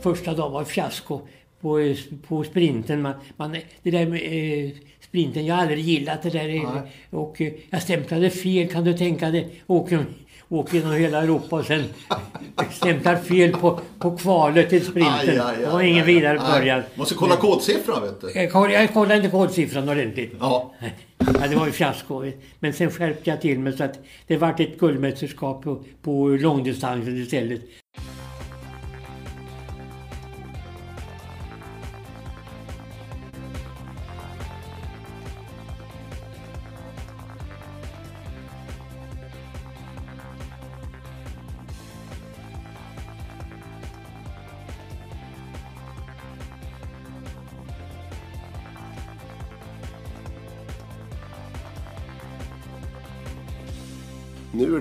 första 0.00 0.34
dagen 0.34 0.52
var 0.52 0.64
fiasko 0.64 1.20
på, 1.60 1.94
på 2.28 2.44
sprinten. 2.44 3.02
Man, 3.02 3.14
man, 3.36 3.56
det 3.82 3.90
där 3.90 4.06
med 4.06 4.20
eh, 4.22 4.70
sprinten, 5.00 5.46
jag 5.46 5.54
har 5.54 5.62
aldrig 5.62 5.80
gillat 5.80 6.22
det 6.22 6.30
där. 6.30 6.48
Nej. 6.48 6.64
Och 7.10 7.40
eh, 7.40 7.52
jag 7.70 7.82
stämplade 7.82 8.30
fel, 8.30 8.68
kan 8.68 8.84
du 8.84 8.94
tänka 8.94 9.30
dig? 9.30 9.62
Åker, 9.66 10.04
åker 10.48 10.78
genom 10.78 10.92
hela 10.92 11.22
Europa 11.22 11.56
och 11.56 11.66
sen 11.66 11.84
stämplar 12.72 13.16
fel 13.16 13.52
på, 13.52 13.80
på 13.98 14.16
kvalet 14.16 14.68
till 14.68 14.84
sprinten. 14.84 15.40
det 15.60 15.68
var 15.72 15.80
ingen 15.80 16.06
vidare 16.06 16.38
början. 16.38 16.82
Måste 16.94 17.14
kolla 17.14 17.36
kodsiffran 17.36 18.02
vet 18.02 18.20
du. 18.20 18.32
Jag 18.34 18.52
kollade, 18.52 18.74
jag 18.74 18.94
kollade 18.94 19.16
inte 19.16 19.28
kodsiffran 19.28 19.88
ordentligt. 19.88 20.32
Ja. 20.40 20.74
Ja, 21.18 21.48
det 21.48 21.56
var 21.56 21.66
ju 21.66 21.72
fiasko. 21.72 22.24
Men 22.58 22.72
sen 22.72 22.90
skärpte 22.90 23.30
jag 23.30 23.40
till 23.40 23.58
mig 23.58 23.76
så 23.76 23.84
att 23.84 23.98
det 24.26 24.36
vart 24.36 24.60
ett 24.60 24.78
guldmästerskap 24.78 25.62
på, 25.62 25.84
på 26.02 26.28
långdistansen 26.28 27.22
istället. 27.22 27.60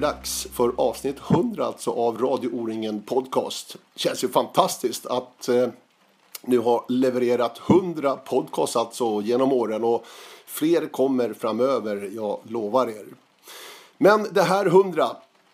Dags 0.05 0.47
för 0.53 0.71
avsnitt 0.77 1.17
100 1.29 1.65
alltså 1.65 1.91
av 1.91 2.17
Radio 2.17 2.49
O-ringen 2.53 3.01
Podcast. 3.01 3.75
Känns 3.95 4.23
ju 4.23 4.27
fantastiskt 4.27 5.05
att 5.05 5.49
eh, 5.49 5.67
nu 6.41 6.59
har 6.59 6.83
levererat 6.87 7.61
100 7.69 8.15
podcasts 8.15 8.75
alltså 8.75 9.21
genom 9.21 9.53
åren 9.53 9.83
och 9.83 10.05
fler 10.45 10.87
kommer 10.87 11.33
framöver, 11.33 12.09
jag 12.15 12.39
lovar 12.43 12.87
er. 12.87 13.05
Men 13.97 14.27
det 14.31 14.41
här 14.41 14.65
100, 14.65 15.09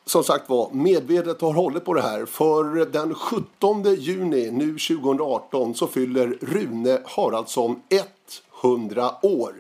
som 0.05 0.23
sagt 0.23 0.49
var, 0.49 0.69
medvetet 0.71 1.41
har 1.41 1.53
hållit 1.53 1.85
på 1.85 1.93
det 1.93 2.01
här. 2.01 2.25
För 2.25 2.85
den 2.85 3.15
17 3.15 3.95
juni 3.95 4.51
nu 4.51 4.77
2018 4.77 5.75
så 5.75 5.87
fyller 5.87 6.37
Rune 6.41 7.01
Haraldsson 7.05 7.81
100 8.63 9.11
år. 9.21 9.55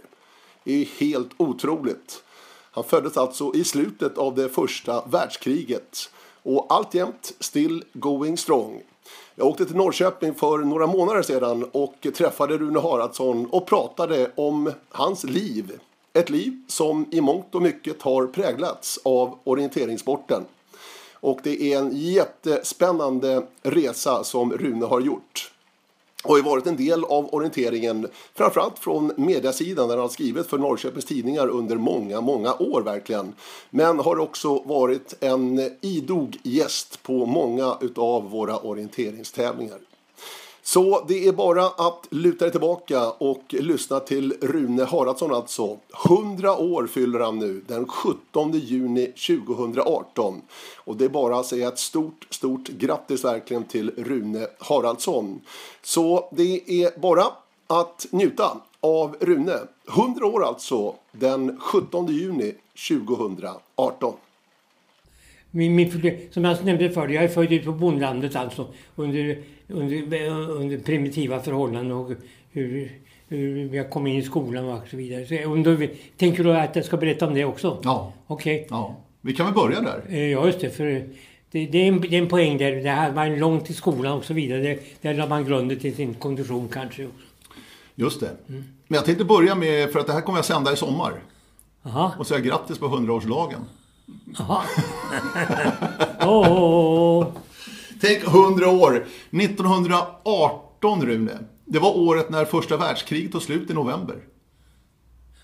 Det 0.63 0.73
är 0.73 0.85
helt 0.85 1.31
otroligt. 1.37 2.23
Han 2.71 2.83
föddes 2.83 3.17
alltså 3.17 3.51
i 3.55 3.63
slutet 3.63 4.17
av 4.17 4.35
det 4.35 4.49
första 4.49 5.05
världskriget 5.05 6.09
och 6.43 6.65
alltjämt 6.69 7.33
still 7.39 7.83
going 7.93 8.37
strong. 8.37 8.81
Jag 9.35 9.47
åkte 9.47 9.65
till 9.65 9.75
Norrköping 9.75 10.33
för 10.33 10.57
några 10.57 10.87
månader 10.87 11.21
sedan 11.21 11.63
och 11.71 12.07
träffade 12.15 12.57
Rune 12.57 12.79
Haraldsson 12.79 13.45
och 13.45 13.65
pratade 13.65 14.31
om 14.35 14.71
hans 14.89 15.23
liv. 15.23 15.79
Ett 16.13 16.29
liv 16.29 16.61
som 16.67 17.05
i 17.11 17.21
mångt 17.21 17.55
och 17.55 17.61
mycket 17.61 18.01
har 18.01 18.27
präglats 18.27 18.99
av 19.03 19.39
orienteringssporten. 19.43 20.45
Och 21.13 21.39
det 21.43 21.73
är 21.73 21.77
en 21.77 21.91
jättespännande 21.93 23.43
resa 23.63 24.23
som 24.23 24.53
Rune 24.53 24.85
har 24.85 25.01
gjort 25.01 25.50
har 26.21 26.37
ju 26.37 26.43
varit 26.43 26.67
en 26.67 26.77
del 26.77 27.03
av 27.03 27.33
orienteringen, 27.33 28.07
framförallt 28.33 28.79
från 28.79 29.11
mediasidan 29.17 29.87
där 29.87 29.95
han 29.95 30.01
har 30.01 30.09
skrivit 30.09 30.47
för 30.47 30.57
Norrköpings 30.57 31.05
Tidningar 31.05 31.47
under 31.47 31.75
många, 31.75 32.21
många 32.21 32.53
år 32.53 32.81
verkligen. 32.81 33.33
Men 33.69 33.99
har 33.99 34.19
också 34.19 34.59
varit 34.65 35.15
en 35.19 35.71
idog 35.81 36.37
gäst 36.43 37.03
på 37.03 37.25
många 37.25 37.77
utav 37.81 38.29
våra 38.29 38.57
orienteringstävlingar. 38.57 39.90
Så 40.63 41.05
det 41.07 41.27
är 41.27 41.31
bara 41.31 41.65
att 41.65 42.07
luta 42.09 42.45
dig 42.45 42.51
tillbaka 42.51 43.09
och 43.09 43.43
lyssna 43.49 43.99
till 43.99 44.33
Rune 44.41 44.83
Haraldsson 44.83 45.33
alltså. 45.33 45.77
100 46.09 46.57
år 46.57 46.87
fyller 46.87 47.19
han 47.19 47.39
nu 47.39 47.61
den 47.67 47.87
17 47.87 48.51
juni 48.51 49.05
2018. 49.05 50.41
Och 50.77 50.95
det 50.95 51.05
är 51.05 51.09
bara 51.09 51.39
att 51.39 51.45
säga 51.45 51.67
ett 51.67 51.79
stort, 51.79 52.27
stort 52.29 52.67
grattis 52.67 53.23
verkligen 53.23 53.63
till 53.63 53.91
Rune 53.97 54.47
Haraldsson. 54.59 55.41
Så 55.81 56.29
det 56.31 56.83
är 56.83 56.99
bara 56.99 57.25
att 57.67 58.07
njuta 58.11 58.57
av 58.79 59.15
Rune. 59.19 59.59
100 59.89 60.25
år 60.25 60.45
alltså 60.45 60.95
den 61.11 61.59
17 61.59 62.07
juni 62.07 62.53
2018. 62.89 64.13
Min, 65.51 65.75
min, 65.75 65.91
som 66.31 66.43
jag 66.43 66.65
nämnde 66.65 66.89
förr, 66.89 67.07
jag 67.07 67.23
är 67.23 67.27
född 67.27 67.51
ute 67.51 67.65
på 67.65 67.71
bondlandet 67.71 68.35
alltså. 68.35 68.67
Under, 68.95 69.37
under, 69.67 70.29
under 70.49 70.77
primitiva 70.77 71.39
förhållanden 71.39 71.91
och 71.91 72.11
hur, 72.51 72.91
hur 73.27 73.75
jag 73.75 73.89
kom 73.89 74.07
in 74.07 74.15
i 74.15 74.21
skolan 74.21 74.69
och 74.69 74.87
så 74.87 74.97
vidare. 74.97 75.25
Så, 75.25 75.51
om 75.51 75.63
du, 75.63 75.95
tänker 76.17 76.43
du 76.43 76.57
att 76.57 76.75
jag 76.75 76.85
ska 76.85 76.97
berätta 76.97 77.27
om 77.27 77.33
det 77.33 77.45
också? 77.45 77.81
Ja. 77.83 78.13
Okej. 78.27 78.67
ja. 78.69 78.97
Vi 79.21 79.33
kan 79.33 79.45
väl 79.45 79.55
börja 79.55 79.81
där. 79.81 80.03
Eh, 80.09 80.31
Ja, 80.31 80.45
just 80.45 80.59
det. 80.59 80.69
För 80.69 80.83
det, 81.51 81.65
det, 81.65 81.77
är 81.77 81.87
en, 81.87 82.01
det 82.01 82.15
är 82.15 82.21
en 82.21 82.27
poäng 82.29 82.57
där. 82.57 82.71
Det 82.71 82.89
här 82.89 83.11
var 83.11 83.37
långt 83.37 83.65
till 83.65 83.75
skolan 83.75 84.17
och 84.17 84.25
så 84.25 84.33
vidare. 84.33 84.61
Det, 84.61 84.79
där 85.01 85.13
la 85.13 85.27
man 85.27 85.45
grunden 85.45 85.79
till 85.79 85.95
sin 85.95 86.13
kondition 86.13 86.67
kanske. 86.67 87.05
också. 87.05 87.17
Just 87.95 88.19
det. 88.19 88.31
Men 88.47 88.63
jag 88.87 89.05
tänkte 89.05 89.25
börja 89.25 89.55
med, 89.55 89.91
för 89.91 89.99
att 89.99 90.07
det 90.07 90.13
här 90.13 90.21
kommer 90.21 90.37
jag 90.37 90.45
sända 90.45 90.73
i 90.73 90.75
sommar. 90.75 91.13
Jaha. 91.83 92.11
Och 92.19 92.27
säga 92.27 92.39
grattis 92.39 92.79
på 92.79 92.85
100-årsdagen. 92.85 93.61
Jaha. 94.37 94.63
Åh, 96.21 96.51
åh, 96.51 97.17
åh. 97.17 97.27
Tänk 98.01 98.23
100 98.23 98.69
år! 98.69 99.05
1918 99.31 101.05
Rune. 101.05 101.39
Det 101.65 101.79
var 101.79 101.97
året 101.97 102.29
när 102.29 102.45
första 102.45 102.77
världskriget 102.77 103.31
tog 103.31 103.41
slut 103.41 103.69
i 103.69 103.73
november. 103.73 104.15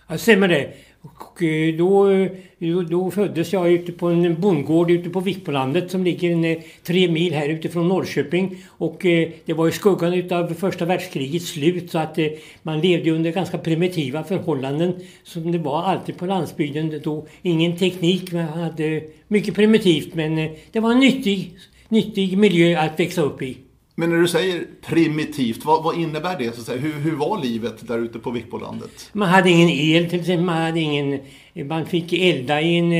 Ja, 0.07 0.17
stämmer 0.17 0.47
det. 0.47 0.73
Och 1.01 1.43
eh, 1.43 1.69
eh, 1.69 1.75
då, 1.75 2.81
då, 2.81 3.11
föddes 3.11 3.53
jag 3.53 3.71
ute 3.71 3.91
på 3.91 4.07
en 4.07 4.41
bondgård 4.41 4.91
ute 4.91 5.09
på 5.09 5.19
Vikbolandet 5.19 5.91
som 5.91 6.03
ligger 6.03 6.31
en, 6.31 6.45
eh, 6.45 6.57
tre 6.83 7.07
mil 7.07 7.33
här 7.33 7.49
utifrån 7.49 7.87
Norrköping. 7.87 8.55
Och 8.67 8.97
det 9.45 9.53
var 9.53 9.67
i 9.67 9.71
skuggan 9.71 10.13
utav 10.13 10.53
första 10.53 10.85
världskrigets 10.85 11.45
slut 11.45 11.91
så 11.91 11.97
att 11.97 12.17
man 12.63 12.81
levde 12.81 13.11
under 13.11 13.31
ganska 13.31 13.57
primitiva 13.57 14.23
förhållanden 14.23 14.93
som 15.23 15.51
det 15.51 15.57
var 15.57 15.83
alltid 15.83 16.17
på 16.17 16.25
landsbygden 16.25 17.01
då. 17.03 17.27
Ingen 17.41 17.77
teknik, 17.77 18.31
man 18.31 18.43
hade 18.43 19.01
mycket 19.27 19.55
primitivt 19.55 20.15
men 20.15 20.35
det 20.71 20.79
var 20.79 20.91
en 20.91 20.99
nyttig, 20.99 21.51
nyttig 21.89 22.37
miljö 22.37 22.79
att 22.79 22.99
växa 22.99 23.21
upp 23.21 23.41
i. 23.41 23.57
Men 23.99 24.09
när 24.09 24.17
du 24.17 24.27
säger 24.27 24.65
primitivt, 24.81 25.65
vad, 25.65 25.83
vad 25.83 25.99
innebär 25.99 26.37
det? 26.39 26.55
Så 26.55 26.61
att 26.61 26.67
säga? 26.67 26.81
Hur, 26.81 26.93
hur 26.93 27.15
var 27.15 27.41
livet 27.43 27.87
där 27.87 27.99
ute 27.99 28.19
på 28.19 28.31
Vikbolandet? 28.31 29.09
Man 29.13 29.29
hade 29.29 29.49
ingen 29.49 29.69
el 29.69 30.09
till 30.09 30.19
exempel. 30.19 30.45
Man, 30.45 30.61
hade 30.61 30.79
ingen, 30.79 31.19
man 31.53 31.85
fick 31.85 32.13
elda 32.13 32.61
i 32.61 32.77
en, 32.77 32.91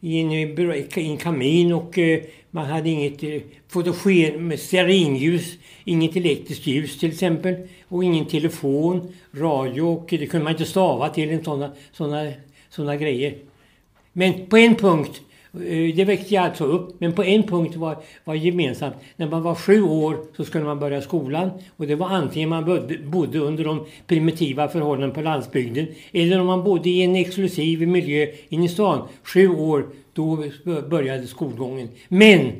i 0.00 0.20
en, 0.20 0.32
i 0.32 1.10
en 1.10 1.16
kamin 1.16 1.72
och 1.72 1.98
eh, 1.98 2.20
man 2.50 2.66
hade 2.66 2.88
inget 2.88 3.22
eh, 3.22 3.40
fotogen 3.68 4.48
med 4.48 4.60
stearinljus, 4.60 5.54
inget 5.84 6.16
elektriskt 6.16 6.66
ljus 6.66 6.98
till 6.98 7.10
exempel 7.10 7.56
och 7.88 8.04
ingen 8.04 8.26
telefon, 8.26 9.14
radio 9.34 9.82
och 9.82 10.06
det 10.10 10.26
kunde 10.26 10.44
man 10.44 10.52
inte 10.52 10.64
stava 10.64 11.08
till 11.08 11.44
sådana, 11.44 11.70
såna, 11.92 12.32
såna 12.70 12.96
grejer. 12.96 13.34
Men 14.12 14.46
på 14.46 14.56
en 14.56 14.74
punkt, 14.74 15.20
Eh, 15.56 15.94
det 15.96 16.04
växte 16.04 16.34
jag 16.34 16.44
alltså 16.44 16.64
upp, 16.64 17.00
men 17.00 17.12
på 17.12 17.24
en 17.24 17.42
punkt 17.42 17.76
var, 17.76 17.96
var 18.24 18.34
gemensamt. 18.34 18.94
När 19.16 19.28
man 19.28 19.42
var 19.42 19.54
sju 19.54 19.82
år 19.82 20.16
så 20.36 20.44
skulle 20.44 20.64
man 20.64 20.78
börja 20.78 21.02
skolan 21.02 21.50
och 21.76 21.86
det 21.86 21.94
var 21.94 22.08
antingen 22.08 22.48
man 22.48 22.64
bodde, 22.64 22.98
bodde 22.98 23.38
under 23.38 23.64
de 23.64 23.86
primitiva 24.06 24.68
förhållandena 24.68 25.14
på 25.14 25.20
landsbygden 25.20 25.86
eller 26.12 26.40
om 26.40 26.46
man 26.46 26.64
bodde 26.64 26.90
i 26.90 27.02
en 27.02 27.16
exklusiv 27.16 27.88
miljö 27.88 28.26
inne 28.48 28.64
i 28.64 28.68
stan. 28.68 29.08
Sju 29.22 29.48
år, 29.48 29.86
då 30.12 30.44
började 30.88 31.26
skolgången. 31.26 31.88
Men 32.08 32.52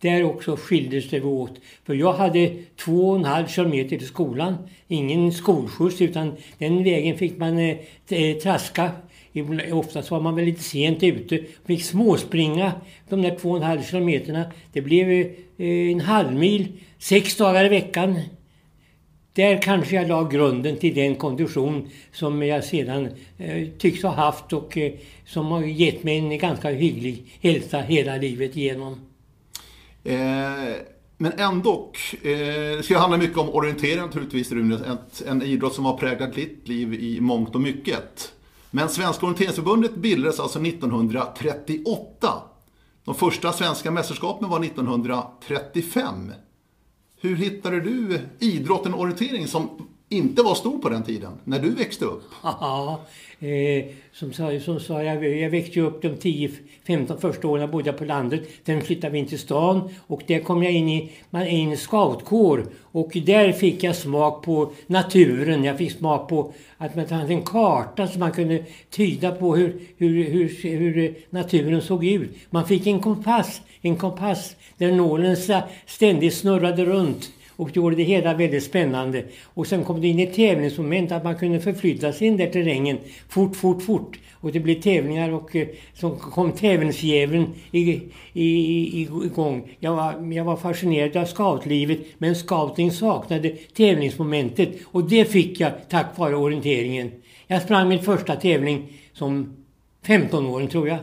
där 0.00 0.24
också 0.24 0.56
skildes 0.56 1.10
det 1.10 1.22
åt. 1.22 1.60
För 1.86 1.94
jag 1.94 2.12
hade 2.12 2.54
två 2.76 3.10
och 3.10 3.16
en 3.16 3.24
halv 3.24 3.46
kilometer 3.46 3.98
till 3.98 4.06
skolan. 4.06 4.54
Ingen 4.88 5.32
skolskjuts 5.32 6.00
utan 6.00 6.32
den 6.58 6.84
vägen 6.84 7.18
fick 7.18 7.38
man 7.38 7.58
eh, 7.58 7.76
eh 8.08 8.36
traska. 8.36 8.90
Oftast 9.72 10.10
var 10.10 10.20
man 10.20 10.34
väl 10.34 10.44
lite 10.44 10.62
sent 10.62 11.02
ute. 11.02 11.40
Fick 11.66 11.84
småspringa 11.84 12.72
de 13.08 13.22
där 13.22 13.38
två 13.38 13.50
och 13.50 13.56
en 13.56 13.62
halv 13.62 13.82
kilometerna. 13.82 14.44
Det 14.72 14.82
blev 14.82 15.10
eh, 15.10 15.92
en 15.92 16.00
halv 16.00 16.34
mil, 16.34 16.68
sex 16.98 17.36
dagar 17.36 17.64
i 17.64 17.68
veckan. 17.68 18.20
Där 19.32 19.62
kanske 19.62 19.96
jag 19.96 20.08
la 20.08 20.28
grunden 20.28 20.76
till 20.76 20.94
den 20.94 21.14
kondition 21.14 21.90
som 22.12 22.42
jag 22.42 22.64
sedan 22.64 23.08
eh, 23.38 23.68
tycks 23.78 24.02
ha 24.02 24.10
haft 24.10 24.52
och 24.52 24.78
eh, 24.78 24.92
som 25.26 25.46
har 25.46 25.62
gett 25.62 26.02
mig 26.02 26.18
en 26.18 26.38
ganska 26.38 26.70
hygglig 26.70 27.24
hälsa 27.40 27.80
hela 27.80 28.16
livet 28.16 28.56
igenom. 28.56 29.00
Eh, 30.04 30.18
men 31.16 31.32
ändå, 31.38 31.92
eh, 32.22 32.28
det 32.76 32.82
ska 32.82 32.94
ju 32.94 33.00
handla 33.00 33.18
mycket 33.18 33.38
om 33.38 33.50
orientering 33.50 33.96
naturligtvis 33.96 34.52
Rune. 34.52 34.74
Ett, 34.74 35.22
en 35.26 35.42
idrott 35.42 35.74
som 35.74 35.84
har 35.84 35.96
präglat 35.96 36.34
ditt 36.34 36.68
liv 36.68 36.94
i 36.94 37.20
mångt 37.20 37.54
och 37.54 37.60
mycket. 37.60 38.32
Men 38.70 38.88
Svenska 38.88 39.26
orienteringsförbundet 39.26 39.94
bildades 39.94 40.40
alltså 40.40 40.60
1938. 40.60 42.42
De 43.04 43.14
första 43.14 43.52
svenska 43.52 43.90
mästerskapen 43.90 44.48
var 44.48 44.64
1935. 44.64 46.32
Hur 47.20 47.36
hittade 47.36 47.80
du 47.80 48.20
idrotten 48.38 48.94
orientering 48.94 49.48
som 49.48 49.88
inte 50.12 50.42
var 50.42 50.54
stor 50.54 50.78
på 50.78 50.88
den 50.88 51.02
tiden, 51.02 51.32
när 51.44 51.58
du 51.58 51.70
växte 51.70 52.04
upp? 52.04 52.22
Ja, 52.42 53.00
eh, 53.40 53.84
som, 54.12 54.32
sa, 54.32 54.60
som 54.60 54.80
sa 54.80 55.02
jag, 55.02 55.38
jag 55.38 55.50
växte 55.50 55.80
upp 55.80 56.02
de 56.02 56.08
10-15 56.08 57.20
första 57.20 57.48
åren 57.48 57.70
bodde 57.70 57.86
jag 57.86 57.98
på 57.98 58.04
landet. 58.04 58.48
Sen 58.66 58.82
flyttade 58.82 59.12
vi 59.12 59.18
in 59.18 59.26
till 59.26 59.38
stan 59.38 59.90
och 60.06 60.22
där 60.26 60.40
kom 60.40 60.62
jag 60.62 60.72
in 60.72 60.88
i 60.88 61.12
man, 61.30 61.42
en 61.42 61.76
scoutkår. 61.76 62.66
Och 62.82 63.10
där 63.26 63.52
fick 63.52 63.82
jag 63.82 63.96
smak 63.96 64.42
på 64.44 64.72
naturen. 64.86 65.64
Jag 65.64 65.78
fick 65.78 65.92
smak 65.92 66.28
på 66.28 66.52
att 66.78 66.96
man 66.96 67.06
hade 67.06 67.34
en 67.34 67.42
karta 67.42 68.08
som 68.08 68.20
man 68.20 68.32
kunde 68.32 68.64
tyda 68.90 69.30
på 69.30 69.56
hur, 69.56 69.80
hur, 69.96 70.24
hur, 70.24 70.78
hur 70.78 71.14
naturen 71.30 71.82
såg 71.82 72.04
ut. 72.06 72.30
Man 72.50 72.66
fick 72.66 72.86
en 72.86 73.00
kompass, 73.00 73.60
en 73.80 73.96
kompass 73.96 74.56
där 74.76 74.92
nålen 74.92 75.36
ständigt 75.86 76.34
snurrade 76.34 76.84
runt 76.84 77.30
och 77.60 77.76
gjorde 77.76 77.96
det 77.96 78.02
hela 78.02 78.34
väldigt 78.34 78.64
spännande. 78.64 79.24
Och 79.44 79.66
sen 79.66 79.84
kom 79.84 80.00
det 80.00 80.08
in 80.08 80.18
ett 80.18 80.34
tävlingsmoment 80.34 81.12
att 81.12 81.24
man 81.24 81.38
kunde 81.38 81.60
förflytta 81.60 82.12
sig 82.12 82.26
in 82.26 82.36
där 82.36 82.46
terrängen 82.46 82.98
fort, 83.28 83.56
fort, 83.56 83.82
fort. 83.82 84.18
Och 84.32 84.52
det 84.52 84.60
blev 84.60 84.80
tävlingar 84.80 85.30
och 85.30 85.56
eh, 85.56 85.68
så 85.94 86.10
kom 86.10 86.52
tävlingsdjävulen 86.52 87.46
igång. 88.32 89.70
Jag 89.78 89.96
var, 89.96 90.32
jag 90.32 90.44
var 90.44 90.56
fascinerad 90.56 91.16
av 91.16 91.24
scoutlivet 91.24 91.98
men 92.18 92.34
scouting 92.34 92.90
saknade 92.90 93.48
tävlingsmomentet 93.76 94.68
och 94.84 95.04
det 95.04 95.24
fick 95.24 95.60
jag 95.60 95.72
tack 95.88 96.18
vare 96.18 96.36
orienteringen. 96.36 97.10
Jag 97.46 97.62
sprang 97.62 97.88
min 97.88 98.02
första 98.02 98.36
tävling 98.36 98.88
som 99.12 99.56
15-åring 100.06 100.68
tror 100.68 100.88
jag. 100.88 100.98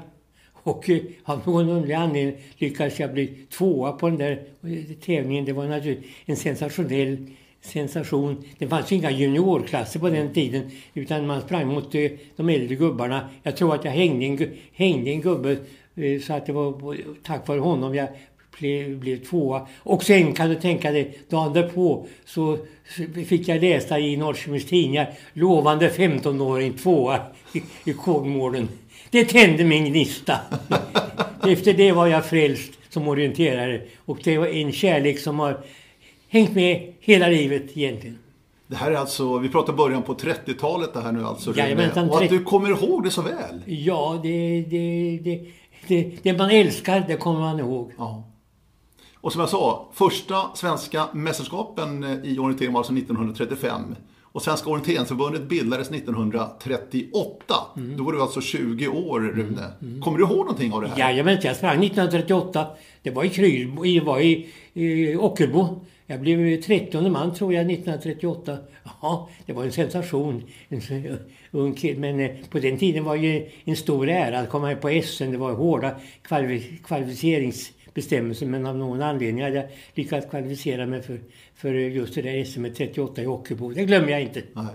Och 0.67 0.89
eh, 0.89 0.99
av 1.23 1.41
någon 1.45 1.69
underlig 1.69 1.93
anledning 1.93 2.35
lyckades 2.57 2.99
jag 2.99 3.13
bli 3.13 3.27
tvåa 3.49 3.91
på 3.91 4.09
den 4.09 4.17
där 4.17 4.31
eh, 4.63 4.95
tävlingen. 5.05 5.45
Det 5.45 5.53
var 5.53 5.65
naturligtvis 5.65 6.11
en 6.25 6.35
sensationell 6.35 7.17
sensation. 7.61 8.43
Det 8.57 8.67
fanns 8.67 8.91
inga 8.91 9.11
juniorklasser 9.11 9.99
på 9.99 10.09
den 10.09 10.33
tiden 10.33 10.71
utan 10.93 11.27
man 11.27 11.41
sprang 11.41 11.67
mot 11.67 11.95
eh, 11.95 12.11
de 12.35 12.49
äldre 12.49 12.75
gubbarna. 12.75 13.29
Jag 13.43 13.57
tror 13.57 13.75
att 13.75 13.85
jag 13.85 13.91
hängde 13.91 14.25
en, 14.25 14.51
hängde 14.73 15.11
en 15.11 15.21
gubbe 15.21 15.57
så 16.25 16.33
att 16.33 16.45
det 16.45 16.53
var 16.53 16.97
tack 17.23 17.47
vare 17.47 17.59
honom 17.59 17.95
jag 17.95 18.07
blev, 18.59 18.97
blev 18.97 19.25
tvåa. 19.25 19.67
Och 19.79 20.03
sen 20.03 20.33
kan 20.33 20.49
du 20.49 20.55
tänka 20.55 20.91
dig, 20.91 21.17
dagen 21.29 21.53
därpå 21.53 22.07
så 22.25 22.57
fick 23.25 23.47
jag 23.47 23.61
läsa 23.61 23.99
i 23.99 24.17
Norrköpings 24.17 24.65
Tidningar 24.65 25.13
lovande 25.33 25.89
15-åring 25.89 26.73
tvåa 26.73 27.19
i, 27.53 27.89
i 27.89 27.93
Kolmården. 27.93 28.67
Det 29.09 29.25
tände 29.25 29.63
min 29.63 29.85
gnista. 29.85 30.39
Efter 31.43 31.73
det 31.73 31.91
var 31.91 32.07
jag 32.07 32.25
frälst 32.25 32.71
som 32.89 33.07
orienterare. 33.07 33.81
Och 34.05 34.19
det 34.23 34.37
var 34.37 34.47
en 34.47 34.71
kärlek 34.71 35.19
som 35.19 35.39
har 35.39 35.59
hängt 36.29 36.55
med 36.55 36.93
hela 36.99 37.27
livet 37.27 37.77
egentligen. 37.77 38.17
Det 38.67 38.75
här 38.75 38.91
är 38.91 38.95
alltså, 38.95 39.37
vi 39.37 39.49
pratar 39.49 39.73
början 39.73 40.03
på 40.03 40.15
30-talet 40.15 40.93
det 40.93 41.01
här 41.01 41.11
nu 41.11 41.25
alltså. 41.25 41.57
Jajamensan, 41.57 42.09
och 42.09 42.23
att 42.23 42.29
du 42.29 42.43
kommer 42.43 42.69
ihåg 42.69 43.03
det 43.03 43.11
så 43.11 43.21
väl. 43.21 43.61
Ja, 43.65 44.19
det, 44.23 44.65
det, 44.69 45.19
det, 45.23 45.45
det, 45.87 46.11
det 46.23 46.37
man 46.37 46.49
älskar, 46.49 47.05
det 47.07 47.15
kommer 47.15 47.39
man 47.39 47.59
ihåg. 47.59 47.91
Ja. 47.97 48.23
Och 49.15 49.31
som 49.31 49.39
jag 49.39 49.49
sa, 49.49 49.89
första 49.93 50.55
svenska 50.55 51.07
mästerskapen 51.13 52.21
i 52.23 52.39
orientering 52.39 52.73
var 52.73 52.79
alltså 52.79 52.93
1935. 52.93 53.95
Och 54.37 54.43
Svenska 54.43 54.69
orienteringsförbundet 54.69 55.49
bildades 55.49 55.91
1938. 55.91 57.55
Mm. 57.77 57.97
Då 57.97 58.03
var 58.03 58.13
du 58.13 58.21
alltså 58.21 58.41
20 58.41 58.87
år, 58.87 59.19
Rune. 59.19 59.73
Mm. 59.81 60.01
Kommer 60.01 60.17
du 60.17 60.23
ihåg 60.23 60.37
någonting 60.37 60.73
av 60.73 60.81
det 60.81 60.87
här? 60.87 60.97
Jajamän, 60.97 61.37
jag 61.41 61.55
sprang 61.55 61.83
1938. 61.83 62.67
Det 63.01 63.11
var 63.11 63.23
i 63.23 63.29
Krylbo, 63.29 63.83
det 63.83 63.99
var 63.99 64.19
i, 64.19 64.47
i 64.73 65.15
Ockelbo. 65.15 65.85
Jag 66.05 66.21
blev 66.21 66.61
30 66.61 67.09
man 67.09 67.33
tror 67.33 67.53
jag 67.53 67.71
1938. 67.71 68.57
Ja, 69.01 69.29
det 69.45 69.53
var 69.53 69.63
en 69.63 69.71
sensation. 69.71 70.43
En 70.69 70.81
ung 71.51 71.73
kille. 71.73 71.99
Men 71.99 72.19
eh, 72.19 72.31
på 72.49 72.59
den 72.59 72.77
tiden 72.77 73.03
var 73.03 73.17
det 73.17 73.49
en 73.63 73.75
stor 73.75 74.09
ära 74.09 74.39
att 74.39 74.49
komma 74.49 74.75
på 74.75 75.01
SM. 75.03 75.31
Det 75.31 75.37
var 75.37 75.53
hårda 75.53 75.91
kvalificerings 76.83 77.71
bestämmelser 77.97 78.45
men 78.45 78.65
av 78.65 78.77
någon 78.77 79.01
anledning 79.01 79.43
hade 79.43 79.55
jag 79.55 79.65
lyckats 79.93 80.29
kvalificera 80.29 80.85
mig 80.85 81.01
för, 81.01 81.19
för 81.55 81.73
just 81.73 82.15
det 82.15 82.21
där 82.21 82.43
SM 82.43 82.65
38 82.77 83.21
i 83.21 83.27
Ockelbo. 83.27 83.71
Det 83.71 83.85
glömmer 83.85 84.09
jag 84.09 84.21
inte. 84.21 84.43
Nej. 84.53 84.65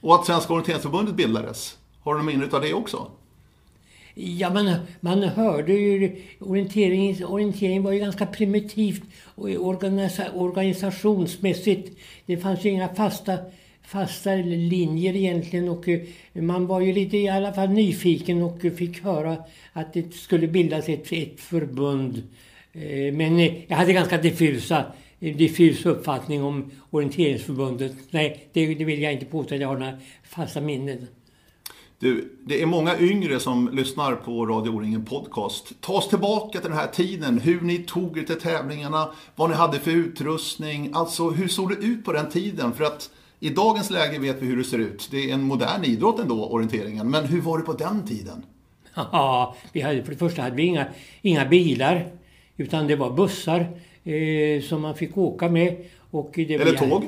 Och 0.00 0.14
att 0.14 0.26
Svenska 0.26 0.52
orienteringsförbundet 0.52 1.14
bildades, 1.14 1.78
har 2.00 2.14
du 2.14 2.22
minne 2.22 2.48
av 2.52 2.60
det 2.60 2.74
också? 2.74 3.10
Ja, 4.14 4.50
man, 4.50 4.74
man 5.00 5.22
hörde 5.22 5.72
ju... 5.72 6.22
Orientering, 6.38 7.24
orientering 7.24 7.82
var 7.82 7.92
ju 7.92 7.98
ganska 7.98 8.26
primitivt 8.26 9.02
organisa, 9.36 10.32
organisationsmässigt. 10.34 11.98
Det 12.26 12.36
fanns 12.36 12.64
ju 12.64 12.70
inga 12.70 12.94
fasta, 12.94 13.38
fasta 13.82 14.34
linjer 14.34 15.16
egentligen 15.16 15.68
och 15.68 15.88
eh, 15.88 16.00
man 16.32 16.66
var 16.66 16.80
ju 16.80 16.92
lite 16.92 17.16
i 17.16 17.28
alla 17.28 17.52
fall 17.52 17.68
nyfiken 17.68 18.42
och 18.42 18.60
fick 18.60 19.02
höra 19.04 19.36
att 19.72 19.92
det 19.92 20.14
skulle 20.14 20.46
bildas 20.48 20.88
ett, 20.88 21.12
ett 21.12 21.40
förbund 21.40 22.22
men 23.12 23.38
eh, 23.38 23.54
jag 23.66 23.76
hade 23.76 23.92
ganska 23.92 24.18
diffusa, 24.18 24.84
diffus 25.18 25.86
uppfattning 25.86 26.42
om 26.42 26.70
orienteringsförbundet. 26.90 27.92
Nej, 28.10 28.48
det, 28.52 28.74
det 28.74 28.84
vill 28.84 29.02
jag 29.02 29.12
inte 29.12 29.26
påstå 29.26 29.54
att 29.54 29.60
jag 29.60 29.68
har 29.68 29.78
några 29.78 29.98
fasta 30.24 30.60
minnen. 30.60 31.06
Du, 31.98 32.38
det 32.46 32.62
är 32.62 32.66
många 32.66 32.98
yngre 32.98 33.40
som 33.40 33.70
lyssnar 33.72 34.14
på 34.14 34.46
Radio 34.46 34.70
O-ringen 34.70 35.04
Podcast. 35.04 35.80
Ta 35.80 35.92
oss 35.92 36.08
tillbaka 36.08 36.60
till 36.60 36.70
den 36.70 36.78
här 36.78 36.86
tiden, 36.86 37.38
hur 37.38 37.60
ni 37.60 37.78
tog 37.78 38.18
er 38.18 38.22
till 38.22 38.40
tävlingarna, 38.40 39.10
vad 39.36 39.50
ni 39.50 39.56
hade 39.56 39.78
för 39.78 39.90
utrustning. 39.90 40.90
Alltså, 40.94 41.30
hur 41.30 41.48
såg 41.48 41.68
det 41.68 41.86
ut 41.86 42.04
på 42.04 42.12
den 42.12 42.30
tiden? 42.30 42.72
För 42.72 42.84
att 42.84 43.10
i 43.40 43.50
dagens 43.50 43.90
läge 43.90 44.18
vet 44.18 44.42
vi 44.42 44.46
hur 44.46 44.56
det 44.56 44.64
ser 44.64 44.78
ut. 44.78 45.08
Det 45.10 45.30
är 45.30 45.34
en 45.34 45.42
modern 45.42 45.84
idrott 45.84 46.18
ändå, 46.18 46.46
orienteringen. 46.46 47.10
Men 47.10 47.24
hur 47.24 47.40
var 47.40 47.58
det 47.58 47.64
på 47.64 47.72
den 47.72 48.06
tiden? 48.06 48.44
Ja, 48.94 49.56
vi 49.72 49.80
hade, 49.80 50.02
för 50.04 50.12
det 50.12 50.18
första 50.18 50.42
hade 50.42 50.56
vi 50.56 50.62
inga, 50.62 50.86
inga 51.22 51.44
bilar. 51.44 52.19
Utan 52.60 52.86
det 52.86 52.96
var 52.96 53.10
bussar 53.10 53.60
eh, 54.04 54.62
som 54.62 54.82
man 54.82 54.94
fick 54.94 55.18
åka 55.18 55.48
med. 55.48 55.76
Och 56.10 56.32
det 56.34 56.54
Eller 56.54 56.72
tåg? 56.72 57.04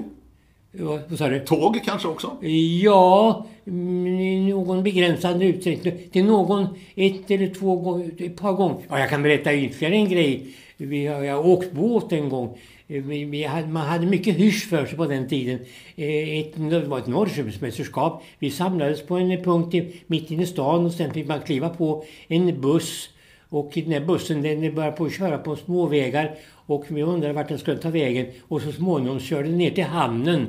Ja, 0.73 0.99
vad 1.09 1.19
sa 1.19 1.29
du? 1.29 1.41
Tåg 1.41 1.81
kanske 1.85 2.09
också? 2.09 2.37
Ja, 2.83 3.47
mm, 3.67 4.07
i 4.07 4.51
någon 4.51 4.83
begränsad 4.83 5.43
utsträckning. 5.43 5.95
Till 6.13 6.25
någon, 6.25 6.67
ett 6.95 7.31
eller 7.31 7.55
två 7.55 7.77
gånger, 7.77 8.11
ett 8.19 8.37
par 8.37 8.53
gånger. 8.53 8.77
Ja, 8.89 8.99
jag 8.99 9.11
kan 9.11 9.23
berätta 9.23 9.55
ytterligare 9.55 9.95
en 9.95 10.09
grej. 10.09 10.47
Vi 10.77 11.07
har, 11.07 11.23
jag 11.23 11.37
har 11.37 11.47
åkt 11.49 11.73
båt 11.73 12.13
en 12.13 12.29
gång. 12.29 12.59
Eh, 12.89 13.03
vi, 13.03 13.25
vi 13.25 13.45
hade, 13.45 13.67
man 13.67 13.87
hade 13.87 14.07
mycket 14.07 14.37
hysch 14.37 14.69
för 14.69 14.87
sig 14.87 14.97
på 14.97 15.07
den 15.07 15.29
tiden. 15.29 15.59
Eh, 15.97 16.39
ett, 16.39 16.53
det 16.57 16.81
var 16.81 16.99
ett 16.99 17.07
Norrköpingsmästerskap. 17.07 18.23
Vi 18.39 18.51
samlades 18.51 19.07
på 19.07 19.17
en 19.17 19.43
punkt 19.45 19.75
i, 19.75 20.03
mitt 20.07 20.31
inne 20.31 20.43
i 20.43 20.47
stan 20.47 20.87
och 20.87 20.93
sen 20.93 21.15
fick 21.15 21.27
man 21.27 21.41
kliva 21.41 21.69
på 21.69 22.05
en 22.29 22.61
buss 22.61 23.09
och 23.53 23.71
den 23.75 23.93
här 23.93 24.01
bussen 24.01 24.43
den 24.43 24.75
började 24.75 24.97
på 24.97 25.05
att 25.05 25.13
köra 25.13 25.39
på 25.39 25.57
småvägar 25.57 26.35
och 26.67 26.85
vi 26.89 27.03
undrade 27.03 27.35
vart 27.35 27.49
den 27.49 27.59
skulle 27.59 27.79
ta 27.79 27.91
vägen. 27.91 28.27
Och 28.49 28.63
så 28.63 28.73
småningom 28.73 29.21
körde 29.21 29.49
den 29.49 29.59
ner 29.59 29.71
till 29.71 29.85
hamnen. 29.85 30.47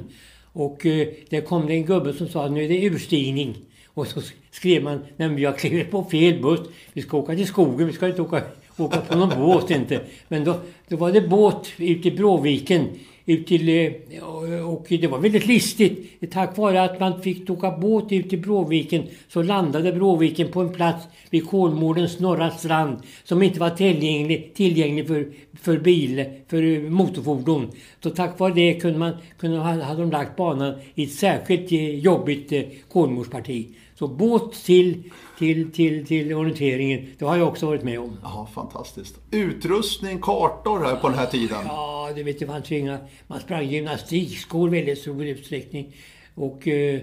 Och 0.53 0.85
eh, 0.85 1.07
där 1.29 1.41
kom 1.41 1.67
det 1.67 1.73
en 1.73 1.85
gubbe 1.85 2.13
som 2.13 2.27
sa 2.27 2.45
att 2.45 2.51
nu 2.51 2.63
är 2.63 2.69
det 2.69 2.83
urstigning. 2.83 3.57
Och 3.87 4.07
så 4.07 4.21
skrev 4.51 4.83
man, 4.83 4.97
nej 4.97 5.27
men 5.27 5.35
vi 5.35 5.45
har 5.45 5.53
klivit 5.53 5.91
på 5.91 6.03
fel 6.03 6.41
buss. 6.41 6.59
Vi 6.93 7.01
ska 7.01 7.17
åka 7.17 7.35
till 7.35 7.47
skogen, 7.47 7.87
vi 7.87 7.93
ska 7.93 8.07
inte 8.07 8.21
åka, 8.21 8.41
åka 8.77 9.01
på 9.01 9.17
någon 9.17 9.29
båt 9.45 9.71
inte. 9.71 10.01
Men 10.27 10.43
då, 10.43 10.55
då 10.87 10.95
var 10.95 11.11
det 11.11 11.21
båt 11.21 11.71
ute 11.77 12.07
i 12.07 12.11
Bråviken 12.11 12.87
ut 13.25 13.47
till, 13.47 13.69
eh, 13.69 14.69
och 14.69 14.85
det 14.89 15.07
var 15.07 15.19
väldigt 15.19 15.47
listigt. 15.47 16.31
Tack 16.31 16.57
vare 16.57 16.83
att 16.83 16.99
man 16.99 17.21
fick 17.21 17.49
åka 17.49 17.71
båt 17.71 18.11
ut 18.11 18.29
till 18.29 18.41
Bråviken 18.41 19.03
så 19.27 19.43
landade 19.43 19.91
Bråviken 19.91 20.51
på 20.51 20.61
en 20.61 20.73
plats 20.73 21.05
vid 21.29 21.47
Kolmårdens 21.47 22.19
norra 22.19 22.51
strand 22.51 22.97
som 23.23 23.43
inte 23.43 23.59
var 23.59 23.69
tillgänglig, 23.69 24.53
tillgänglig 24.53 25.07
för, 25.07 25.27
för 25.61 25.77
bil, 25.77 26.25
för 26.47 26.63
eh, 26.63 26.89
motorfordon. 26.89 27.71
Så 28.03 28.09
tack 28.09 28.39
vare 28.39 28.53
det 28.53 28.73
kunde 28.73 28.99
man, 28.99 29.13
kunde, 29.39 29.57
hade 29.59 30.01
de 30.01 30.11
lagt 30.11 30.35
banan 30.35 30.73
i 30.95 31.03
ett 31.03 31.11
särskilt 31.11 31.71
eh, 31.71 31.99
jobbigt 31.99 32.53
Kolmårdsparti. 32.91 33.67
Så 33.95 34.07
båt 34.07 34.53
till, 34.53 35.11
till, 35.37 35.71
till, 35.71 36.05
till 36.05 36.33
orienteringen, 36.33 37.07
det 37.17 37.25
har 37.25 37.37
jag 37.37 37.47
också 37.47 37.65
varit 37.65 37.83
med 37.83 37.99
om. 37.99 38.17
Ja, 38.23 38.47
fantastiskt. 38.53 39.19
Utrustning, 39.31 40.21
kartor 40.21 40.79
här 40.79 40.95
på 40.95 41.09
den 41.09 41.17
här 41.17 41.25
tiden? 41.25 41.57
Ja, 41.65 42.11
det 42.15 42.23
vet 42.23 42.41
jag 42.41 42.49
fanns 42.49 42.71
inga. 42.71 42.97
Man 43.27 43.39
sprang 43.39 43.69
gymnastikskor 43.69 44.67
i 44.67 44.71
väldigt 44.79 44.99
stor 44.99 45.25
utsträckning. 45.25 45.95
Och 46.35 46.67
eh, 46.67 47.01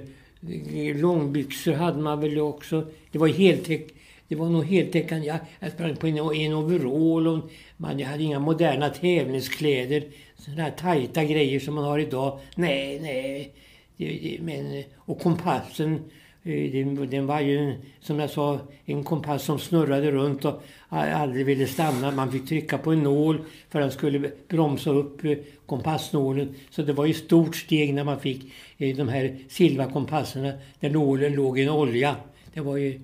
långbyxor 0.97 1.73
hade 1.73 1.99
man 1.99 2.21
väl 2.21 2.39
också. 2.39 2.87
Det 3.13 3.19
var 3.19 3.29
heltäck, 3.29 3.89
det 4.29 4.37
var 4.37 4.49
nog 4.49 4.65
heltäckande. 4.65 5.27
Jag, 5.27 5.39
jag 5.61 5.73
sprang 5.73 5.97
på 5.97 6.07
en, 6.07 6.19
en 6.19 6.53
overall 6.53 7.27
och 7.27 7.51
man, 7.77 7.99
jag 7.99 8.09
hade 8.09 8.23
inga 8.23 8.39
moderna 8.39 8.89
tävlingskläder. 8.89 10.05
Sådana 10.37 10.63
här 10.63 10.71
tajta 10.71 11.25
grejer 11.25 11.61
som 11.61 11.75
man 11.75 11.85
har 11.85 11.99
idag. 11.99 12.39
Nej, 12.55 13.01
nej. 13.01 13.53
Det, 13.97 14.07
det, 14.07 14.39
men, 14.43 14.83
och 14.97 15.21
kompassen 15.21 16.01
Eh, 16.43 16.87
den, 17.09 17.27
var 17.27 17.41
ju, 17.41 17.75
som 18.01 18.19
jag 18.19 18.31
sa, 18.31 18.61
en 18.85 19.05
kompass 19.05 19.43
som 19.43 19.59
snurrade 19.59 20.11
runt 20.11 20.45
och 20.45 20.63
aldrig 20.89 21.47
ville 21.47 21.67
stanna. 21.67 22.11
Man 22.11 22.33
fick 22.33 22.49
trycka 22.49 22.79
på 22.79 22.93
en 22.93 23.03
nål 23.03 23.39
för 23.69 23.81
att 23.81 23.85
den 23.85 23.93
skulle 23.93 24.31
bromsa 24.49 24.91
upp 24.91 25.25
eh, 25.25 25.39
kompassnålen. 25.67 26.55
Så 26.71 26.83
det 26.83 26.93
var 26.93 27.07
ju 27.07 27.15
stort 27.15 27.57
steg 27.57 27.95
när 27.95 28.05
man 28.05 28.21
fick 28.21 28.53
eh, 28.79 28.97
de 28.97 29.09
här 29.09 29.37
silverkompasserna 29.49 30.53
där 30.81 30.91
nålen 30.91 31.35
låg 31.35 31.59
i 31.59 31.63
en 31.63 31.71
olja. 31.71 32.17
Det 32.55 32.61
var 32.61 32.77
ju, 32.77 33.01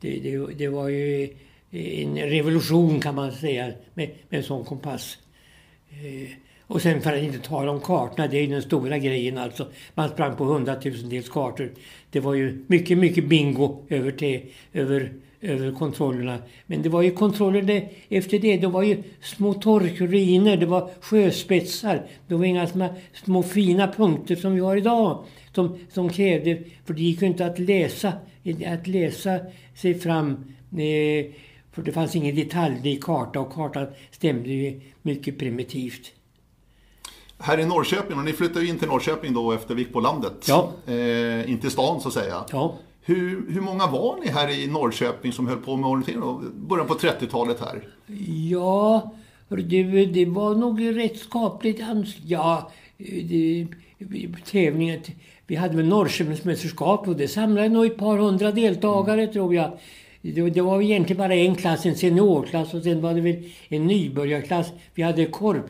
det, 0.00 0.18
det, 0.18 0.46
det 0.54 0.68
var 0.68 0.88
ju 0.88 1.28
en 1.70 2.18
revolution 2.18 3.00
kan 3.00 3.14
man 3.14 3.32
säga 3.32 3.72
med, 3.94 4.10
med 4.28 4.38
en 4.38 4.44
sån 4.44 4.64
kompass. 4.64 5.18
Och 6.72 6.82
sen 6.82 7.00
för 7.00 7.12
att 7.12 7.22
inte 7.22 7.38
tala 7.38 7.70
om 7.70 7.80
kartorna, 7.80 8.28
det 8.28 8.36
är 8.38 8.40
ju 8.40 8.46
den 8.46 8.62
stora 8.62 8.98
grejen 8.98 9.38
alltså. 9.38 9.66
Man 9.94 10.08
sprang 10.08 10.36
på 10.36 10.44
hundratusendels 10.44 11.28
kartor. 11.28 11.72
Det 12.10 12.20
var 12.20 12.34
ju 12.34 12.64
mycket, 12.66 12.98
mycket 12.98 13.28
bingo 13.28 13.82
över, 13.88 14.10
till, 14.10 14.40
över, 14.72 15.12
över 15.40 15.72
kontrollerna. 15.72 16.38
Men 16.66 16.82
det 16.82 16.88
var 16.88 17.02
ju 17.02 17.10
kontroller 17.10 17.62
det, 17.62 17.88
efter 18.08 18.38
det. 18.38 18.56
Det 18.56 18.66
var 18.66 18.82
ju 18.82 19.02
små 19.22 19.54
torkruiner, 19.54 20.56
det 20.56 20.66
var 20.66 20.90
sjöspetsar. 21.00 22.02
Det 22.26 22.34
var 22.34 22.44
inga 22.44 22.66
små, 22.66 22.88
små 23.24 23.42
fina 23.42 23.88
punkter 23.88 24.36
som 24.36 24.54
vi 24.54 24.60
har 24.60 24.76
idag. 24.76 25.24
Som, 25.54 25.78
som 25.92 26.08
krävde, 26.08 26.58
för 26.84 26.94
det 26.94 27.02
gick 27.02 27.22
ju 27.22 27.26
inte 27.26 27.46
att 27.46 27.58
läsa, 27.58 28.12
att 28.66 28.86
läsa 28.86 29.38
sig 29.74 29.94
fram. 29.94 30.32
Eh, 30.72 31.26
för 31.72 31.82
det 31.84 31.92
fanns 31.92 32.16
ingen 32.16 32.36
detaljrik 32.36 33.04
karta 33.04 33.40
och 33.40 33.52
kartan 33.52 33.86
stämde 34.10 34.48
ju 34.48 34.80
mycket 35.02 35.38
primitivt 35.38 36.12
här 37.42 37.60
i 37.60 37.66
Norrköping, 37.66 38.18
och 38.18 38.24
ni 38.24 38.32
flyttade 38.32 38.66
in 38.66 38.78
till 38.78 38.88
Norrköping 38.88 39.34
då 39.34 39.52
efter 39.52 39.74
vi 39.74 39.82
gick 39.82 39.92
på 39.92 40.00
landet. 40.00 40.46
Ja. 40.48 40.72
Eh, 40.86 41.50
in 41.50 41.58
till 41.60 41.70
stan 41.70 42.00
så 42.00 42.08
att 42.08 42.14
säga. 42.14 42.44
Ja. 42.52 42.74
Hur, 43.04 43.52
hur 43.52 43.60
många 43.60 43.86
var 43.86 44.16
ni 44.24 44.28
här 44.28 44.50
i 44.50 44.66
Norrköping 44.66 45.32
som 45.32 45.46
höll 45.46 45.58
på 45.58 45.76
med 45.76 45.90
orientering 45.90 46.20
då? 46.20 46.42
Början 46.54 46.86
på 46.86 46.94
30-talet 46.94 47.60
här? 47.60 47.88
Ja, 48.50 49.12
det, 49.48 50.06
det 50.06 50.26
var 50.26 50.54
nog 50.54 50.96
rätt 50.96 51.18
skapligt. 51.18 51.80
Ja, 52.24 52.70
det, 52.96 53.66
tävlingar. 54.44 55.00
Vi 55.46 55.56
hade 55.56 55.76
väl 55.76 55.86
Norrköpingsmästerskap 55.86 57.08
och 57.08 57.16
det 57.16 57.28
samlade 57.28 57.68
nog 57.68 57.86
ett 57.86 57.96
par 57.96 58.18
hundra 58.18 58.52
deltagare 58.52 59.22
mm. 59.22 59.32
tror 59.32 59.54
jag. 59.54 59.78
Det, 60.22 60.50
det, 60.50 60.60
var 60.60 60.82
egentligen 60.82 61.18
bara 61.18 61.34
en 61.34 61.54
klass, 61.54 61.86
en 61.86 61.96
seniorklass 61.96 62.74
och 62.74 62.82
sen 62.82 63.00
var 63.00 63.14
det 63.14 63.20
väl 63.20 63.50
en 63.68 63.86
nybörjarklass. 63.86 64.66
Vi 64.94 65.02
hade 65.02 65.26
korp 65.26 65.66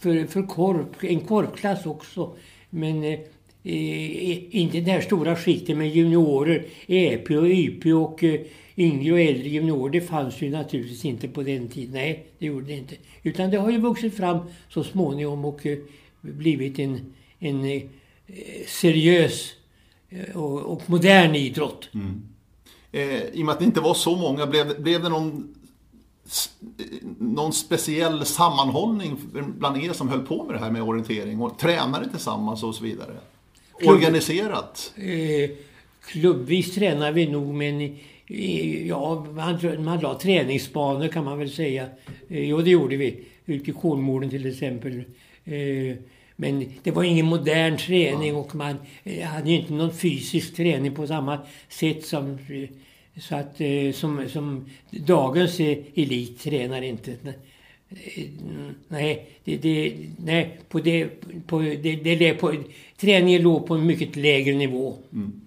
för, 0.00 0.26
för 0.26 0.42
korp, 0.42 1.04
en 1.04 1.20
korpklass 1.20 1.86
också. 1.86 2.36
Men 2.70 3.04
eh, 3.04 3.18
eh 3.62 4.56
inte 4.56 4.80
det 4.80 4.90
här 4.90 5.00
stora 5.00 5.36
skiktet 5.36 5.76
med 5.76 5.96
juniorer, 5.96 6.64
EP 6.86 7.30
och 7.30 7.48
YP 7.48 7.86
och 7.86 8.24
eh, 8.24 8.40
yngre 8.76 9.12
och 9.12 9.20
äldre 9.20 9.48
juniorer. 9.48 9.92
Det 9.92 10.00
fanns 10.00 10.42
ju 10.42 10.50
naturligtvis 10.50 11.04
inte 11.04 11.28
på 11.28 11.42
den 11.42 11.68
tiden. 11.68 11.94
Nej, 11.94 12.26
det 12.38 12.46
gjorde 12.46 12.66
det 12.66 12.76
inte. 12.76 12.94
Utan 13.22 13.50
det 13.50 13.56
har 13.56 13.70
ju 13.70 13.78
vuxit 13.78 14.16
fram 14.16 14.38
så 14.68 14.84
småningom 14.84 15.44
och 15.44 15.66
eh, 15.66 15.78
blivit 16.20 16.78
en, 16.78 17.14
en 17.38 17.64
eh, 17.64 17.82
seriös 18.66 19.52
eh, 20.08 20.36
och, 20.36 20.60
och, 20.60 20.90
modern 20.90 21.34
idrott. 21.34 21.88
Mm. 21.94 22.22
Eh, 22.92 23.22
I 23.22 23.42
och 23.42 23.46
med 23.46 23.52
att 23.52 23.58
det 23.58 23.64
inte 23.64 23.80
var 23.80 23.94
så 23.94 24.16
många, 24.16 24.46
blev, 24.46 24.82
blev 24.82 25.02
det 25.02 25.08
någon 25.08 25.54
någon 27.18 27.52
speciell 27.52 28.24
sammanhållning 28.24 29.16
bland 29.58 29.84
er 29.84 29.92
som 29.92 30.08
höll 30.08 30.26
på 30.26 30.44
med 30.44 30.54
det 30.54 30.58
här 30.58 30.70
med 30.70 30.82
orientering 30.82 31.40
och 31.40 31.58
tränade 31.58 32.10
tillsammans 32.10 32.62
och 32.62 32.74
så 32.74 32.84
vidare? 32.84 33.12
Klubb, 33.78 33.94
Organiserat? 33.94 34.92
Eh, 34.96 35.50
klubbvis 36.06 36.74
tränar 36.74 37.12
vi 37.12 37.26
nog 37.26 37.54
men 37.54 37.80
eh, 38.26 38.86
ja, 38.86 39.26
man, 39.34 39.84
man 39.84 40.00
la 40.00 40.18
träningsbanor 40.18 41.08
kan 41.08 41.24
man 41.24 41.38
väl 41.38 41.50
säga. 41.50 41.86
Eh, 42.28 42.44
jo, 42.44 42.58
det 42.58 42.70
gjorde 42.70 42.96
vi. 42.96 43.24
Ute 43.46 43.70
i 43.70 43.74
Kolmården 43.74 44.30
till 44.30 44.46
exempel. 44.46 45.02
Eh, 45.44 45.96
men 46.36 46.72
det 46.82 46.90
var 46.90 47.02
ingen 47.02 47.26
modern 47.26 47.76
träning 47.76 48.36
och 48.36 48.54
man 48.54 48.76
eh, 49.04 49.26
hade 49.26 49.50
ju 49.50 49.56
inte 49.56 49.72
någon 49.72 49.94
fysisk 49.94 50.56
träning 50.56 50.94
på 50.94 51.06
samma 51.06 51.38
sätt 51.68 52.06
som 52.06 52.30
eh, 52.32 52.68
så 53.18 53.36
att 53.36 53.60
eh, 53.60 53.92
som, 53.92 54.28
som 54.28 54.64
dagens 54.90 55.60
elit 55.94 56.40
tränar 56.40 56.82
inte. 56.82 57.16
Nej, 58.88 59.26
det, 59.44 59.56
det, 59.56 59.92
nej 60.16 60.58
på 60.68 60.78
det, 60.78 61.08
på 61.46 61.58
det, 61.58 61.96
det, 61.96 62.34
på, 62.34 62.54
träningen 62.96 63.42
låg 63.42 63.66
på 63.66 63.74
en 63.74 63.86
mycket 63.86 64.16
lägre 64.16 64.54
nivå. 64.54 64.96
Mm. 65.12 65.40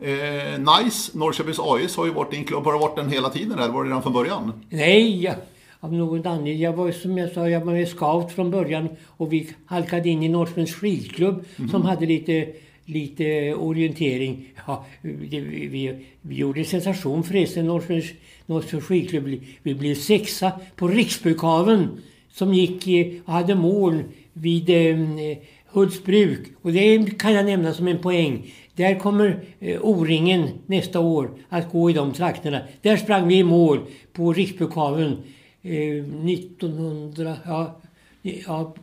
Eh, 0.00 0.58
nice, 0.58 1.18
Norrköpings 1.18 1.58
AIS 1.60 1.96
har 1.96 2.06
ju 2.06 2.12
varit 2.12 2.30
din 2.30 2.44
klubb. 2.44 2.64
Har 2.64 2.72
du 2.72 2.78
varit 2.78 2.96
den 2.96 3.08
hela 3.08 3.30
tiden 3.30 3.58
eller 3.58 3.72
var 3.72 3.84
det 3.84 3.88
redan 3.88 4.02
från 4.02 4.12
början? 4.12 4.52
Nej, 4.68 5.22
jag, 5.22 5.34
av 5.80 5.92
någon 5.92 6.26
anledning. 6.26 6.62
Jag 6.62 6.72
var 6.72 6.92
som 6.92 7.18
jag 7.18 7.32
sa, 7.32 7.48
jag 7.48 7.60
var 7.60 7.84
scout 7.84 8.32
från 8.32 8.50
början 8.50 8.88
och 9.06 9.32
vi 9.32 9.50
halkade 9.66 10.08
in 10.08 10.22
i 10.22 10.28
Norrköpings 10.28 10.74
skidklubb 10.74 11.44
mm. 11.56 11.70
som 11.70 11.82
hade 11.82 12.06
lite 12.06 12.52
lite 12.90 13.54
orientering. 13.54 14.46
Ja, 14.66 14.86
det, 15.02 15.40
vi, 15.40 15.94
vi 16.22 16.36
gjorde 16.36 16.64
sensation 16.64 17.24
förresten. 17.24 17.66
Norrköpings, 17.66 18.10
Norrköpings 18.46 18.84
skidklubb. 18.84 19.40
Vi 19.62 19.74
blev 19.74 19.94
sexa 19.94 20.52
på 20.76 20.88
Riksbukhaven 20.88 21.88
som 22.32 22.54
gick 22.54 22.88
eh, 22.88 23.20
och 23.24 23.32
hade 23.32 23.54
mål 23.54 24.02
vid 24.32 24.70
eh, 24.70 25.38
Hultsbruk. 25.66 26.40
Och 26.62 26.72
det 26.72 27.18
kan 27.18 27.32
jag 27.32 27.46
nämna 27.46 27.74
som 27.74 27.88
en 27.88 27.98
poäng. 27.98 28.52
Där 28.74 28.98
kommer 28.98 29.44
eh, 29.60 29.80
O-ringen 29.82 30.48
nästa 30.66 31.00
år 31.00 31.30
att 31.48 31.72
gå 31.72 31.90
i 31.90 31.92
de 31.92 32.12
trakterna. 32.12 32.60
Där 32.82 32.96
sprang 32.96 33.28
vi 33.28 33.38
i 33.38 33.44
mål 33.44 33.80
på 34.12 34.32
Riksbukhaven 34.32 35.16
eh, 35.62 36.04
1900, 36.04 37.36
ja, 37.44 37.80
ja, 38.22 38.74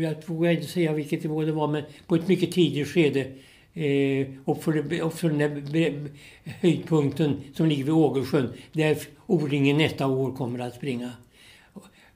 jag 0.00 0.14
vågar 0.26 0.50
inte 0.50 0.66
säga 0.66 0.92
vilket 0.92 1.22
det 1.22 1.28
var, 1.28 1.68
men 1.68 1.82
på 2.06 2.14
ett 2.14 2.28
mycket 2.28 2.52
tidigt 2.52 2.88
skede. 2.88 3.26
Eh, 3.74 4.26
och, 4.44 4.62
för, 4.62 5.02
och 5.02 5.14
för 5.14 5.30
den 5.30 5.38
där 5.38 6.08
höjdpunkten 6.44 7.40
som 7.54 7.66
ligger 7.66 7.84
vid 7.84 7.94
Ågersjön 7.94 8.52
där 8.72 8.98
O-ringen 9.26 9.78
nästa 9.78 10.06
år 10.06 10.32
kommer 10.32 10.58
att 10.58 10.74
springa. 10.74 11.10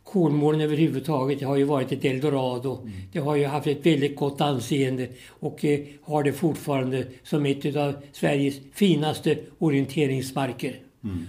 Kolmården 0.04 0.60
överhuvudtaget 0.60 1.42
har 1.42 1.56
ju 1.56 1.64
varit 1.64 1.92
ett 1.92 2.04
eldorado. 2.04 2.78
Mm. 2.82 2.92
Det 3.12 3.18
har 3.18 3.36
ju 3.36 3.46
haft 3.46 3.66
ett 3.66 3.86
väldigt 3.86 4.16
gott 4.16 4.40
anseende 4.40 5.08
och 5.28 5.64
eh, 5.64 5.80
har 6.02 6.22
det 6.22 6.32
fortfarande 6.32 7.06
som 7.22 7.46
ett 7.46 7.76
av 7.76 7.94
Sveriges 8.12 8.54
finaste 8.72 9.38
orienteringsmarker. 9.58 10.80
Mm. 11.04 11.26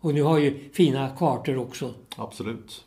Och 0.00 0.14
nu 0.14 0.22
har 0.22 0.38
ju 0.38 0.58
fina 0.72 1.10
kartor 1.18 1.58
också. 1.58 1.94
Absolut. 2.16 2.84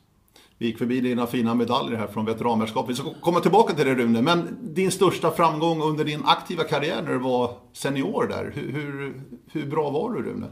Vi 0.57 0.65
gick 0.65 0.77
förbi 0.77 1.01
dina 1.01 1.27
fina 1.27 1.55
medaljer 1.55 1.97
här 1.97 2.07
från 2.07 2.25
veteranmästerskapet. 2.25 2.91
Vi 2.91 2.95
ska 2.95 3.13
komma 3.21 3.39
tillbaka 3.39 3.73
till 3.73 3.85
det 3.85 3.95
Rune, 3.95 4.21
men 4.21 4.57
din 4.61 4.91
största 4.91 5.31
framgång 5.31 5.81
under 5.81 6.05
din 6.05 6.21
aktiva 6.25 6.63
karriär 6.63 7.01
när 7.01 7.11
du 7.11 7.19
var 7.19 7.51
senior 7.73 8.27
där, 8.27 8.51
hur, 8.55 8.71
hur, 8.71 9.21
hur 9.51 9.65
bra 9.65 9.89
var 9.89 10.13
du 10.13 10.21
Rune? 10.21 10.47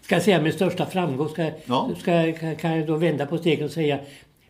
Ska 0.00 0.14
jag 0.14 0.24
säga 0.24 0.42
min 0.42 0.52
största 0.52 0.86
framgång? 0.86 1.28
Ska, 1.28 1.50
ja. 1.64 1.90
ska, 1.98 2.32
kan 2.54 2.76
jag 2.76 2.86
då 2.86 2.96
vända 2.96 3.26
på 3.26 3.38
stegen 3.38 3.64
och 3.64 3.70
säga 3.70 3.98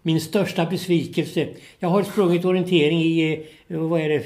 min 0.02 0.20
största 0.20 0.66
besvikelse. 0.66 1.48
Jag 1.78 1.88
har 1.88 2.02
sprungit 2.02 2.44
orientering 2.44 3.00
i, 3.00 3.46
vad 3.68 4.00
är 4.00 4.08
det, 4.08 4.24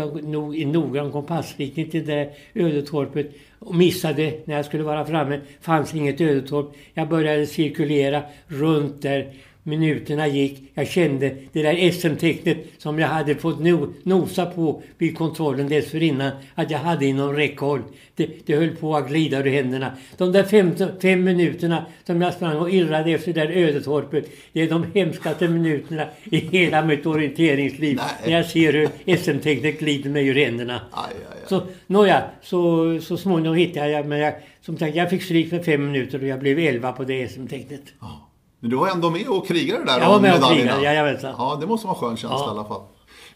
en 0.61 0.71
noggrann 0.71 1.11
kompassriktning 1.11 1.89
till 1.89 2.05
det 2.05 2.15
där 2.15 2.31
ödetorpet 2.53 3.31
och 3.59 3.75
missade 3.75 4.33
när 4.45 4.55
jag 4.55 4.65
skulle 4.65 4.83
vara 4.83 5.05
framme. 5.05 5.39
fanns 5.61 5.95
inget 5.95 6.21
ödetorp. 6.21 6.73
Jag 6.93 7.09
började 7.09 7.45
cirkulera 7.45 8.23
runt 8.47 9.01
där 9.01 9.33
minuterna 9.69 10.27
gick. 10.27 10.71
Jag 10.73 10.87
kände 10.87 11.35
det 11.51 11.63
där 11.63 11.91
SM-tecknet 11.91 12.57
som 12.77 12.99
jag 12.99 13.07
hade 13.07 13.35
fått 13.35 13.59
no 13.59 13.93
nosa 14.03 14.45
på 14.45 14.81
vid 14.97 15.17
kontrollen 15.17 15.69
dessförinnan 15.69 16.31
att 16.55 16.71
jag 16.71 16.79
hade 16.79 17.05
inom 17.05 17.33
räckhåll. 17.33 17.81
Det, 18.15 18.29
det 18.45 18.55
höll 18.55 18.75
på 18.75 18.95
att 18.95 19.09
glida 19.09 19.39
ur 19.39 19.49
händerna. 19.49 19.91
De 20.17 20.31
där 20.31 20.43
fem, 20.43 20.75
fem 21.01 21.23
minuterna 21.23 21.85
som 22.03 22.21
jag 22.21 22.33
sprang 22.33 22.57
och 22.57 22.71
irrade 22.71 23.11
efter 23.11 23.33
det 23.33 23.41
där 23.41 23.51
ödetorpet. 23.51 24.29
Det 24.53 24.61
är 24.61 24.69
de 24.69 24.85
hemskaste 24.93 25.47
minuterna 25.47 26.05
i 26.23 26.37
hela 26.37 26.85
mitt 26.85 27.05
orienteringsliv. 27.05 27.97
Nej. 27.97 28.05
När 28.25 28.37
jag 28.37 28.45
ser 28.45 28.73
hur 28.73 29.15
SM-tecknet 29.17 29.79
glider 29.79 30.09
mig 30.09 30.27
ur 30.27 30.35
händerna. 30.35 30.81
Aj, 30.91 31.15
aj, 31.15 31.25
aj. 31.31 31.49
Så 31.49 31.61
nåja, 31.87 32.23
så, 32.41 33.01
så 33.01 33.17
småningom 33.17 33.55
hittade 33.55 33.89
jag, 33.89 34.05
men 34.05 34.19
jag, 34.19 34.33
som 34.61 34.77
sagt, 34.77 34.95
jag 34.95 35.09
fick 35.09 35.23
stryk 35.23 35.49
för 35.49 35.59
fem 35.59 35.91
minuter 35.91 36.21
och 36.21 36.27
jag 36.27 36.39
blev 36.39 36.59
elva 36.59 36.91
på 36.91 37.03
det 37.03 37.27
SM-tecknet. 37.27 37.83
Oh. 38.01 38.28
Men 38.59 38.69
du 38.69 38.75
var 38.75 38.87
ändå 38.87 39.09
med 39.09 39.27
och 39.27 39.47
krigade 39.47 39.85
där 39.85 39.99
Jag 39.99 40.09
var 40.09 40.19
med 40.19 40.43
och 40.43 40.51
krigade, 40.51 40.83
jajamensan. 40.83 41.35
Ja, 41.37 41.57
det 41.61 41.67
måste 41.67 41.87
vara 41.87 41.95
en 41.95 42.01
skön 42.01 42.17
känsla 42.17 42.37
ja. 42.37 42.47
i 42.47 42.49
alla 42.49 42.65
fall. 42.65 42.81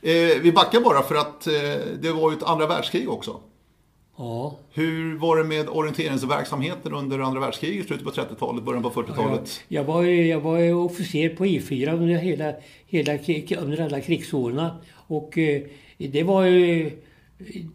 Eh, 0.02 0.42
vi 0.42 0.52
backar 0.52 0.82
bara 0.82 1.02
för 1.02 1.16
att 1.16 1.48
eh, 1.48 1.54
det 2.02 2.12
var 2.12 2.32
ju 2.32 2.38
ett 2.38 2.44
andra 2.44 2.68
världskrig 2.68 3.10
också. 3.10 3.40
Ja. 4.18 4.56
Hur 4.72 5.18
var 5.18 5.38
det 5.38 5.44
med 5.44 5.70
orienteringsverksamheten 5.70 6.94
under 6.94 7.20
andra 7.20 7.40
världskriget, 7.40 7.88
slutet 7.88 8.06
på 8.06 8.12
30-talet, 8.12 8.64
början 8.64 8.84
på 8.84 8.90
40-talet? 8.90 9.62
Ja, 9.68 9.80
jag, 9.80 9.84
var, 9.84 10.04
jag 10.04 10.40
var 10.40 10.74
officer 10.74 11.30
på 11.30 11.46
I4 11.46 11.94
under, 11.94 12.16
hela, 12.16 12.54
hela, 12.88 13.12
under 13.62 13.82
alla 13.82 14.02
krigsåren. 14.02 14.70
Och 15.08 15.38
eh, 15.38 15.62
det 15.98 16.24
var 16.24 16.44
ju 16.44 16.92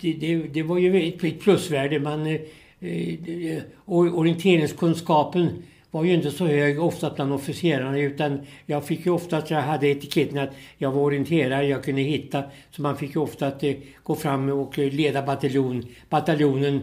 det, 0.00 0.12
det, 0.12 0.36
det, 0.36 0.62
var 0.62 0.78
ju 0.78 1.08
ett 1.08 1.40
plusvärde. 1.40 2.00
Man, 2.00 2.26
eh, 2.26 2.40
eh 2.80 3.62
orienteringskunskapen 3.86 5.62
var 5.90 6.04
ju 6.04 6.14
inte 6.14 6.30
så 6.30 6.46
hög 6.46 6.82
ofta 6.82 7.12
bland 7.14 7.32
officerarna 7.32 7.98
utan 7.98 8.40
jag 8.66 8.86
fick 8.86 9.06
ju 9.06 9.12
ofta 9.12 9.36
att 9.36 9.50
jag 9.50 9.62
hade 9.62 9.88
etiketten 9.88 10.38
att 10.38 10.50
jag 10.78 10.92
var 10.92 11.02
orienterare, 11.02 11.66
jag 11.66 11.84
kunde 11.84 12.02
hitta. 12.02 12.42
Så 12.70 12.82
man 12.82 12.96
fick 12.96 13.14
ju 13.14 13.20
ofta 13.20 13.46
att 13.46 13.62
eh, 13.62 13.74
gå 14.02 14.14
fram 14.14 14.48
och 14.48 14.78
eh, 14.78 14.92
leda 14.92 15.22
bataljon, 15.22 15.86
bataljonen 16.08 16.80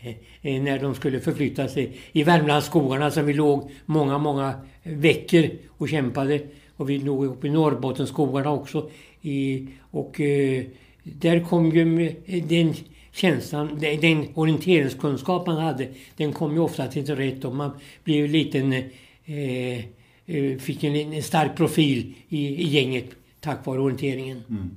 eh, 0.42 0.62
när 0.62 0.78
de 0.78 0.94
skulle 0.94 1.20
förflytta 1.20 1.68
sig 1.68 1.96
i 2.12 2.22
Värmlandsskogarna 2.22 3.10
som 3.10 3.26
vi 3.26 3.32
låg 3.32 3.70
många, 3.86 4.18
många 4.18 4.54
veckor 4.82 5.48
och 5.68 5.88
kämpade. 5.88 6.40
Och 6.76 6.90
vi 6.90 6.98
låg 6.98 7.24
uppe 7.24 7.46
i 7.46 7.50
Norrbottenskogarna 7.50 8.50
också. 8.50 8.90
I, 9.22 9.66
och 9.90 10.20
eh, 10.20 10.64
där 11.02 11.40
kom 11.40 11.70
ju 11.70 12.06
eh, 12.26 12.44
den 12.44 12.74
känslan, 13.12 13.78
den 13.78 14.28
orienteringskunskap 14.34 15.46
man 15.46 15.56
hade, 15.56 15.88
den 16.16 16.32
kom 16.32 16.52
ju 16.52 16.58
ofta 16.58 16.86
till 16.86 17.16
rätt 17.16 17.44
och 17.44 17.54
man 17.54 17.70
blev 18.04 18.28
liten, 18.28 18.72
eh, 18.72 19.78
eh, 20.26 20.58
fick 20.58 20.84
en, 20.84 20.96
en, 20.96 21.22
stark 21.22 21.56
profil 21.56 22.14
i, 22.28 22.46
i 22.46 22.68
gänget 22.68 23.10
tack 23.40 23.66
vare 23.66 23.80
orienteringen. 23.80 24.42
Mm. 24.50 24.70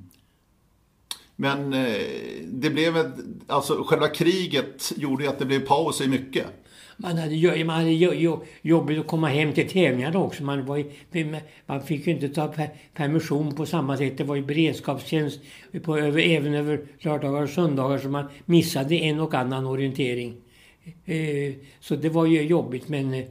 Men 1.36 1.74
eh, 1.74 2.02
det 2.46 2.70
blev 2.70 2.98
ett, 2.98 3.14
alltså 3.48 3.84
själva 3.84 4.08
kriget 4.08 4.94
gjorde 4.98 5.24
ju 5.24 5.30
att 5.30 5.40
det 5.40 5.46
blev 5.46 5.60
paus 5.60 6.02
i 6.02 6.08
mycket. 6.08 6.46
Man 7.04 7.18
hade, 7.18 7.66
man 7.66 7.76
hade 7.76 7.92
jobbigt 8.62 9.00
att 9.00 9.08
komma 9.08 9.28
hem 9.28 9.54
till 9.54 9.70
tävlingarna 9.70 10.20
också. 10.20 10.44
Man, 10.44 10.66
var, 10.66 10.84
man 11.66 11.82
fick 11.82 12.08
ju 12.08 12.14
inte 12.14 12.30
ta 12.30 12.54
permission 12.94 13.56
på 13.56 13.66
samma 13.66 13.98
sätt. 13.98 14.18
Det 14.18 14.24
var 14.24 14.36
ju 14.36 14.42
beredskapstjänst 14.42 15.40
på, 15.84 15.98
även 15.98 16.54
över 16.54 16.82
lördagar 17.00 17.42
och 17.42 17.50
söndagar 17.50 17.98
så 17.98 18.10
man 18.10 18.26
missade 18.46 18.96
en 18.96 19.20
och 19.20 19.34
annan 19.34 19.66
orientering. 19.66 20.36
Eh, 21.06 21.54
så 21.80 21.96
det 21.96 22.10
var 22.10 22.26
ju 22.26 22.42
jobbigt 22.42 22.88
men, 22.88 23.14
eh, 23.14 23.24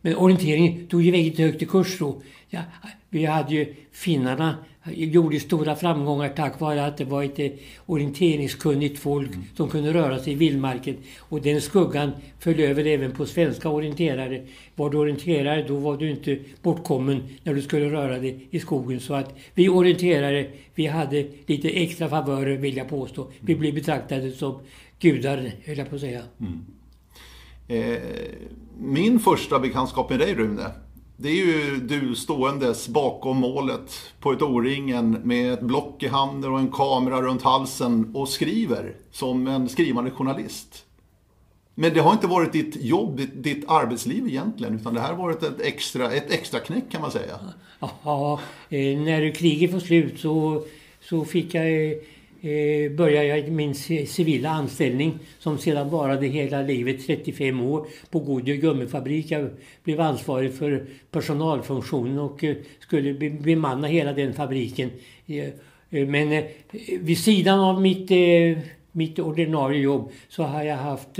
men 0.00 0.16
orienteringen 0.16 0.86
tog 0.86 1.02
ju 1.02 1.10
väldigt 1.10 1.38
högt 1.38 1.62
i 1.62 1.66
kurs 1.66 1.98
då. 1.98 2.22
Ja, 2.50 2.60
vi 3.08 3.24
hade 3.24 3.54
ju 3.54 3.74
finnarna 3.92 4.56
gjorde 4.92 5.40
stora 5.40 5.76
framgångar 5.76 6.28
tack 6.28 6.60
vare 6.60 6.86
att 6.86 6.96
det 6.96 7.04
var 7.04 7.22
ett 7.22 7.60
orienteringskunnigt 7.86 8.98
folk 8.98 9.34
mm. 9.34 9.44
som 9.56 9.68
kunde 9.68 9.94
röra 9.94 10.18
sig 10.18 10.32
i 10.32 10.36
vildmarken. 10.36 10.96
Och 11.18 11.42
den 11.42 11.60
skuggan 11.60 12.12
föll 12.38 12.60
över 12.60 12.86
även 12.86 13.12
på 13.12 13.26
svenska 13.26 13.68
orienterare. 13.68 14.46
Var 14.74 14.90
du 14.90 14.98
orienterare 14.98 15.64
då 15.68 15.76
var 15.76 15.96
du 15.96 16.10
inte 16.10 16.38
bortkommen 16.62 17.22
när 17.42 17.54
du 17.54 17.62
skulle 17.62 17.90
röra 17.90 18.18
dig 18.18 18.48
i 18.50 18.60
skogen. 18.60 19.00
Så 19.00 19.14
att 19.14 19.34
vi 19.54 19.68
orienterare, 19.68 20.46
vi 20.74 20.86
hade 20.86 21.26
lite 21.46 21.68
extra 21.68 22.08
favörer 22.08 22.56
vill 22.56 22.76
jag 22.76 22.88
påstå. 22.88 23.22
Mm. 23.22 23.34
Vi 23.40 23.56
blev 23.56 23.74
betraktade 23.74 24.30
som 24.32 24.60
gudar, 25.00 25.50
höll 25.64 25.78
jag 25.78 25.90
på 25.90 25.94
att 25.94 26.00
säga. 26.00 26.22
Mm. 26.40 26.64
Eh, 27.68 27.98
min 28.78 29.20
första 29.20 29.58
bekantskap 29.58 30.10
med 30.10 30.18
dig 30.18 30.34
Rune, 30.34 30.70
det 31.24 31.30
är 31.30 31.46
ju 31.46 31.76
du 31.76 32.14
ståendes 32.14 32.88
bakom 32.88 33.36
målet 33.36 34.12
på 34.20 34.32
ett 34.32 34.42
O-ringen 34.42 35.10
med 35.10 35.52
ett 35.52 35.60
block 35.60 36.02
i 36.02 36.08
handen 36.08 36.52
och 36.52 36.58
en 36.58 36.72
kamera 36.72 37.22
runt 37.22 37.42
halsen 37.42 38.10
och 38.14 38.28
skriver 38.28 38.96
som 39.10 39.46
en 39.46 39.68
skrivande 39.68 40.10
journalist. 40.10 40.84
Men 41.74 41.94
det 41.94 42.00
har 42.00 42.12
inte 42.12 42.26
varit 42.26 42.52
ditt 42.52 42.84
jobb, 42.84 43.20
ditt, 43.34 43.64
arbetsliv 43.68 44.26
egentligen, 44.26 44.74
utan 44.74 44.94
det 44.94 45.00
här 45.00 45.08
har 45.08 45.22
varit 45.22 45.42
ett 45.42 45.60
extra, 45.60 46.12
ett 46.12 46.30
extra 46.30 46.60
knäck 46.60 46.84
kan 46.90 47.00
man 47.00 47.10
säga. 47.10 47.38
Ja, 47.80 48.40
eh, 48.68 48.98
när 48.98 49.34
kriget 49.34 49.72
var 49.72 49.80
slut 49.80 50.20
så, 50.20 50.64
så 51.00 51.24
fick 51.24 51.54
jag 51.54 51.90
eh, 51.90 51.96
eh, 52.44 52.92
började 52.92 53.26
jag 53.26 53.52
min 53.52 53.74
civila 54.06 54.50
anställning 54.50 55.18
som 55.38 55.58
sedan 55.58 55.90
varade 55.90 56.26
hela 56.26 56.62
livet, 56.62 57.06
35 57.06 57.60
år, 57.60 57.86
på 58.10 58.18
Goodyear 58.18 58.60
gummifabrik. 58.60 59.30
Jag 59.30 59.50
blev 59.84 60.00
ansvarig 60.00 60.54
för 60.54 60.86
personalfunktionen 61.10 62.18
och 62.18 62.44
eh, 62.44 62.56
skulle 62.78 63.30
bemanna 63.30 63.86
hela 63.86 64.12
den 64.12 64.34
fabriken. 64.34 64.90
Eh, 65.26 65.48
men 66.06 66.32
eh, 66.32 66.44
vid 67.00 67.18
sidan 67.18 67.60
av 67.60 67.80
mitt, 67.80 68.10
mitt 68.92 69.18
ordinarie 69.18 69.80
jobb 69.80 70.10
så 70.28 70.42
har 70.42 70.62
jag 70.62 70.76
haft 70.76 71.18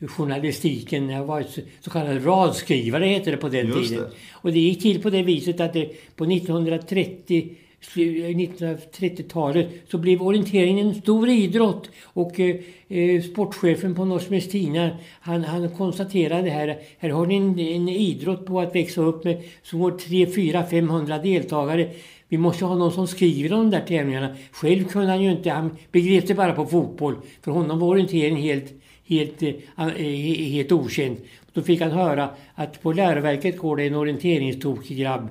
journalistiken. 0.00 1.08
Jag 1.08 1.18
har 1.18 1.26
varit 1.26 1.58
så 1.80 1.90
kallad 1.90 2.26
radskrivare 2.26 3.04
heter 3.04 3.30
det 3.30 3.36
på 3.36 3.48
den 3.48 3.66
Just 3.66 3.88
tiden. 3.88 4.04
Det. 4.04 4.10
Och 4.32 4.52
det 4.52 4.58
gick 4.58 4.82
till 4.82 5.02
på 5.02 5.10
det 5.10 5.22
viset 5.22 5.60
att 5.60 5.72
det, 5.72 5.90
på 6.16 6.24
1930 6.24 7.56
1930-talet 7.80 9.66
eh, 9.66 9.72
så 9.90 9.98
blev 9.98 10.22
orienteringen 10.22 10.88
en 10.88 10.94
stor 10.94 11.28
idrott. 11.28 11.90
Och 12.04 12.40
eh, 12.40 12.56
eh 12.88 13.22
sportchefen 13.22 13.94
på 13.94 14.04
Norsk 14.04 14.50
Tidningar 14.50 14.96
han, 15.20 15.44
han 15.44 15.68
konstaterade 15.68 16.50
här, 16.50 16.78
här 16.98 17.10
har 17.10 17.26
ni 17.26 17.36
en, 17.36 17.58
en 17.58 17.88
idrott 17.88 18.46
på 18.46 18.60
att 18.60 18.74
växa 18.74 19.00
upp 19.00 19.24
med 19.24 19.42
så 19.62 19.90
3, 19.90 20.26
4, 20.26 20.66
500 20.66 21.18
deltagare. 21.18 21.90
Vi 22.28 22.38
måste 22.38 22.64
ha 22.64 22.74
någon 22.74 22.92
som 22.92 23.06
skriver 23.06 23.52
om 23.52 23.70
de 23.70 23.76
där 23.76 23.86
tävlingarna. 23.86 24.36
Själv 24.52 24.84
kunde 24.84 25.08
han 25.08 25.22
ju 25.22 25.30
inte, 25.30 25.50
han 25.50 25.76
begrep 25.92 26.26
sig 26.26 26.36
bara 26.36 26.52
på 26.52 26.66
fotboll. 26.66 27.16
För 27.42 27.52
honom 27.52 27.78
var 27.78 27.88
orientering 27.88 28.36
helt, 28.36 28.72
helt, 29.06 29.42
eh, 29.42 30.04
helt 30.50 30.72
okänd. 30.72 31.16
Då 31.52 31.62
fick 31.62 31.80
han 31.80 31.90
höra 31.90 32.30
att 32.54 32.82
på 32.82 32.92
läroverket 32.92 33.58
går 33.58 33.76
det 33.76 33.86
en 33.86 33.94
orienteringstokig 33.94 34.98
grabb 34.98 35.28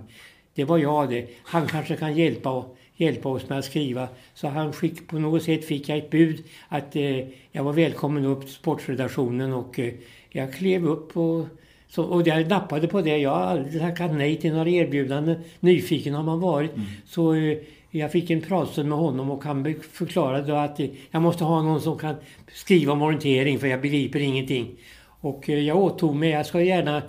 det 0.59 0.65
var 0.65 0.77
jag 0.77 1.09
det. 1.09 1.27
Han 1.43 1.67
kanske 1.67 1.95
kan 1.95 2.17
hjälpa, 2.17 2.65
hjälpa 2.95 3.29
oss 3.29 3.49
med 3.49 3.59
att 3.59 3.65
skriva. 3.65 4.07
Så 4.33 4.47
han 4.47 4.73
fick, 4.73 5.07
på 5.07 5.19
något 5.19 5.43
sätt 5.43 5.65
fick 5.65 5.89
jag 5.89 5.97
ett 5.97 6.09
bud 6.09 6.43
att 6.67 6.95
eh, 6.95 7.17
jag 7.51 7.63
var 7.63 7.73
välkommen 7.73 8.25
upp 8.25 8.41
till 8.41 8.53
sportredaktionen 8.53 9.53
och 9.53 9.79
eh, 9.79 9.93
jag 10.29 10.53
klev 10.53 10.87
upp 10.87 11.17
och, 11.17 11.45
så, 11.89 12.03
och 12.03 12.27
jag 12.27 12.47
nappade 12.49 12.87
på 12.87 13.01
det. 13.01 13.17
Jag 13.17 13.29
har 13.29 13.41
aldrig 13.41 13.81
tackat 13.81 14.13
nej 14.13 14.35
till 14.35 14.53
några 14.53 14.69
erbjudanden. 14.69 15.41
Nyfiken 15.59 16.13
har 16.13 16.23
man 16.23 16.39
varit. 16.39 16.75
Mm. 16.75 16.87
Så 17.05 17.33
eh, 17.33 17.57
jag 17.91 18.11
fick 18.11 18.29
en 18.29 18.41
pratstund 18.41 18.89
med 18.89 18.97
honom 18.97 19.31
och 19.31 19.43
han 19.43 19.75
förklarade 19.91 20.63
att 20.63 20.79
eh, 20.79 20.87
jag 21.11 21.21
måste 21.21 21.43
ha 21.43 21.61
någon 21.61 21.81
som 21.81 21.97
kan 21.97 22.15
skriva 22.53 22.93
om 22.93 23.01
orientering 23.01 23.59
för 23.59 23.67
jag 23.67 23.81
begriper 23.81 24.19
ingenting. 24.19 24.75
Och 25.21 25.49
eh, 25.49 25.59
jag 25.59 25.77
åtog 25.77 26.15
mig, 26.15 26.29
jag 26.29 26.45
ska 26.45 26.61
gärna 26.61 27.01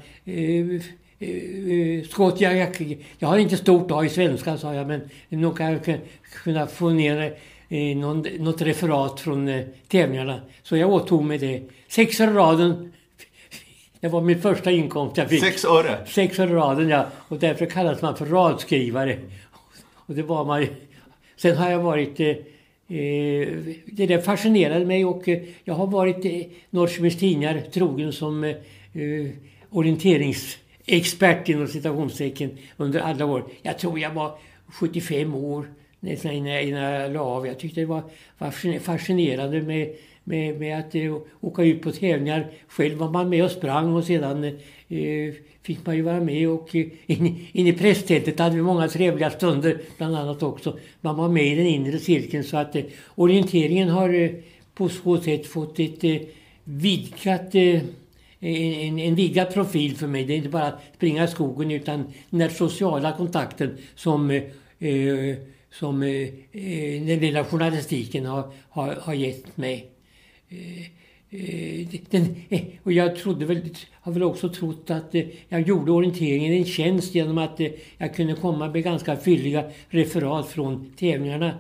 eh, 1.20 1.28
uh, 1.28 2.04
skott. 2.04 2.40
Jag, 2.40 3.28
har 3.28 3.38
inte 3.38 3.56
stort 3.56 3.90
A 3.90 4.04
i 4.04 4.08
svenska 4.08 4.58
sa 4.58 4.74
jag 4.74 4.86
men 4.86 5.00
nog 5.28 5.58
kan 5.58 5.72
jag 5.72 6.00
kunna 6.44 6.66
få 6.66 6.90
ner 6.90 7.34
eh, 7.68 7.96
någon, 7.96 8.26
något 8.38 8.62
referat 8.62 9.20
från 9.20 9.48
eh, 9.48 9.64
tävlingarna. 9.88 10.40
Så 10.62 10.76
jag 10.76 10.92
åtog 10.92 11.24
mig 11.24 11.38
det. 11.38 11.62
Sex 11.88 12.20
öre 12.20 12.34
raden. 12.34 12.92
Det 14.00 14.08
var 14.08 14.20
min 14.20 14.42
första 14.42 14.70
inkomst 14.70 15.16
jag 15.16 15.28
fick. 15.28 15.44
Sex 15.44 15.64
öre? 15.64 16.06
Sex 16.06 16.38
öre 16.38 16.54
raden, 16.54 16.88
ja. 16.88 17.06
Och 17.28 17.38
därför 17.38 17.66
kallas 17.66 18.02
man 18.02 18.16
för 18.16 18.26
radskrivare. 18.26 19.18
Och 19.94 20.14
det 20.14 20.22
var 20.22 20.44
man. 20.44 20.66
Sen 21.36 21.56
har 21.56 21.70
jag 21.70 21.78
varit... 21.78 22.20
Eh, 22.20 22.28
eh 22.28 23.48
det 23.86 24.06
där 24.06 24.20
fascinerade 24.20 24.84
mig 24.84 25.04
och 25.04 25.28
eh, 25.28 25.42
jag 25.64 25.74
har 25.74 25.86
varit 25.86 26.24
eh, 26.24 26.52
Norrköpings 26.70 27.18
Tidningar 27.18 27.62
trogen 27.72 28.12
som 28.12 28.44
eh, 28.44 28.50
eh 28.92 29.30
expert 30.90 31.48
inom 31.48 31.68
citationstecken 31.68 32.58
under 32.76 33.00
alla 33.00 33.26
år. 33.26 33.44
Jag 33.62 33.78
tror 33.78 33.98
jag 33.98 34.10
var 34.10 34.38
75 34.66 35.34
år 35.34 35.66
nästan 36.00 36.32
innan 36.32 36.52
jag, 36.52 36.64
innan 36.64 36.82
jag 36.82 37.12
la 37.12 37.20
av. 37.20 37.46
Jag 37.46 37.58
tyckte 37.58 37.80
det 37.80 37.86
var, 37.86 38.02
var 38.38 38.78
fascinerande 38.78 39.62
med, 39.62 39.94
med, 40.24 40.58
med 40.60 40.78
att 40.78 40.94
eh, 40.94 41.16
åka 41.40 41.62
ut 41.62 41.82
på 41.82 41.92
tävlingar. 41.92 42.50
Själv 42.68 42.98
var 42.98 43.10
man 43.10 43.28
med 43.28 43.44
och 43.44 43.50
sprang 43.50 43.94
och 43.94 44.04
sedan 44.04 44.44
eh, 44.44 45.34
fick 45.62 45.86
man 45.86 45.96
ju 45.96 46.02
vara 46.02 46.20
med 46.20 46.48
och 46.48 46.76
eh, 46.76 46.86
in, 47.06 47.46
in 47.52 47.66
i 47.66 47.72
presstältet 47.72 48.38
hade 48.38 48.56
vi 48.56 48.62
många 48.62 48.88
trevliga 48.88 49.30
stunder 49.30 49.80
bland 49.96 50.16
annat 50.16 50.42
också. 50.42 50.78
Man 51.00 51.16
var 51.16 51.28
med 51.28 51.46
i 51.46 51.54
den 51.54 51.66
inre 51.66 51.98
cirkeln 51.98 52.44
så 52.44 52.56
att 52.56 52.76
eh, 52.76 52.82
orienteringen 53.14 53.88
har 53.88 54.14
eh, 54.14 54.30
på 54.74 54.88
så 54.88 55.20
sätt 55.20 55.46
fått 55.46 55.78
ett 55.78 56.04
eh, 56.04 56.16
vidgat 56.64 57.54
en, 58.40 58.98
en 58.98 59.14
vidgad 59.14 59.54
profil 59.54 59.96
för 59.96 60.06
mig. 60.06 60.24
Det 60.24 60.32
är 60.32 60.36
inte 60.36 60.48
bara 60.48 60.66
att 60.66 60.82
springa 60.96 61.24
i 61.24 61.28
skogen 61.28 61.70
utan 61.70 62.04
den 62.30 62.40
där 62.40 62.48
sociala 62.48 63.12
kontakten 63.12 63.78
som, 63.94 64.30
eh, 64.30 64.42
eh 64.78 65.36
som 65.72 66.02
eh, 66.02 66.28
eh, 66.52 67.02
den 67.02 67.18
lilla 67.20 67.44
journalistiken 67.44 68.26
har, 68.26 68.52
har, 68.68 68.94
har 68.94 69.14
gett 69.14 69.56
mig. 69.56 69.90
Eh, 70.48 70.80
eh 71.30 71.86
den, 72.10 72.36
eh, 72.48 72.62
och 72.82 72.92
jag 72.92 73.16
trodde 73.16 73.44
väl, 73.46 73.74
har 73.92 74.12
väl 74.12 74.22
också 74.22 74.48
trott 74.48 74.90
att 74.90 75.14
eh, 75.14 75.24
jag 75.48 75.60
gjorde 75.68 75.92
orienteringen 75.92 76.52
en 76.52 76.64
tjänst 76.64 77.14
genom 77.14 77.38
att 77.38 77.60
eh, 77.60 77.68
jag 77.98 78.14
kunde 78.14 78.34
komma 78.34 78.68
med 78.68 78.84
ganska 78.84 79.16
fylliga 79.16 79.70
referat 79.88 80.48
från 80.48 80.92
tävlingarna. 80.96 81.54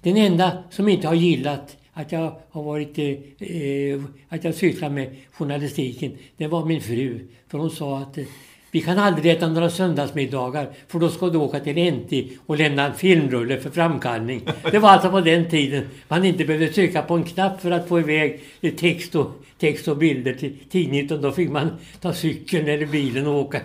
Den 0.00 0.16
enda 0.16 0.64
som 0.70 0.88
inte 0.88 1.08
har 1.08 1.14
gillat 1.14 1.76
att 1.92 2.12
jag 2.12 2.36
har 2.50 2.62
varit, 2.62 2.98
eh, 2.98 3.48
eh, 3.48 4.00
att 4.28 4.44
jag 4.44 4.54
sysslar 4.54 4.90
med 4.90 5.16
journalistiken, 5.32 6.12
det 6.36 6.46
var 6.46 6.64
min 6.64 6.80
fru. 6.80 7.26
För 7.48 7.58
hon 7.58 7.70
sa 7.70 7.98
att 7.98 8.18
eh, 8.18 8.24
vi 8.70 8.80
kan 8.80 8.98
aldrig 8.98 9.32
äta 9.32 9.48
några 9.48 9.70
söndagsmiddagar 9.70 10.70
för 10.88 10.98
då 10.98 11.08
ska 11.08 11.28
du 11.28 11.38
åka 11.38 11.60
till 11.60 11.92
NT 11.92 12.12
och 12.46 12.56
lämna 12.56 12.86
en 12.86 12.94
filmrulle 12.94 13.60
för 13.60 13.70
framkallning. 13.70 14.42
Det 14.70 14.78
var 14.78 14.88
alltså 14.88 15.10
på 15.10 15.20
den 15.20 15.50
tiden 15.50 15.88
man 16.08 16.24
inte 16.24 16.44
behövde 16.44 16.68
trycka 16.68 17.02
på 17.02 17.14
en 17.14 17.24
knapp 17.24 17.60
för 17.60 17.70
att 17.70 17.88
få 17.88 18.00
iväg 18.00 18.40
text 18.76 19.14
och, 19.14 19.30
text 19.58 19.88
och 19.88 19.96
bilder 19.96 20.34
till 20.34 20.58
tidningen. 20.70 21.04
Utan 21.04 21.20
då 21.20 21.32
fick 21.32 21.50
man 21.50 21.70
ta 22.00 22.12
cykeln 22.12 22.68
eller 22.68 22.86
bilen 22.86 23.26
och 23.26 23.34
åka, 23.34 23.60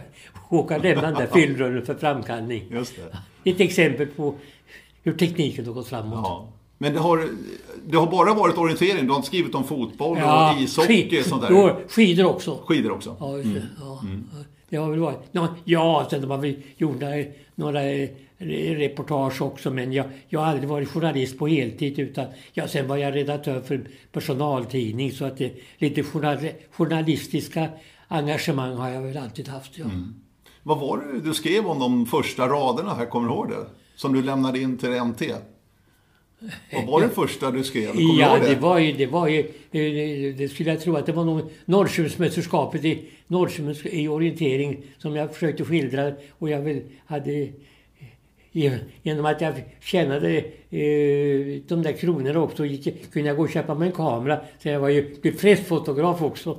åka 0.49 0.75
och 0.75 0.83
lämna 0.83 1.01
den 1.01 1.13
där 1.13 1.27
filmrullen 1.33 1.85
för 1.85 1.95
framkallning. 1.95 2.63
Just 2.71 2.95
det. 3.43 3.51
Ett 3.51 3.59
exempel 3.59 4.07
på 4.07 4.35
hur 5.03 5.13
tekniken 5.13 5.65
har 5.65 5.73
gått 5.73 5.87
framåt. 5.87 6.19
Ja. 6.23 6.57
Men 6.77 6.93
det 6.93 6.99
har, 6.99 7.29
det 7.85 7.97
har 7.97 8.11
bara 8.11 8.33
varit 8.33 8.57
orientering? 8.57 9.05
Du 9.05 9.09
har 9.09 9.15
inte 9.15 9.27
skrivit 9.27 9.55
om 9.55 9.63
fotboll 9.63 10.17
ja, 10.17 10.55
och 10.55 10.61
ishockey? 10.61 11.09
Skid, 11.09 11.25
sånt 11.25 11.41
där. 11.41 11.87
Skidor 11.87 12.25
också. 12.25 12.59
Skidor 12.65 12.91
också? 12.91 13.15
Ja, 13.19 13.37
just 13.37 13.53
det. 13.53 13.59
Mm. 13.59 13.67
Ja. 13.79 13.99
Mm. 14.03 14.23
det 14.69 14.77
har 14.77 14.89
väl 14.89 14.99
varit... 14.99 15.19
Ja, 15.63 16.07
sen 16.09 16.23
har 16.23 16.37
vi 16.37 16.59
gjort 16.77 17.01
några 17.55 17.81
reportage 18.39 19.41
också 19.41 19.71
men 19.71 19.93
jag, 19.93 20.05
jag 20.29 20.39
har 20.39 20.47
aldrig 20.47 20.69
varit 20.69 20.89
journalist 20.89 21.37
på 21.37 21.47
heltid 21.47 21.99
utan 21.99 22.25
ja, 22.53 22.67
sen 22.67 22.87
var 22.87 22.97
jag 22.97 23.15
redaktör 23.15 23.61
för 23.61 23.87
personaltidning 24.11 25.11
så 25.11 25.25
att 25.25 25.37
det, 25.37 25.53
lite 25.77 26.03
journal, 26.03 26.37
journalistiska 26.71 27.69
engagemang 28.07 28.75
har 28.75 28.89
jag 28.89 29.01
väl 29.01 29.17
alltid 29.17 29.47
haft. 29.47 29.77
Ja. 29.77 29.85
Mm. 29.85 30.13
Vad 30.63 30.79
var 30.79 30.97
det 30.97 31.21
du 31.21 31.33
skrev 31.33 31.67
om 31.67 31.79
de 31.79 32.05
första 32.05 32.47
raderna 32.47 32.93
här, 32.93 33.05
kommer 33.05 33.27
du 33.27 33.33
ihåg 33.33 33.49
det? 33.49 33.65
Som 33.95 34.13
du 34.13 34.21
lämnade 34.23 34.59
in 34.59 34.77
till 34.77 34.89
MT? 34.89 35.21
Vad 36.73 36.86
var 36.86 37.02
det 37.02 37.10
första 37.10 37.52
du 37.52 37.63
skrev? 37.63 37.91
Kommer 37.91 38.21
ja, 38.21 38.39
det? 38.39 38.50
det? 38.50 38.56
var 38.56 38.80
ju, 38.80 38.93
det 38.93 39.06
var 39.06 39.28
ju, 39.28 39.43
det 40.38 40.47
skulle 40.47 40.69
jag 40.69 40.82
tro 40.82 40.95
att 40.95 41.06
det 41.06 41.12
var 41.12 41.26
nog 41.26 41.52
Norrköpingsmästerskapet 41.65 42.86
i 42.86 43.00
Norrköpings 43.28 43.86
i 43.86 44.08
orientering 44.08 44.84
som 44.97 45.15
jag 45.15 45.34
försökte 45.34 45.65
skildra 45.65 46.12
och 46.39 46.50
jag 46.50 46.62
väl 46.62 46.82
hade 47.06 47.50
Genom 49.04 49.26
att 49.26 49.41
jag 49.41 49.54
tjänade 49.82 50.38
eh, 50.38 51.62
de 51.67 51.84
där 51.84 51.97
kronorna 51.97 52.39
också 52.39 52.65
gick, 52.65 53.12
kunde 53.12 53.28
jag 53.28 53.38
gå 53.38 53.43
och 53.43 53.50
köpa 53.50 53.76
mig 53.76 53.88
en 53.88 53.93
kamera. 53.93 54.39
Så 54.60 54.67
jag 54.67 54.80
var 54.80 54.89
ju 54.89 55.15
pressfotograf 55.32 56.21
också. 56.21 56.58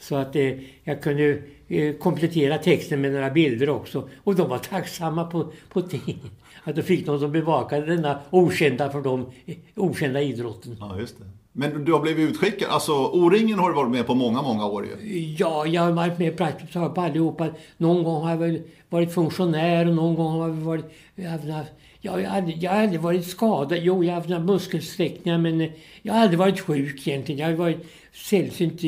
Så 0.00 0.16
att 0.16 0.36
eh, 0.36 0.52
jag 0.84 1.02
kunde 1.02 1.38
eh, 1.68 1.94
komplettera 1.94 2.58
texten 2.58 3.00
med 3.00 3.12
några 3.12 3.30
bilder 3.30 3.68
också. 3.68 4.08
Och 4.16 4.34
de 4.34 4.48
var 4.48 4.58
tacksamma 4.58 5.24
på, 5.24 5.52
på 5.68 5.82
tidningen 5.82 6.30
att 6.64 6.76
de 6.76 6.82
fick 6.82 7.06
någon 7.06 7.20
som 7.20 7.32
bevakade 7.32 7.86
denna 7.86 8.18
okända 8.30 8.90
för 8.90 9.02
dem 9.02 9.26
okända 9.74 10.22
idrotten. 10.22 10.76
Ja, 10.80 10.98
just 10.98 11.18
det. 11.18 11.24
Men 11.56 11.84
du 11.84 11.92
har 11.92 12.00
blivit 12.00 12.30
utskickad, 12.30 12.68
alltså 12.70 12.92
O-ringen 12.92 13.58
har 13.58 13.68
du 13.68 13.74
varit 13.74 13.90
med 13.90 14.06
på 14.06 14.14
många, 14.14 14.42
många 14.42 14.66
år 14.66 14.86
ju. 14.86 15.34
Ja, 15.38 15.66
jag 15.66 15.82
har 15.82 15.92
varit 15.92 16.18
med 16.18 16.36
praktiskt 16.36 16.72
taget 16.72 16.94
på 16.94 17.00
allihopa. 17.00 17.48
Någon 17.76 18.04
gång 18.04 18.22
har 18.22 18.30
jag 18.30 18.38
väl 18.38 18.62
varit 18.88 19.14
funktionär 19.14 19.88
och 19.88 19.94
någon 19.94 20.14
gång 20.14 20.32
har 20.32 20.48
jag 20.48 20.54
varit... 20.54 20.84
Jag 21.14 21.30
har 21.30 21.64
jag 22.00 22.12
har, 22.12 22.24
aldrig, 22.24 22.62
jag 22.62 22.70
har 22.70 22.82
aldrig 22.82 23.00
varit 23.00 23.26
skadad. 23.26 23.78
Jo, 23.82 24.04
jag 24.04 24.10
har 24.10 24.16
haft 24.16 24.28
några 24.28 24.42
muskelsträckningar 24.42 25.38
men 25.38 25.70
jag 26.02 26.14
har 26.14 26.20
aldrig 26.20 26.38
varit 26.38 26.60
sjuk 26.60 27.08
egentligen. 27.08 27.40
Jag 27.40 27.46
har 27.46 27.54
varit 27.54 27.86
sällsynt 28.12 28.84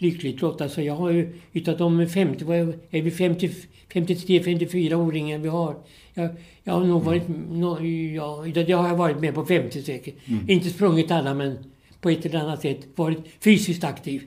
lyckligt 0.00 0.40
lottad. 0.40 0.68
Så 0.68 0.82
jag 0.82 0.94
har 0.94 1.10
ju 1.10 1.40
utav 1.52 1.76
de 1.76 2.08
50, 2.08 2.44
vad 2.44 2.56
är, 2.56 3.02
vi 3.02 3.10
50, 3.10 3.50
53, 3.92 4.42
54 4.42 4.96
O-ringar 4.96 5.38
vi 5.38 5.48
har. 5.48 5.76
Jag, 6.14 6.30
jag 6.64 6.74
har 6.74 6.84
nog 6.84 7.02
varit, 7.02 7.28
no, 7.28 7.84
ja, 8.14 8.44
det 8.54 8.72
har 8.72 8.88
jag 8.88 8.96
varit 8.96 9.20
med 9.20 9.34
på 9.34 9.44
50 9.44 9.82
säkert. 9.82 10.14
Mm. 10.28 10.50
Inte 10.50 10.70
sprungit 10.70 11.10
alla 11.10 11.34
men 11.34 11.58
på 12.00 12.10
ett 12.10 12.26
eller 12.26 12.38
annat 12.38 12.62
sätt 12.62 12.80
varit 12.94 13.18
fysiskt 13.40 13.84
aktiv. 13.84 14.22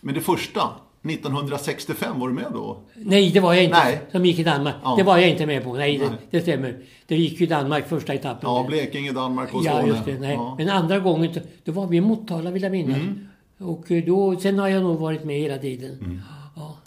Men 0.00 0.14
det 0.14 0.20
första, 0.20 0.70
1965, 1.02 2.20
var 2.20 2.28
du 2.28 2.34
med 2.34 2.46
då? 2.52 2.76
Nej, 2.94 3.30
det 3.30 3.40
var 3.40 3.54
jag 3.54 3.64
inte. 3.64 3.84
Nej. 3.84 4.00
Som 4.12 4.26
gick 4.26 4.38
i 4.38 4.44
Danmark. 4.44 4.74
Ja. 4.82 4.94
Det 4.96 5.02
var 5.02 5.18
jag 5.18 5.30
inte 5.30 5.46
med 5.46 5.64
på. 5.64 5.74
Nej, 5.74 5.98
nej. 5.98 6.08
Det, 6.08 6.38
det, 6.38 6.42
stämmer. 6.42 6.78
Det 7.06 7.16
gick 7.16 7.40
ju 7.40 7.46
Danmark 7.46 7.88
första 7.88 8.14
etappen. 8.14 8.50
Ja, 8.50 8.64
Blekinge, 8.68 9.12
Danmark 9.12 9.54
och 9.54 9.64
Skåne. 9.64 9.80
Ja, 9.80 9.86
just 9.86 10.04
det. 10.04 10.18
Nej. 10.18 10.34
Ja. 10.34 10.54
Men 10.58 10.68
andra 10.68 10.98
gången, 10.98 11.40
då 11.64 11.72
var 11.72 11.86
vi 11.86 11.96
i 11.96 12.00
Motala 12.00 12.50
vill 12.50 12.62
jag 12.62 12.72
minnas. 12.72 12.96
Mm. 12.96 13.27
Och 13.58 13.86
då, 14.06 14.36
sen 14.40 14.58
har 14.58 14.68
jag 14.68 14.82
nog 14.82 14.98
varit 14.98 15.24
med 15.24 15.36
hela 15.40 15.58
tiden. 15.58 15.98
Mm. 16.00 16.20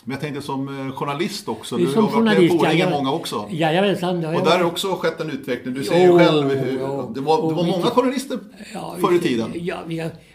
Men 0.04 0.12
jag 0.12 0.22
tänkte 0.22 0.42
som 0.42 0.88
eh, 0.88 0.92
journalist 0.92 1.48
också. 1.48 1.78
Du 1.78 1.88
som 1.88 2.04
har 2.04 2.22
varit 2.22 2.40
med 2.40 2.60
på 2.60 2.68
ja, 2.74 2.90
många 2.90 3.12
också. 3.12 3.48
Jajamensan. 3.52 4.26
Och 4.26 4.46
där 4.46 4.58
har 4.58 4.64
också 4.64 4.96
skett 4.96 5.22
en 5.22 5.30
utveckling. 5.30 5.74
Du 5.74 5.84
säger 5.84 6.12
ju 6.12 6.18
själv 6.18 6.50
hur, 6.50 6.80
jo, 6.80 7.12
det 7.16 7.22
var, 7.22 7.50
det 7.50 7.56
var 7.56 7.64
många 7.64 7.86
journalister 7.86 8.40
ja, 8.74 8.96
förr 9.02 9.16
i 9.16 9.20
tiden. 9.20 9.54
Ja, 9.56 9.84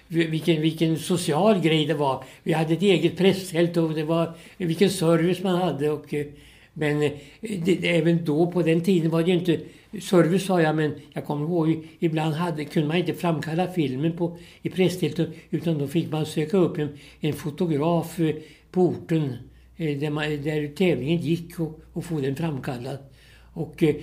vilken, 0.09 0.61
vilken 0.61 0.99
social 0.99 1.61
grej 1.61 1.87
det 1.87 1.95
var. 1.95 2.25
Vi 2.43 2.53
hade 2.53 2.73
ett 2.73 2.83
eget 2.83 3.17
presstält 3.17 3.77
och 3.77 3.91
det 3.91 4.05
var 4.05 4.33
vilken 4.57 4.91
service 4.91 5.43
man 5.43 5.57
hade. 5.57 5.91
Och, 5.91 6.15
eh, 6.15 6.27
men 6.73 7.03
eh, 7.03 7.11
det, 7.41 7.97
även 7.97 8.25
då 8.25 8.51
på 8.51 8.63
den 8.63 8.81
tiden 8.81 9.11
var 9.11 9.23
det 9.23 9.31
ju 9.31 9.39
inte 9.39 9.61
service 10.01 10.47
sa 10.47 10.61
jag 10.61 10.77
men 10.77 10.95
jag 11.13 11.25
kommer 11.25 11.45
ihåg 11.45 11.87
ibland 11.99 12.35
hade, 12.35 12.65
kunde 12.65 12.89
man 12.89 12.97
inte 12.97 13.15
framkalla 13.15 13.73
filmen 13.73 14.17
på, 14.17 14.39
i 14.63 14.71
presstältet 14.71 15.29
utan 15.51 15.79
då 15.79 15.87
fick 15.87 16.11
man 16.13 16.27
söka 16.27 16.57
upp 16.57 16.79
en, 16.79 16.89
en 17.21 17.33
fotograf 17.33 18.21
eh, 18.21 18.35
på 18.71 18.83
orten 18.83 19.37
eh, 19.77 19.99
där, 19.99 20.11
man, 20.11 20.25
där 20.25 20.69
tävlingen 20.69 21.19
gick 21.19 21.61
och, 21.61 21.81
och 21.93 22.05
få 22.05 22.21
den 22.21 22.37
framkallad. 22.37 22.99
Och 23.53 23.83
eh, 23.83 23.95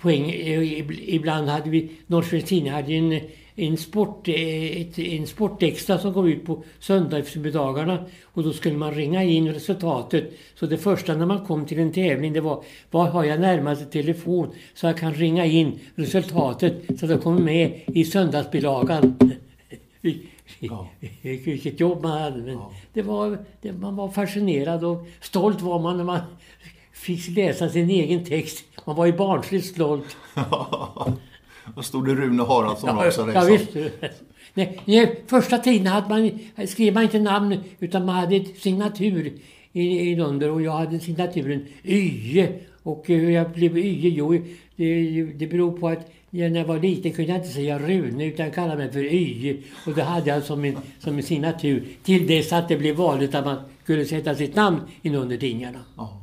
poäng, 0.00 0.30
eh, 0.30 0.90
ibland 1.14 1.48
hade 1.48 1.70
vi, 1.70 1.90
Norrköpings 2.06 2.44
Tidning 2.44 2.72
hade 2.72 2.92
en, 2.92 3.20
en, 3.58 3.76
sport, 3.76 4.28
ett, 4.28 4.98
en 4.98 5.26
sportextra 5.26 5.98
som 5.98 6.14
kom 6.14 6.26
ut 6.26 6.44
på 6.44 6.64
söndagseftermiddagarna 6.78 8.04
och 8.24 8.42
då 8.42 8.52
skulle 8.52 8.76
man 8.76 8.94
ringa 8.94 9.24
in 9.24 9.48
resultatet. 9.48 10.32
Så 10.54 10.66
det 10.66 10.78
första 10.78 11.14
när 11.14 11.26
man 11.26 11.46
kom 11.46 11.66
till 11.66 11.78
en 11.78 11.92
tävling 11.92 12.32
det 12.32 12.40
var, 12.40 12.64
var 12.90 13.08
har 13.08 13.24
jag 13.24 13.40
närmaste 13.40 13.84
telefon 13.84 14.50
så 14.74 14.86
jag 14.86 14.98
kan 14.98 15.14
ringa 15.14 15.46
in 15.46 15.78
resultatet 15.94 16.82
så 16.98 17.04
att 17.04 17.10
det 17.10 17.18
kommer 17.18 17.40
med 17.40 17.80
i 17.86 18.04
söndagsbilagan. 18.04 19.18
Ja. 20.58 20.88
Vilket 21.22 21.80
jobb 21.80 22.02
man 22.02 22.22
hade. 22.22 22.36
Men 22.36 22.52
ja. 22.54 22.72
det 22.92 23.02
var, 23.02 23.38
det, 23.60 23.72
man 23.72 23.96
var 23.96 24.08
fascinerad 24.08 24.84
och 24.84 25.06
stolt 25.20 25.60
var 25.60 25.78
man 25.78 25.96
när 25.96 26.04
man 26.04 26.20
fick 26.92 27.36
läsa 27.36 27.68
sin 27.68 27.90
egen 27.90 28.24
text. 28.24 28.64
Man 28.84 28.96
var 28.96 29.06
ju 29.06 29.12
barnsligt 29.12 29.66
stolt. 29.66 30.16
Då 31.76 31.82
stod 31.82 32.06
det 32.06 32.14
Rune 32.14 32.42
Haraldsson 32.42 32.96
ja, 32.98 33.06
också. 33.06 33.30
Ja, 33.34 33.44
visst. 33.44 33.68
Nej, 34.54 34.80
nej, 34.84 35.22
första 35.26 35.58
tiden 35.58 35.86
hade 35.86 36.08
man, 36.08 36.38
skrev 36.68 36.94
man 36.94 37.02
inte 37.02 37.18
namn 37.18 37.58
utan 37.78 38.06
man 38.06 38.14
hade 38.14 38.36
ett 38.36 38.58
signatur 38.58 39.32
i, 39.72 40.10
i 40.10 40.20
under 40.20 40.50
och 40.50 40.62
jag 40.62 40.72
hade 40.72 41.00
signaturen 41.00 41.66
Ye. 41.82 42.48
Och 42.82 43.04
hur 43.06 43.30
jag 43.30 43.50
blev 43.50 43.78
Ye? 43.78 44.08
Jo, 44.08 44.38
det, 44.76 45.24
det 45.24 45.46
beror 45.46 45.78
på 45.78 45.88
att 45.88 46.10
när 46.30 46.56
jag 46.56 46.64
var 46.64 46.78
liten 46.78 47.12
kunde 47.12 47.30
jag 47.30 47.40
inte 47.40 47.48
säga 47.48 47.78
Rune 47.78 48.24
utan 48.24 48.50
kallade 48.50 48.76
mig 48.76 48.92
för 48.92 49.04
Y. 49.04 49.56
Och 49.86 49.94
det 49.94 50.02
hade 50.02 50.30
jag 50.30 50.42
som 50.42 50.64
en, 50.64 50.76
som 50.98 51.16
en 51.16 51.22
signatur. 51.22 51.84
Till 52.02 52.26
dess 52.26 52.52
att 52.52 52.68
det 52.68 52.76
blev 52.76 52.96
vanligt 52.96 53.34
att 53.34 53.44
man 53.44 53.58
skulle 53.82 54.04
sätta 54.04 54.34
sitt 54.34 54.56
namn 54.56 54.80
inunder 55.02 55.36
tidningarna. 55.36 55.78
Ja. 55.96 56.22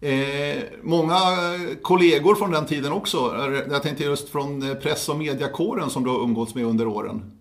Eh, 0.00 0.62
många 0.82 1.14
kollegor 1.82 2.34
från 2.34 2.50
den 2.50 2.66
tiden 2.66 2.92
också. 2.92 3.16
Jag 3.70 3.82
tänkte 3.82 4.04
just 4.04 4.28
från 4.28 4.70
eh, 4.70 4.74
press 4.74 5.08
och 5.08 5.18
mediakåren 5.18 5.90
som 5.90 6.04
du 6.04 6.10
har 6.10 6.22
umgåtts 6.22 6.54
med 6.54 6.64
under 6.64 6.86
åren. 6.86 7.38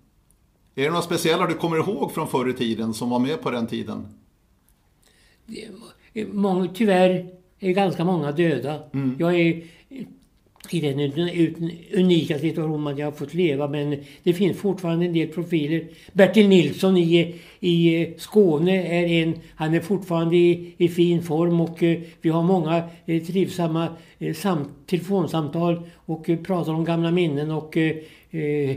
Är 0.76 0.84
det 0.84 0.90
några 0.90 1.02
speciella 1.02 1.48
du 1.48 1.54
kommer 1.54 1.78
ihåg 1.78 2.12
från 2.12 2.28
förr 2.28 2.50
i 2.50 2.54
tiden 2.54 2.94
som 2.94 3.10
var 3.10 3.20
med 3.20 3.42
på 3.42 3.52
den 3.52 3.68
tiden? 3.68 4.08
Många, 6.32 6.68
tyvärr 6.74 7.30
är 7.60 7.72
ganska 7.72 8.04
många 8.04 8.32
döda. 8.32 8.80
Mm. 8.94 9.16
Jag 9.20 9.36
är 9.36 9.64
i 10.74 10.80
den 10.80 11.00
unika 11.94 12.40
situationen 12.40 12.88
att 12.88 13.00
jag 13.00 13.06
har 13.06 13.12
fått 13.12 13.34
leva 13.34 13.68
men 13.68 13.98
det 14.24 14.34
finns 14.34 14.58
fortfarande 14.58 15.06
en 15.06 15.14
del 15.14 15.28
profiler. 15.28 15.84
Bertil 16.14 16.48
Nilsson 16.48 16.98
i, 16.98 17.36
i 17.60 18.08
Skåne 18.18 18.84
är 18.84 19.24
en, 19.24 19.34
han 19.56 19.74
är 19.74 19.80
fortfarande 19.80 20.36
i, 20.36 20.74
i 20.78 20.90
fin 20.90 21.24
form 21.24 21.62
och 21.62 21.84
eh, 21.84 22.00
vi 22.22 22.30
har 22.30 22.44
många 22.44 22.84
eh, 23.06 23.24
trivsamma 23.24 23.88
eh, 24.20 24.34
sam, 24.34 24.66
telefonsamtal 24.86 25.82
och 25.96 26.30
eh, 26.30 26.38
pratar 26.38 26.74
om 26.74 26.86
gamla 26.86 27.12
minnen 27.12 27.52
och 27.52 27.78
eh, 27.78 27.96
eh 28.32 28.76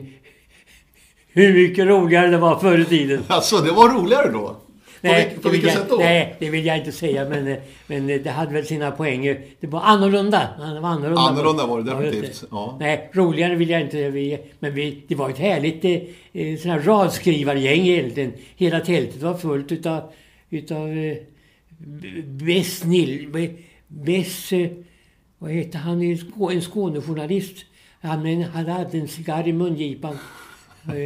hur 1.33 1.55
mycket 1.55 1.87
roligare 1.87 2.31
det 2.31 2.39
var 2.39 2.59
förr 2.59 2.79
i 2.79 2.85
tiden. 2.85 3.23
Alltså, 3.27 3.57
det 3.57 3.73
var 3.73 3.89
roligare 3.89 4.33
då? 4.33 4.57
Nej, 5.01 5.33
på, 5.35 5.41
på 5.43 5.49
vilket 5.49 5.73
sätt 5.73 5.89
då? 5.89 5.97
Nej, 5.97 6.37
det 6.39 6.51
vill 6.51 6.67
jag 6.67 6.79
inte 6.79 6.93
säga 6.93 7.29
men, 7.29 7.57
men 7.87 8.07
det 8.07 8.31
hade 8.31 8.53
väl 8.55 8.67
sina 8.67 8.91
poänger. 8.91 9.41
Det 9.61 9.67
var 9.67 9.81
annorlunda. 9.81 10.49
Det 10.59 10.81
var 10.81 10.89
annorlunda, 10.89 11.21
Annorlunda 11.21 11.67
var 11.67 11.79
det 11.83 11.91
definitivt. 11.91 12.45
Ja. 12.51 12.77
Nej, 12.81 13.11
roligare 13.13 13.55
vill 13.55 13.71
jag 13.71 13.81
inte. 13.81 14.11
Vi, 14.11 14.39
men 14.59 14.75
vi, 14.75 15.03
det 15.09 15.15
var 15.15 15.31
ett 15.31 15.39
härligt 15.39 15.85
eh, 15.85 15.93
eh, 16.43 16.59
sån 16.59 16.71
här 16.71 16.81
radskrivargäng 16.81 17.87
egentligen. 17.87 18.33
Hela 18.57 18.81
tältet 18.81 19.23
var 19.23 19.35
fullt 19.35 19.73
utav, 19.73 20.13
utav 20.51 20.89
eh, 20.89 21.17
Bess. 23.89 24.53
Eh, 24.53 24.69
vad 25.39 25.51
heter 25.51 25.79
han? 25.79 26.03
En 26.03 26.17
Skå- 26.17 26.53
En 26.53 26.63
Skånejournalist. 26.63 27.57
Han 28.01 28.43
hade 28.43 28.99
en 28.99 29.09
cigarr 29.09 29.49
i 29.49 29.53
mungipan. 29.53 30.19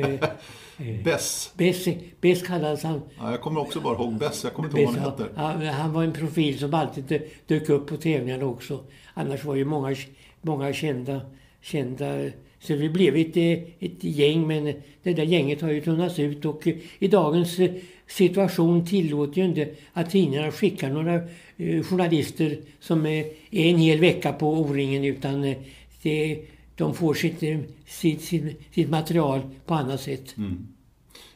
Eh, 0.79 1.05
Bess. 1.05 1.53
Bess, 1.57 1.89
Bess 2.21 2.43
kallades 2.43 2.83
han. 2.83 3.01
Ja, 3.19 3.31
jag 3.31 3.41
kommer 3.41 3.61
också 3.61 3.81
bara 3.81 3.95
ihåg 3.95 4.15
Bess. 4.15 4.45
Jag 4.45 4.53
kommer 4.55 4.69
inte 4.69 4.81
ihåg 4.81 4.93
vad 4.95 5.03
han 5.03 5.13
Bess, 5.17 5.27
heter. 5.29 5.73
han, 5.73 5.93
var 5.93 6.05
en 6.05 6.13
profil 6.13 6.59
som 6.59 6.75
alltid 6.75 7.05
dö- 7.05 7.21
dök 7.47 7.69
upp 7.69 7.87
på 7.87 7.97
tävlingarna 7.97 8.45
också. 8.47 8.81
Annars 9.15 9.45
var 9.45 9.55
ju 9.55 9.65
många, 9.65 9.97
många 10.41 10.73
kända, 10.73 11.21
kända. 11.61 12.31
Så 12.61 12.75
vi 12.75 12.89
blev 12.89 13.17
ett, 13.17 13.37
ett 13.81 14.05
gäng 14.05 14.47
men 14.47 14.65
det 15.03 15.13
där 15.13 15.23
gänget 15.25 15.61
har 15.61 15.71
ju 15.71 15.81
tunnats 15.81 16.19
ut 16.19 16.45
och 16.45 16.67
i 16.99 17.09
dagens 17.09 17.59
situation 18.07 18.87
tillåter 18.87 19.39
ju 19.41 19.45
inte 19.45 19.69
att 19.93 20.11
tidningarna 20.11 20.53
skickar 20.53 20.91
några 20.91 21.15
eh, 21.57 21.83
journalister 21.83 22.57
som 22.81 23.07
eh, 23.07 23.13
är 23.51 23.67
en 23.71 23.77
hel 23.79 23.99
vecka 24.01 24.33
på 24.33 24.53
O-ringen 24.53 25.05
utan 25.05 25.55
det, 26.03 26.39
de 26.83 26.95
får 26.95 27.14
sitt, 27.14 27.42
eh, 27.42 27.59
sitt, 27.87 28.23
sitt, 28.23 28.61
sitt 28.75 28.90
material 28.90 29.40
på 29.66 29.75
annat 29.75 30.01
sätt. 30.01 30.35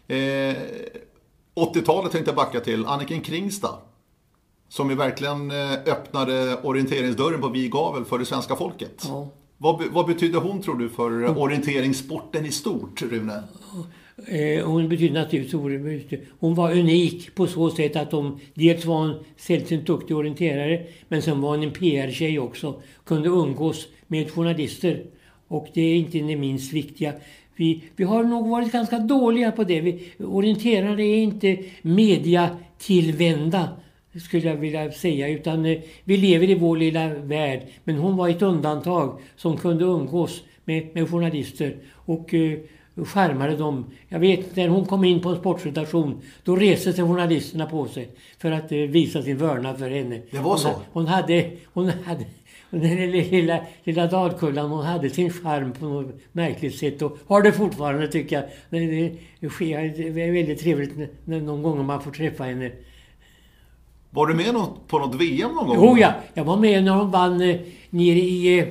Eh, 0.08 0.56
80-talet 1.54 2.12
tänkte 2.12 2.30
jag 2.30 2.36
backa 2.36 2.60
till. 2.60 2.86
Anniken 2.86 3.20
Kringstad. 3.20 3.78
Som 4.68 4.90
ju 4.90 4.96
verkligen 4.96 5.50
eh, 5.50 5.72
öppnade 5.72 6.56
orienteringsdörren 6.62 7.40
på 7.40 7.48
vid 7.48 7.70
gavel 7.70 8.04
för 8.04 8.18
det 8.18 8.24
svenska 8.24 8.56
folket. 8.56 9.02
Ja. 9.08 9.28
Vad, 9.58 9.82
vad 9.90 10.06
betydde 10.06 10.38
hon 10.38 10.62
tror 10.62 10.74
du 10.74 10.88
för 10.88 11.38
orienteringssporten 11.38 12.46
i 12.46 12.52
stort, 12.52 13.02
Rune? 13.02 13.42
Eh, 14.26 14.66
hon 14.66 14.88
betyder 14.88 15.14
naturligtvis 15.14 15.54
oerhört 15.54 15.80
mycket. 15.80 16.20
Hon 16.38 16.54
var 16.54 16.72
unik 16.72 17.34
på 17.34 17.46
så 17.46 17.70
sätt 17.70 17.96
att 17.96 18.12
hon 18.12 18.40
dels 18.54 18.84
var 18.84 19.04
en 19.04 19.14
sällsynt 19.36 19.86
duktig 19.86 20.16
orienterare 20.16 20.86
men 21.08 21.22
sen 21.22 21.40
var 21.40 21.50
hon 21.50 21.62
en 21.62 21.72
PR-tjej 21.72 22.38
också. 22.38 22.82
Kunde 23.04 23.28
umgås 23.28 23.86
med 24.06 24.30
journalister. 24.30 25.04
Och 25.48 25.68
det 25.74 25.80
är 25.80 25.96
inte 25.96 26.18
det 26.18 26.36
minst 26.36 26.72
viktiga. 26.72 27.12
Vi, 27.56 27.82
vi 27.96 28.04
har 28.04 28.24
nog 28.24 28.48
varit 28.48 28.72
ganska 28.72 28.98
dåliga 28.98 29.52
på 29.52 29.64
det. 29.64 29.80
Vi, 29.80 30.12
orienterare 30.18 31.02
är 31.02 31.16
inte 31.16 31.58
mediatillvända 31.82 33.68
skulle 34.20 34.48
jag 34.48 34.56
vilja 34.56 34.92
säga. 34.92 35.28
Utan 35.28 35.66
eh, 35.66 35.78
vi 36.04 36.16
lever 36.16 36.50
i 36.50 36.54
vår 36.54 36.76
lilla 36.76 37.08
värld. 37.08 37.60
Men 37.84 37.96
hon 37.96 38.16
var 38.16 38.28
ett 38.28 38.42
undantag 38.42 39.20
som 39.36 39.56
kunde 39.56 39.84
umgås 39.84 40.42
med, 40.64 40.94
med 40.94 41.10
journalister. 41.10 41.76
Och 41.92 42.34
eh, 42.34 42.58
skärmade 43.04 43.56
dem. 43.56 43.84
Jag 44.08 44.18
vet 44.18 44.56
när 44.56 44.68
hon 44.68 44.86
kom 44.86 45.04
in 45.04 45.20
på 45.20 45.28
en 45.28 45.36
sportstation, 45.36 46.20
då 46.44 46.56
reste 46.56 46.92
sig 46.92 47.04
journalisterna 47.04 47.66
på 47.66 47.86
sig 47.86 48.08
för 48.38 48.52
att 48.52 48.72
eh, 48.72 48.78
visa 48.78 49.22
sin 49.22 49.36
vördnad 49.36 49.78
för 49.78 49.90
henne. 49.90 50.20
Det 50.30 50.38
var 50.38 50.56
så? 50.56 50.70
Hon 50.92 51.06
hade, 51.06 51.50
hon 51.72 51.88
hade 51.88 52.24
den 52.70 53.10
lilla, 53.10 53.60
lilla, 53.84 54.06
Dalkullan, 54.06 54.70
hon 54.70 54.84
hade 54.84 55.10
sin 55.10 55.30
charm 55.30 55.72
på 55.72 55.84
något 55.84 56.14
märkligt 56.32 56.74
sätt 56.78 57.02
och 57.02 57.18
har 57.26 57.42
det 57.42 57.52
fortfarande 57.52 58.08
tycker 58.08 58.36
jag. 58.36 58.44
Det, 58.70 59.10
det, 59.40 59.48
sker- 59.48 60.12
det 60.14 60.22
är 60.22 60.32
väldigt 60.32 60.60
trevligt 60.60 60.92
när- 61.24 61.40
någon 61.40 61.62
gång 61.62 61.86
man 61.86 62.02
får 62.02 62.10
träffa 62.10 62.44
henne. 62.44 62.70
Var 64.10 64.26
du 64.26 64.34
med 64.34 64.54
något, 64.54 64.88
på 64.88 64.98
något 64.98 65.14
VM 65.14 65.50
någon 65.54 65.66
gång? 65.66 65.76
Jo 65.80 65.98
ja, 65.98 66.12
jag 66.34 66.44
var 66.44 66.56
med 66.56 66.84
när 66.84 66.92
hon 66.92 67.10
vann 67.10 67.40
eh, 67.40 67.56
nere 67.90 68.18
i, 68.18 68.58
eh, 68.58 68.64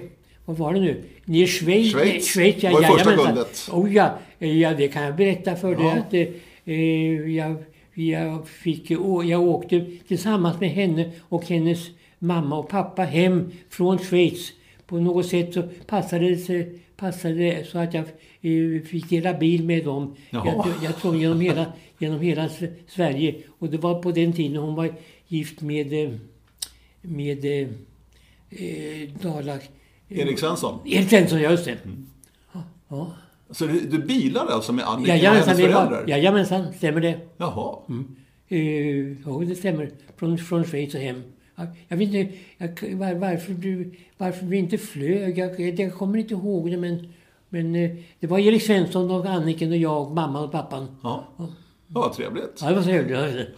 vad 0.45 0.57
var 0.57 0.73
det 0.73 0.79
nu? 0.79 1.03
Nere 1.25 1.41
i 1.43 1.47
Schweiz. 1.47 1.91
Schweiz. 1.93 2.33
Schweiz 2.33 2.63
ja, 2.63 2.71
Var 2.71 2.81
det 2.81 2.87
första 2.87 3.15
guldet? 3.15 3.69
Oh 3.71 3.93
ja, 3.93 4.17
eh, 4.39 4.57
ja, 4.59 4.73
det 4.73 4.87
kan 4.87 5.03
jag 5.03 5.15
berätta 5.15 5.55
för 5.55 5.75
dig 5.75 5.85
Ja. 5.85 5.91
att 5.91 6.13
eh, 6.13 6.27
eh, 6.73 7.29
jag, 7.35 7.55
jag, 7.93 8.47
fick, 8.47 8.91
eh, 8.91 8.97
jag 9.25 9.41
åkte 9.41 9.85
tillsammans 10.07 10.59
med 10.59 10.69
henne 10.69 11.11
och 11.29 11.45
hennes 11.45 11.87
mamma 12.25 12.57
och 12.57 12.69
pappa 12.69 13.03
hem 13.03 13.51
från 13.69 13.97
Schweiz. 13.99 14.51
På 14.87 14.99
något 14.99 15.25
sätt 15.25 15.53
så 15.53 15.63
passade 15.87 16.29
det, 16.29 16.37
sig- 16.37 16.79
passade 16.97 17.33
det 17.35 17.67
så 17.67 17.77
att 17.77 17.93
jag 17.93 18.03
eh, 18.41 18.81
fick 18.81 19.09
dela 19.09 19.33
bil 19.33 19.63
med 19.63 19.85
dem. 19.85 20.15
Jaha. 20.29 20.45
Jag, 20.45 20.67
jag 20.83 20.97
tror 20.97 21.15
genom 21.15 21.41
hela, 21.41 21.65
genom 21.99 22.19
hela 22.19 22.49
Sverige. 22.87 23.35
Och 23.59 23.69
det 23.69 23.77
var 23.77 24.01
på 24.01 24.11
den 24.11 24.33
tiden 24.33 24.57
hon 24.57 24.75
var 24.75 24.93
gift 25.27 25.61
med, 25.61 25.93
eh, 26.05 26.11
med 27.01 27.45
eh, 27.45 27.67
eh, 28.49 29.09
Dala... 29.21 29.57
Erik 30.09 30.39
Svensson? 30.39 30.79
Erik 30.85 31.09
Svensson, 31.09 31.41
ja 31.41 31.51
just 31.51 31.65
det. 31.65 31.77
Mm. 31.85 32.07
Ja, 32.53 32.63
ja. 32.89 33.11
Så 33.51 33.65
du, 33.65 33.79
du 33.79 33.97
bilade 33.99 34.53
alltså 34.53 34.73
med 34.73 34.85
Anniken 34.87 35.15
och 35.15 35.17
Jajamensan, 35.17 35.55
hennes 35.55 35.73
föräldrar? 35.73 36.05
jajamensan, 36.07 36.73
stämmer 36.73 37.01
det. 37.01 37.19
Jaha. 37.37 37.77
Eh, 38.47 38.59
ja, 39.25 39.43
det 39.47 39.55
stämmer. 39.55 39.89
Från, 40.17 40.37
från 40.37 40.63
Schweiz 40.65 40.95
och 40.95 41.01
hem. 41.01 41.23
Jag, 41.87 41.97
vet 41.97 42.13
inte 42.13 42.35
jag, 42.57 42.95
var, 42.95 43.13
varför, 43.13 43.53
du, 43.53 43.91
varför 44.17 44.45
vi 44.45 44.57
inte 44.57 44.77
flög. 44.77 45.37
Jag, 45.37 45.79
jag 45.79 45.93
kommer 45.93 46.17
inte 46.17 46.33
ihåg 46.33 46.71
det 46.71 46.77
men, 46.77 47.13
men 47.49 47.75
eh, 47.75 47.91
det 48.19 48.27
var 48.27 48.39
Erik 48.39 48.63
Svensson 48.63 49.11
och 49.11 49.25
Anniken 49.25 49.71
och 49.71 49.77
jag, 49.77 50.11
mamman 50.11 50.43
och 50.43 50.51
pappan. 50.51 50.97
Ja. 51.03 51.25
Ja, 51.87 52.13
trevligt. 52.15 52.59
Ja, 52.61 52.69
det 52.69 52.75
var 52.75 52.83
trevligt. 52.83 53.49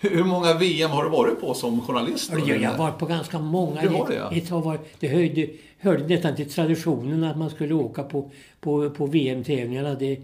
Hur 0.00 0.10
hur 0.10 0.24
många 0.24 0.54
VM 0.54 0.90
har 0.90 1.04
du 1.04 1.10
varit 1.10 1.40
på 1.40 1.54
som 1.54 1.80
journalist? 1.80 2.32
Ja, 2.32 2.54
Jag 2.54 2.70
har 2.70 2.78
varit 2.78 2.98
på 2.98 3.06
ganska 3.06 3.38
många. 3.38 3.82
Du 3.82 3.88
har 3.88 4.08
det, 4.08 4.14
ja. 4.14 4.32
Ett 4.32 4.48
har 4.48 4.62
varit, 4.62 4.80
det 5.00 5.08
höjde, 5.08 5.48
hörde 5.78 6.06
nästan 6.06 6.36
till 6.36 6.50
traditionen 6.50 7.24
att 7.24 7.38
man 7.38 7.50
skulle 7.50 7.74
åka 7.74 8.02
på, 8.02 8.30
på, 8.60 8.90
på 8.90 9.06
VM-tävlingarna. 9.06 9.94
Det, 9.94 10.14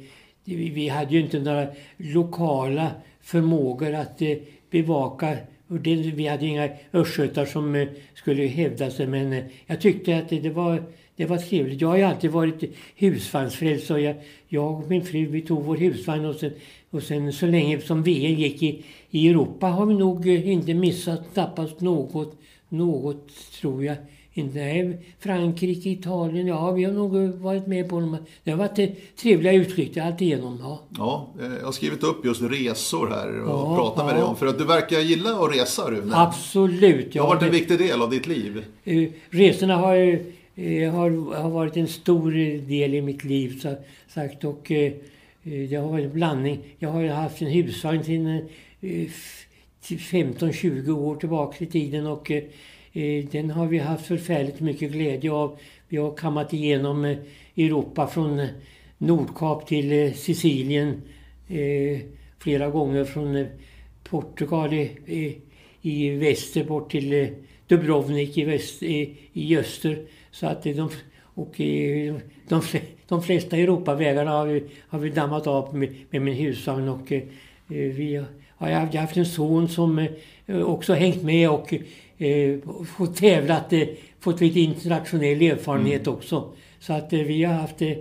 det, 0.45 0.57
vi 0.57 0.71
vi 0.71 0.89
hade 0.89 1.13
ju 1.13 1.21
inte 1.21 1.39
några 1.39 1.67
lokala 1.97 2.91
förmågor 3.21 3.95
att 3.95 4.23
eh, 4.23 4.37
bevaka. 4.71 5.37
Och 5.69 5.81
det, 5.81 5.97
vi 5.97 6.27
hade 6.27 6.45
ju 6.45 6.51
inga 6.51 6.69
östgötar 6.93 7.47
som 7.47 7.75
eh, 7.75 7.89
skulle 8.15 8.47
hävda 8.47 8.91
sig 8.91 9.07
men 9.07 9.33
eh, 9.33 9.45
jag 9.67 9.81
tyckte 9.81 10.19
att 10.19 10.29
det, 10.29 10.41
det 10.41 10.51
var 10.51 10.83
det 11.17 11.27
var 11.27 11.39
trevligt. 11.39 11.81
Jag 11.81 11.89
har 11.89 11.97
ju 11.97 12.03
alltid 12.03 12.31
varit 12.31 12.75
husvagnsfrälst 12.97 13.91
och 13.91 14.01
jag, 14.01 14.17
jag 14.49 14.73
och 14.73 14.91
min 14.91 15.05
fru 15.05 15.27
vi 15.27 15.43
tog 15.43 15.65
vår 15.65 15.77
husvagn 15.77 16.25
och 16.25 16.35
sen, 16.35 16.53
och 16.91 17.03
sen 17.03 17.33
så 17.33 17.47
länge 17.47 17.81
som 17.81 18.03
VM 18.03 18.35
gick 18.35 18.63
i, 18.63 18.85
i 19.11 19.29
Europa 19.29 19.67
har 19.67 19.87
vi 19.87 19.95
nog 19.95 20.29
eh, 20.29 20.49
inte 20.49 20.75
missat 20.75 21.21
knappast 21.33 21.81
något, 21.81 22.39
något 22.69 23.29
tror 23.61 23.85
jag. 23.85 23.97
Inte, 24.37 24.59
nej, 24.59 24.99
Frankrike, 25.21 25.89
Italien, 25.91 26.47
ja 26.47 26.71
vi 26.71 26.85
har 26.85 26.93
nog 26.93 27.15
varit 27.35 27.67
med 27.67 27.89
på 27.89 28.01
dem. 28.01 28.17
Det 28.45 28.51
har 28.51 28.59
varit 28.59 29.17
trevliga 29.17 29.53
utflykter 29.53 30.01
alltigenom. 30.01 30.59
Ja. 30.63 30.81
Ja, 30.99 31.29
eh, 31.41 31.53
jag 31.59 31.65
har 31.65 31.73
skrivit 31.73 32.03
upp 32.03 32.25
just 32.25 32.43
resor 32.43 33.09
här 33.11 33.41
och 33.43 33.51
Ja, 33.51 33.77
pratat 33.77 34.07
med 34.07 34.13
ja. 34.13 34.17
dig 34.17 34.25
om. 34.25 34.37
För 34.37 34.47
att 34.47 34.59
du 34.59 34.65
verkar 34.65 35.01
gilla 35.01 35.31
att 35.45 35.57
resa, 35.57 35.91
Rune. 35.91 36.17
Absolut. 36.17 37.13
Det 37.13 37.19
har 37.19 37.27
varit 37.29 37.43
en 37.43 37.51
viktig 37.51 37.79
del 37.79 38.03
av 38.03 38.11
ditt 38.11 38.27
liv. 38.27 38.65
Eh, 38.85 39.09
Resorna 39.31 39.77
har, 39.77 39.97
eh, 40.55 40.93
har, 40.93 41.35
har 41.43 41.51
varit 41.51 41.77
en 41.77 41.89
stor 41.89 42.31
del 42.69 42.95
i 42.95 43.03
mitt 43.03 43.25
liv 43.25 43.61
så, 43.63 43.75
sagt 44.09 44.45
och 44.45 44.73
det 45.43 45.75
har 45.77 45.89
varit 45.89 46.05
en 46.05 46.13
blandning. 46.13 46.59
Jag 46.79 46.89
har 46.89 47.05
haft 47.07 47.43
en 47.43 47.49
husvagn 47.49 48.05
sedan 48.05 48.27
eh, 48.81 49.03
f- 49.07 49.47
till 49.83 49.99
15-20 49.99 50.91
år 50.91 51.17
tillbaka 51.17 51.65
i 51.65 51.67
tiden 51.67 52.07
och 52.07 52.31
Eh, 52.97 53.25
den 53.31 53.51
har 53.51 53.67
vi 53.67 53.79
haft 53.79 54.07
förfärligt 54.07 54.61
mycket 54.61 54.93
glädje 54.93 55.33
av. 55.33 55.59
Vi 55.89 55.97
har 55.97 56.17
kammat 56.17 56.53
igenom 56.53 57.05
eh, 57.05 57.19
Europa 57.57 58.07
från 58.07 58.41
eh, 58.41 58.49
Nordkap 58.99 59.67
till 59.67 60.15
Sicilien. 60.15 61.03
Flera 62.39 62.71
gånger 62.71 63.05
från 63.05 63.47
Portugal 64.05 64.73
i, 64.75 65.39
i, 65.83 66.11
väster 66.11 66.65
bort 66.65 66.91
till 66.91 67.29
Dubrovnik 67.67 68.39
i, 68.39 68.45
väst, 68.45 68.83
i, 68.83 69.17
i 69.33 69.57
öster. 69.57 69.99
Så 70.31 70.47
att 70.47 70.63
de, 70.63 70.91
och 71.21 71.55
de, 72.49 72.63
de 73.09 73.23
flesta 73.23 73.57
Europavägarna 73.57 74.31
har 74.31 74.47
vi, 74.47 74.65
har 74.89 74.99
vi 74.99 75.11
dammat 75.11 75.47
av 75.47 75.77
med, 75.77 75.95
med 76.11 76.23
min 76.23 76.35
husvagn 76.35 76.89
och 76.89 77.13
vi 77.67 78.25
har 78.57 78.69
jag 78.69 79.01
haft 79.01 79.17
en 79.17 79.27
son 79.27 79.69
som 79.69 80.07
också 80.49 80.95
hängt 80.95 81.23
med 81.23 81.51
och 81.51 81.75
eh, 82.19 82.59
fått 82.97 83.17
tävlat, 83.17 83.73
eh, 83.73 83.89
fått 84.21 84.41
lite 84.41 84.61
internationell 84.61 85.43
erfarenhet 85.43 86.07
mm. 86.07 86.19
också. 86.19 86.53
Så 86.79 86.93
att 86.93 87.13
eh, 87.13 87.21
vi 87.21 87.45
har 87.45 87.55
haft 87.55 87.83
eh, 87.83 87.99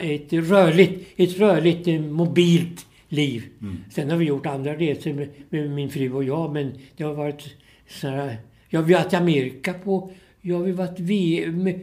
ett 0.00 0.32
rörligt, 0.32 1.08
ett 1.16 1.38
rörligt 1.38 2.00
mobilt 2.10 2.86
liv. 3.08 3.44
Mm. 3.60 3.76
Sen 3.90 4.10
har 4.10 4.16
vi 4.16 4.24
gjort 4.24 4.46
andra 4.46 4.74
resor 4.74 5.12
med, 5.12 5.28
med, 5.48 5.70
min 5.70 5.90
fru 5.90 6.12
och 6.12 6.24
jag 6.24 6.52
men 6.52 6.72
det 6.96 7.04
har 7.04 7.14
varit 7.14 7.56
sådana 7.88 8.32
Ja, 8.72 8.82
vi 8.82 8.94
har 8.94 9.02
varit 9.02 9.12
i 9.12 9.16
Amerika 9.16 9.74
på... 9.74 10.10
Ja, 10.42 10.58
vi 10.58 10.70
har 10.70 10.76
varit 10.76 11.00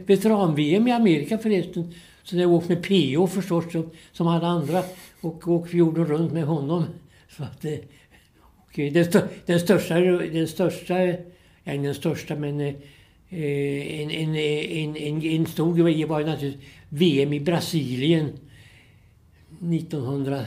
veteran-VM 0.08 0.88
i 0.88 0.92
Amerika 0.92 1.38
förresten. 1.38 1.94
Så 2.28 2.36
jag 2.36 2.52
åkt 2.52 2.68
med 2.68 2.82
PO 2.82 3.26
förstås 3.26 3.72
som, 3.72 3.90
som 4.12 4.26
alla 4.26 4.46
andra 4.46 4.82
och 5.20 5.48
åkt 5.48 5.74
jorden 5.74 6.06
runt 6.06 6.32
med 6.32 6.44
honom. 6.44 6.84
Så 7.36 7.42
att, 7.42 7.64
och 8.44 8.72
den, 8.92 9.04
stö, 9.04 9.28
den 9.46 9.60
största, 9.60 9.94
den 10.00 10.48
största, 10.48 11.06
ja 11.06 11.16
den 11.64 11.94
största 11.94 12.36
men 12.36 12.60
eh, 12.60 12.74
en, 13.30 14.10
en, 14.10 14.36
en, 14.36 14.96
en, 14.96 15.22
en 15.22 15.46
stor 15.46 15.74
grej 15.74 16.04
var 16.04 16.20
naturligtvis 16.20 16.68
VM 16.88 17.32
i 17.32 17.40
Brasilien 17.40 18.32
1900 19.60 20.44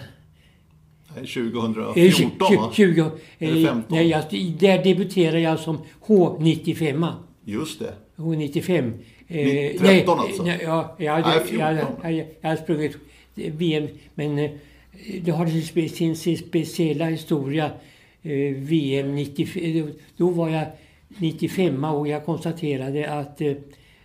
2014 1.13 2.55
va? 2.55 2.71
20, 2.73 3.11
Eller 3.39 3.67
15? 3.67 3.83
Nej, 3.97 4.07
jag, 4.07 4.23
där 4.59 4.83
debuterade 4.83 5.39
jag 5.39 5.59
som 5.59 5.77
H95. 6.05 7.13
Just 7.45 7.79
det. 7.79 7.93
H95. 8.15 8.93
13 9.31 9.81
nej, 9.81 10.05
alltså? 10.07 10.43
Nej, 10.43 10.59
ja, 10.63 10.95
jag, 10.97 11.13
hade, 11.13 11.29
nej, 11.29 11.47
14. 11.47 11.59
Jag, 11.59 11.87
jag, 12.03 12.25
jag, 12.41 12.49
hade 12.49 12.61
sprungit 12.61 12.97
VM, 13.35 13.87
men 14.15 14.39
eh, 14.39 14.51
det 15.21 15.31
har 15.31 15.87
sin, 15.87 16.15
sin 16.15 16.37
speciella 16.37 17.05
historia. 17.05 17.71
Eh, 18.23 18.55
VM 18.55 19.15
95, 19.15 19.93
då 20.17 20.29
var 20.29 20.49
jag 20.49 20.65
95 21.07 21.83
och 21.83 22.07
jag 22.07 22.25
konstaterade 22.25 23.13
att 23.13 23.41
eh, 23.41 23.53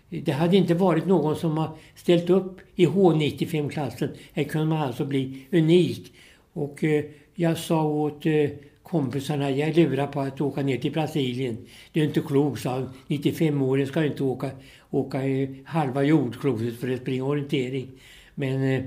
det 0.08 0.32
hade 0.32 0.56
inte 0.56 0.74
varit 0.74 1.06
någon 1.06 1.36
som 1.36 1.58
har 1.58 1.70
ställt 1.94 2.30
upp 2.30 2.60
i 2.76 2.86
H95-klassen. 2.86 4.08
Här 4.32 4.44
kunde 4.44 4.66
man 4.66 4.82
alltså 4.82 5.04
bli 5.04 5.46
unik. 5.52 6.12
Och 6.52 6.84
eh, 6.84 7.04
jag 7.34 7.58
sa 7.58 7.84
åt 7.84 8.26
eh, 8.26 8.50
kompisarna, 8.82 9.50
jag 9.50 9.76
lurar 9.76 10.06
på 10.06 10.20
att 10.20 10.40
åka 10.40 10.62
ner 10.62 10.78
till 10.78 10.92
Brasilien. 10.92 11.56
Det 11.92 12.00
är 12.00 12.04
inte 12.04 12.20
klokt, 12.20 12.60
sa 12.60 12.70
han. 12.70 12.90
95-åringen 13.08 13.86
ska 13.86 14.04
inte 14.04 14.22
åka, 14.22 14.50
åka 14.96 15.18
halva 15.64 16.02
jordklotet 16.02 16.80
för 16.80 16.94
att 16.94 17.00
springa 17.00 17.24
orientering. 17.24 17.88
Men 18.34 18.62
eh, 18.62 18.84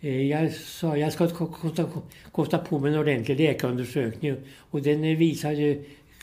eh, 0.00 0.22
jag 0.22 0.52
sa 0.52 0.96
jag 0.96 1.12
ska 1.12 1.28
kosta, 1.28 1.84
kosta 2.32 2.58
på 2.58 2.78
mig 2.78 2.92
en 2.92 2.98
ordentlig 2.98 3.40
läkarundersökning 3.40 4.36
och 4.58 4.82
den 4.82 5.04
eh, 5.04 5.16
visade 5.16 5.76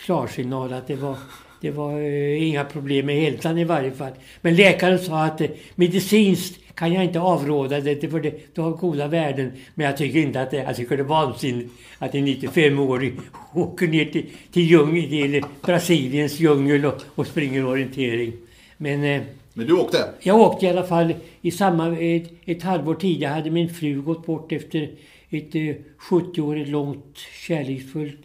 klarsignal 0.05 0.73
att 0.73 0.87
det 0.87 0.95
var 0.95 1.17
det 1.61 1.71
var 1.71 1.99
eh, 1.99 2.47
inga 2.47 2.63
problem 2.63 3.05
med 3.05 3.15
hälsan 3.15 3.57
i 3.57 3.63
varje 3.63 3.91
fall. 3.91 4.11
Men 4.41 4.55
läkaren 4.55 4.99
sa 4.99 5.25
att 5.25 5.41
eh, 5.41 5.47
medicinskt 5.75 6.59
kan 6.75 6.93
jag 6.93 7.03
inte 7.03 7.19
avråda 7.19 7.79
det 7.79 8.11
för 8.11 8.19
det, 8.19 8.55
det 8.55 8.61
har 8.61 8.71
goda 8.71 9.07
värden. 9.07 9.51
Men 9.75 9.85
jag 9.85 9.97
tycker 9.97 10.19
inte 10.19 10.41
att 10.41 10.51
det, 10.51 10.57
jag 10.57 10.75
tycker 10.75 10.97
det 10.97 11.03
är 11.03 11.07
vansinnigt 11.07 11.73
att 11.97 12.15
en 12.15 12.27
95-åring 12.27 13.19
åker 13.53 13.87
ner 13.87 14.05
till, 14.05 14.25
till, 14.51 14.63
djung, 14.63 15.09
till 15.09 15.43
Brasiliens 15.61 16.39
djungel 16.39 16.85
och, 16.85 17.01
och 17.15 17.27
springer 17.27 17.65
orientering. 17.65 18.33
Men, 18.81 19.03
eh, 19.03 19.21
Men 19.53 19.67
du 19.67 19.73
åkte? 19.73 19.97
Jag 20.19 20.39
åkte 20.39 20.65
i 20.65 20.69
alla 20.69 20.83
fall 20.83 21.13
i 21.41 21.51
samma, 21.51 21.99
ett, 21.99 22.31
ett 22.45 22.63
halvår 22.63 22.95
tidigare 22.95 23.33
hade 23.33 23.51
min 23.51 23.69
fru 23.69 24.01
gått 24.01 24.25
bort 24.25 24.51
efter 24.51 24.89
ett 25.29 25.55
eh, 25.55 25.75
70-årigt 26.09 26.69
långt 26.69 27.17
kärleksfullt 27.47 28.19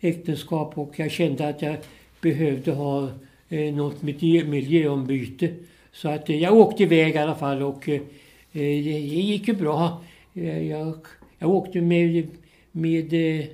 äktenskap 0.00 0.78
och 0.78 0.98
jag 0.98 1.10
kände 1.10 1.48
att 1.48 1.62
jag 1.62 1.76
behövde 2.20 2.72
ha 2.72 3.08
eh, 3.48 3.74
något 3.74 4.02
miljö, 4.02 4.44
miljöombyte. 4.44 5.54
Så 5.92 6.08
att 6.08 6.30
eh, 6.30 6.42
jag 6.42 6.56
åkte 6.56 6.82
iväg 6.82 7.14
i 7.14 7.18
alla 7.18 7.34
fall 7.34 7.62
och 7.62 7.88
eh, 7.88 8.00
det 8.52 8.80
gick 8.80 9.48
ju 9.48 9.54
bra. 9.54 10.04
Jag, 10.32 10.96
jag 11.38 11.50
åkte 11.50 11.80
med, 11.80 12.26
med 12.72 13.12
eh, 13.12 13.46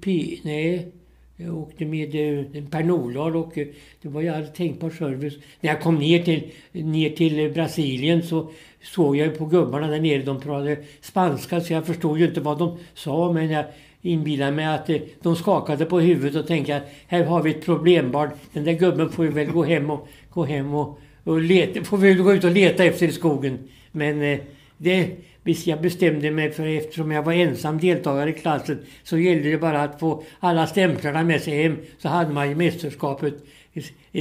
P, 0.00 0.38
nej, 0.42 0.88
jag 1.36 1.58
åkte 1.58 1.84
med 1.84 2.14
eh, 2.14 2.64
Per 2.70 2.84
Nordahl 2.84 3.36
och 3.36 3.58
eh, 3.58 3.66
det 4.02 4.08
var 4.08 4.20
ju 4.20 4.28
all 4.28 4.46
tänkbar 4.46 4.90
service. 4.90 5.34
När 5.60 5.70
jag 5.70 5.80
kom 5.80 5.98
ner 5.98 6.22
till, 6.22 6.50
ner 6.72 7.10
till 7.10 7.46
eh, 7.46 7.52
Brasilien 7.52 8.22
så 8.22 8.50
såg 8.82 9.16
jag 9.16 9.38
på 9.38 9.46
gubbarna 9.46 9.88
där 9.88 10.00
nere, 10.00 10.22
de 10.22 10.40
pratade 10.40 10.76
spanska 11.00 11.60
så 11.60 11.72
jag 11.72 11.86
förstod 11.86 12.18
ju 12.18 12.26
inte 12.26 12.40
vad 12.40 12.58
de 12.58 12.78
sa 12.94 13.32
men 13.32 13.50
jag 13.50 13.64
inbillade 14.02 14.52
mig 14.52 14.66
att 14.66 14.90
eh, 14.90 15.00
de 15.22 15.36
skakade 15.36 15.84
på 15.84 16.00
huvudet 16.00 16.36
och 16.36 16.46
tänkte 16.46 16.76
att 16.76 16.88
här 17.06 17.24
har 17.24 17.42
vi 17.42 17.50
ett 17.50 17.64
problembarn. 17.64 18.30
Den 18.52 18.64
där 18.64 18.72
gubben 18.72 19.10
får 19.10 19.24
ju 19.24 19.30
väl 19.30 19.50
gå 19.50 19.64
hem 19.64 19.90
och, 19.90 20.08
gå 20.30 20.44
hem 20.44 20.74
och, 20.74 20.98
och 21.24 21.40
leta, 21.40 21.84
får 21.84 21.96
vi 21.96 22.14
gå 22.14 22.32
ut 22.32 22.44
och 22.44 22.50
leta 22.50 22.84
efter 22.84 23.08
i 23.08 23.12
skogen. 23.12 23.58
Men 23.92 24.38
det, 24.76 25.10
visst 25.46 25.66
jag 25.66 25.82
bestämde 25.82 26.30
mig 26.30 26.50
för 26.50 26.66
eftersom 26.66 27.10
jag 27.10 27.22
var 27.22 27.32
ensam 27.32 27.78
deltagare 27.78 28.30
i 28.30 28.32
klassen 28.32 28.78
så 29.02 29.18
gällde 29.18 29.50
det 29.50 29.58
bara 29.58 29.82
att 29.82 30.00
få 30.00 30.22
alla 30.40 30.66
stämplarna 30.66 31.24
med 31.24 31.42
sig 31.42 31.62
hem 31.62 31.76
så 31.98 32.08
hade 32.08 32.32
man 32.32 32.48
ju 32.48 32.54
mästerskapet 32.54 33.34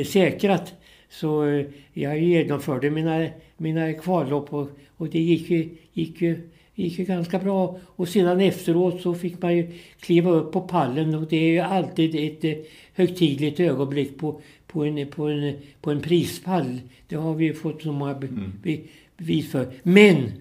säkrat. 0.05 0.73
Så 1.09 1.45
eh, 1.47 1.65
jag 1.93 2.19
genomförde 2.19 2.89
mina, 2.89 3.27
mina 3.57 3.93
kvallopp 3.93 4.53
och, 4.53 4.69
och 4.97 5.09
det 5.09 5.19
gick 5.19 5.49
ju, 5.49 5.69
gick 5.93 6.21
ju 6.21 6.49
gick 6.75 6.99
ju 6.99 7.05
ganska 7.05 7.39
bra. 7.39 7.79
Och 7.85 8.07
sedan 8.07 8.41
efteråt 8.41 9.01
så 9.01 9.13
fick 9.13 9.41
man 9.41 9.57
ju 9.57 9.71
kliva 9.99 10.31
upp 10.31 10.51
på 10.51 10.61
pallen 10.61 11.15
och 11.15 11.27
det 11.27 11.37
är 11.37 11.51
ju 11.51 11.59
alltid 11.59 12.15
ett 12.15 12.43
eh, 12.43 12.65
högtidligt 12.93 13.59
ögonblick 13.59 14.17
på, 14.17 14.41
på, 14.67 14.83
en, 14.85 15.07
på, 15.07 15.27
en, 15.27 15.55
på 15.81 15.91
en 15.91 16.01
prispall. 16.01 16.79
Det 17.07 17.15
har 17.15 17.33
vi 17.33 17.53
fått 17.53 17.81
så 17.81 17.91
många 17.91 18.11
mm. 18.11 18.53
be, 18.63 18.77
bevis 19.17 19.51
för. 19.51 19.67
Men 19.83 20.31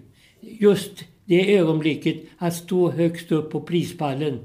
just 0.59 1.03
det 1.25 1.55
ögonblicket 1.57 2.17
att 2.37 2.55
stå 2.55 2.91
högst 2.91 3.31
upp 3.31 3.51
på 3.51 3.61
prispallen. 3.61 4.39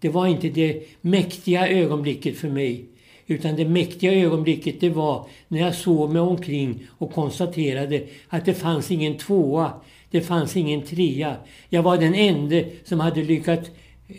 Det 0.00 0.08
var 0.08 0.26
inte 0.26 0.48
det 0.48 0.82
mäktiga 1.00 1.68
ögonblicket 1.68 2.36
för 2.36 2.48
mig. 2.48 2.84
Utan 3.26 3.56
det 3.56 3.68
mäktiga 3.68 4.12
ögonblicket 4.12 4.80
det 4.80 4.90
var 4.90 5.26
när 5.48 5.60
jag 5.60 5.74
såg 5.74 6.10
mig 6.10 6.22
omkring 6.22 6.86
och 6.98 7.12
konstaterade 7.12 8.02
att 8.28 8.44
det 8.44 8.54
fanns 8.54 8.90
ingen 8.90 9.18
tvåa. 9.18 9.72
Det 10.10 10.20
fanns 10.20 10.56
ingen 10.56 10.82
trea. 10.82 11.36
Jag 11.68 11.82
var 11.82 11.96
den 11.96 12.14
enda 12.14 12.62
som 12.84 13.00
hade 13.00 13.22
lyckats 13.22 13.70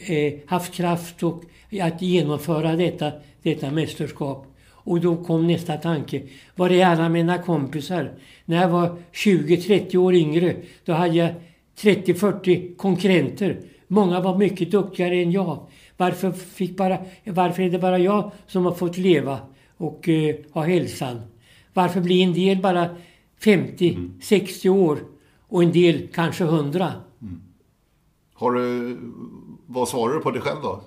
eh, 0.05 0.33
haft 0.45 0.73
kraft 0.73 1.23
och, 1.23 1.43
att 1.81 2.01
genomföra 2.01 2.75
detta, 2.75 3.11
detta 3.43 3.71
mästerskap. 3.71 4.56
Och 4.87 5.01
då 5.01 5.23
kom 5.23 5.47
nästa 5.47 5.77
tanke. 5.77 6.21
Var 6.55 6.69
är 6.69 6.85
alla 6.85 7.09
mina 7.09 7.37
kompisar? 7.37 8.11
När 8.45 8.61
jag 8.61 8.69
var 8.69 8.97
20-30 9.13 9.97
år 9.97 10.15
yngre, 10.15 10.55
då 10.85 10.93
hade 10.93 11.15
jag 11.15 11.33
30-40 11.79 12.75
konkurrenter. 12.75 13.61
Många 13.87 14.19
var 14.19 14.37
mycket 14.37 14.71
duktigare 14.71 15.15
än 15.15 15.31
jag. 15.31 15.67
Varför, 15.97 16.31
fick 16.31 16.77
bara, 16.77 16.97
varför 17.25 17.63
är 17.63 17.69
det 17.69 17.79
bara 17.79 17.99
jag 17.99 18.31
som 18.47 18.65
har 18.65 18.73
fått 18.73 18.97
leva 18.97 19.39
och 19.77 20.09
eh, 20.09 20.35
ha 20.51 20.63
hälsan? 20.63 21.21
Varför 21.73 22.01
blir 22.01 22.23
en 22.23 22.33
del 22.33 22.61
bara 22.61 22.89
50-60 23.41 24.67
mm. 24.67 24.79
år 24.79 24.99
och 25.47 25.63
en 25.63 25.71
del 25.71 26.07
kanske 26.13 26.43
100? 26.43 26.91
Mm. 27.21 27.41
Har 28.33 28.51
du, 28.51 28.97
vad 29.65 29.87
svarar 29.87 30.13
du 30.13 30.19
på 30.19 30.31
det 30.31 30.41
själv 30.41 30.61
då? 30.63 30.81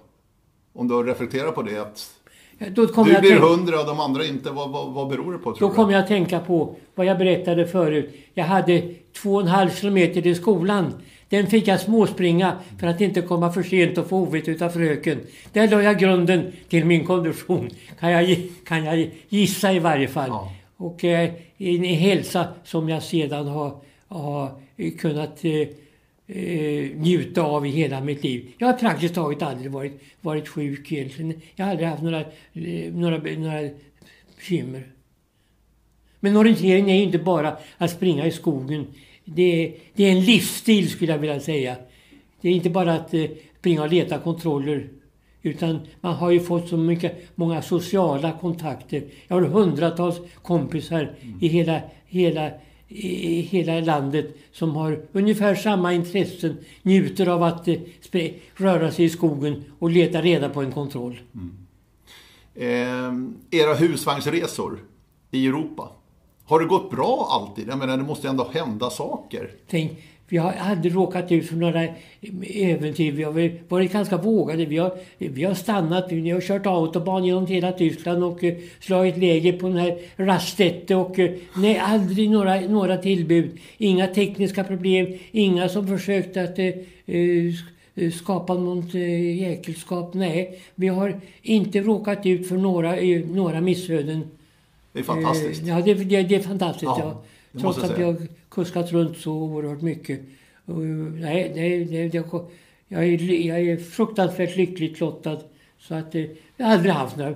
Om 0.73 0.89
du 0.89 0.95
har 0.95 1.05
reflekterat 1.05 1.55
på 1.55 1.63
det 1.63 1.79
att 1.79 2.20
du 2.61 3.21
blir 3.21 3.39
hundra 3.39 3.81
och 3.81 3.87
de 3.87 4.01
andra 4.01 4.25
inte. 4.25 4.51
Vad, 4.51 4.71
vad, 4.71 4.93
vad 4.93 5.09
beror 5.09 5.33
det 5.33 5.39
på 5.39 5.53
tror 5.53 5.69
Då 5.69 5.75
kommer 5.75 5.93
jag 5.93 6.03
att 6.03 6.09
tänka 6.09 6.41
på 6.41 6.77
vad 6.95 7.07
jag 7.07 7.19
berättade 7.19 7.67
förut. 7.67 8.15
Jag 8.35 8.45
hade 8.45 8.83
två 9.23 9.35
och 9.35 9.41
en 9.41 9.49
halv 9.49 9.71
kilometer 9.71 10.23
till 10.23 10.37
skolan. 10.37 10.93
Den 11.29 11.47
fick 11.47 11.69
jag 11.69 11.81
småspringa 11.81 12.53
för 12.81 12.87
att 12.87 13.01
inte 13.01 13.23
komma 13.23 13.53
för 13.53 13.63
sent 13.63 13.99
och 13.99 14.09
få 14.09 14.17
ovett 14.17 14.49
utav 14.49 14.69
fröken. 14.69 15.21
Där 15.53 15.69
la 15.69 15.83
jag 15.83 15.99
grunden 15.99 16.53
till 16.69 16.85
min 16.85 17.07
kondition. 17.07 17.71
Kan 18.01 18.11
jag, 18.11 18.37
kan 18.65 18.85
jag 18.85 19.11
gissa 19.29 19.73
i 19.73 19.79
varje 19.79 20.09
fall. 20.09 20.29
Ja. 20.29 20.53
Och 20.77 21.05
eh, 21.05 21.31
en 21.59 21.85
hälsa 21.85 22.45
som 22.65 22.89
jag 22.89 23.03
sedan 23.03 23.49
har, 23.49 23.77
har 24.09 24.51
kunnat 24.99 25.45
eh, 25.45 25.69
eh, 26.35 26.97
njuta 26.97 27.43
av 27.43 27.67
i 27.67 27.71
hela 27.71 28.01
mitt 28.01 28.25
liv. 28.25 28.53
Jag 28.59 28.67
har 28.67 28.75
praktiskt 28.75 29.15
taget 29.15 29.43
aldrig 29.43 29.71
varit, 29.71 30.01
varit 30.21 30.49
sjuk 30.49 30.93
egentligen. 30.93 31.41
Jag 31.57 31.65
har 31.65 31.71
aldrig 31.71 31.89
haft 31.89 32.03
några, 32.03 32.21
eh, 32.21 32.93
några, 32.93 33.19
några 33.19 33.71
bekymmer. 34.37 34.83
Men 36.21 36.37
orientering 36.37 36.91
är 36.91 37.03
inte 37.03 37.19
bara 37.19 37.57
att 37.77 37.91
springa 37.91 38.27
i 38.27 38.31
skogen. 38.31 38.87
Det 39.25 39.43
är, 39.43 39.75
det 39.95 40.05
är 40.05 40.13
en 40.13 40.25
livsstil 40.25 40.91
skulle 40.91 41.13
jag 41.13 41.19
vilja 41.19 41.41
säga. 41.41 41.77
Det 42.41 42.49
är 42.49 42.53
inte 42.53 42.71
bara 42.71 42.95
att 42.95 43.15
eh, 43.15 43.25
springa 43.59 43.83
och 43.83 43.93
leta 43.93 44.19
kontroller. 44.19 44.89
Utan 45.43 45.81
man 46.01 46.15
har 46.15 46.31
ju 46.31 46.41
fått 46.41 46.69
så 46.69 46.77
mycket, 46.77 47.19
många 47.35 47.63
sociala 47.63 48.33
kontakter. 48.33 49.03
Jag 49.29 49.37
har 49.37 49.43
hundratals 49.43 50.21
kompisar 50.43 51.15
mm. 51.21 51.39
i 51.41 51.49
hela, 51.49 51.81
hela, 52.07 52.51
i 52.93 53.41
hela 53.41 53.81
landet 53.81 54.37
som 54.53 54.71
har 54.71 55.01
ungefär 55.13 55.55
samma 55.55 55.93
intressen, 55.93 56.57
njuter 56.83 57.27
av 57.27 57.43
att 57.43 57.69
eh, 57.69 58.31
röra 58.55 58.91
sig 58.91 59.05
i 59.05 59.11
skogen 59.11 59.65
och 59.79 59.91
leta 59.91 60.23
reda 60.23 60.49
på 60.49 60.63
en 60.63 60.73
kontroll. 60.73 61.21
Mm. 61.35 61.57
Eh, 62.55 63.61
era 63.61 63.75
husvagnsresor 63.75 64.79
i 65.31 65.47
Europa, 65.47 65.89
har 66.45 66.61
det 66.61 66.67
gått 66.67 66.91
bra 66.91 67.29
alltid? 67.31 67.69
Jag 67.69 67.79
menar, 67.79 67.97
det 67.97 68.03
måste 68.03 68.29
ändå 68.29 68.51
hända 68.53 68.91
saker. 68.91 69.51
Tänk, 69.69 69.93
vi 70.31 70.37
har 70.37 70.53
aldrig 70.53 70.95
råkat 70.95 71.33
ut 71.33 71.49
för 71.49 71.57
några 71.57 71.87
äventyr. 72.43 73.13
Vi 73.13 73.23
har 73.23 73.53
varit 73.69 73.93
ganska 73.93 74.17
vågade. 74.17 74.65
Vi 74.65 74.77
har, 74.77 74.93
vi 75.19 75.45
har 75.45 75.55
stannat, 75.55 76.13
vi 76.13 76.31
har 76.31 76.41
kört 76.41 76.67
autobahn 76.67 77.25
genom 77.25 77.47
hela 77.47 77.73
Tyskland 77.73 78.25
och 78.25 78.43
uh, 78.43 78.53
slagit 78.81 79.17
läger 79.17 79.53
på 79.53 79.69
den 79.69 79.77
här 79.77 79.99
Rastette 80.17 80.95
och 80.95 81.19
uh, 81.19 81.31
nej, 81.57 81.79
aldrig 81.79 82.31
några, 82.31 82.61
några 82.61 82.97
tillbud. 82.97 83.51
Inga 83.79 84.07
tekniska 84.07 84.65
problem, 84.65 85.19
inga 85.33 85.69
som 85.69 85.87
försökt 85.87 86.37
att 86.37 86.59
uh, 86.59 88.11
skapa 88.13 88.55
något 88.55 88.95
jäkelskap. 88.95 90.15
Nej, 90.15 90.61
vi 90.75 90.89
har 90.89 91.21
inte 91.43 91.81
råkat 91.81 92.27
ut 92.27 92.49
för 92.49 92.57
några, 92.57 92.97
några 93.35 93.61
missöden. 93.61 94.31
Det 94.93 94.99
är 94.99 95.03
fantastiskt. 95.03 95.63
Ja, 95.67 95.81
det, 95.85 95.95
det, 95.95 96.23
det 96.23 96.35
är 96.35 96.41
fantastiskt. 96.41 96.83
Ja, 96.83 96.99
ja. 96.99 97.23
Trots 97.59 97.79
att 97.79 97.99
vi 97.99 98.03
har 98.03 98.17
kuskat 98.49 98.93
runt 98.93 99.19
så 99.19 99.33
oerhört 99.33 99.83
mycket. 99.83 100.21
Och, 100.65 100.79
nej, 100.79 101.53
nej, 101.55 101.85
nej, 101.91 102.11
jag, 102.13 102.47
jag, 102.89 103.05
är, 103.05 103.47
jag 103.47 103.61
är 103.61 103.77
fruktansvärt 103.77 104.57
lyckligt 104.57 105.01
lottad. 105.01 105.41
Så 105.79 105.95
att 105.95 106.15
eh, 106.15 106.25
jag 106.57 106.67
har 106.67 106.73
aldrig 106.73 106.93
haft 106.93 107.17
några 107.17 107.35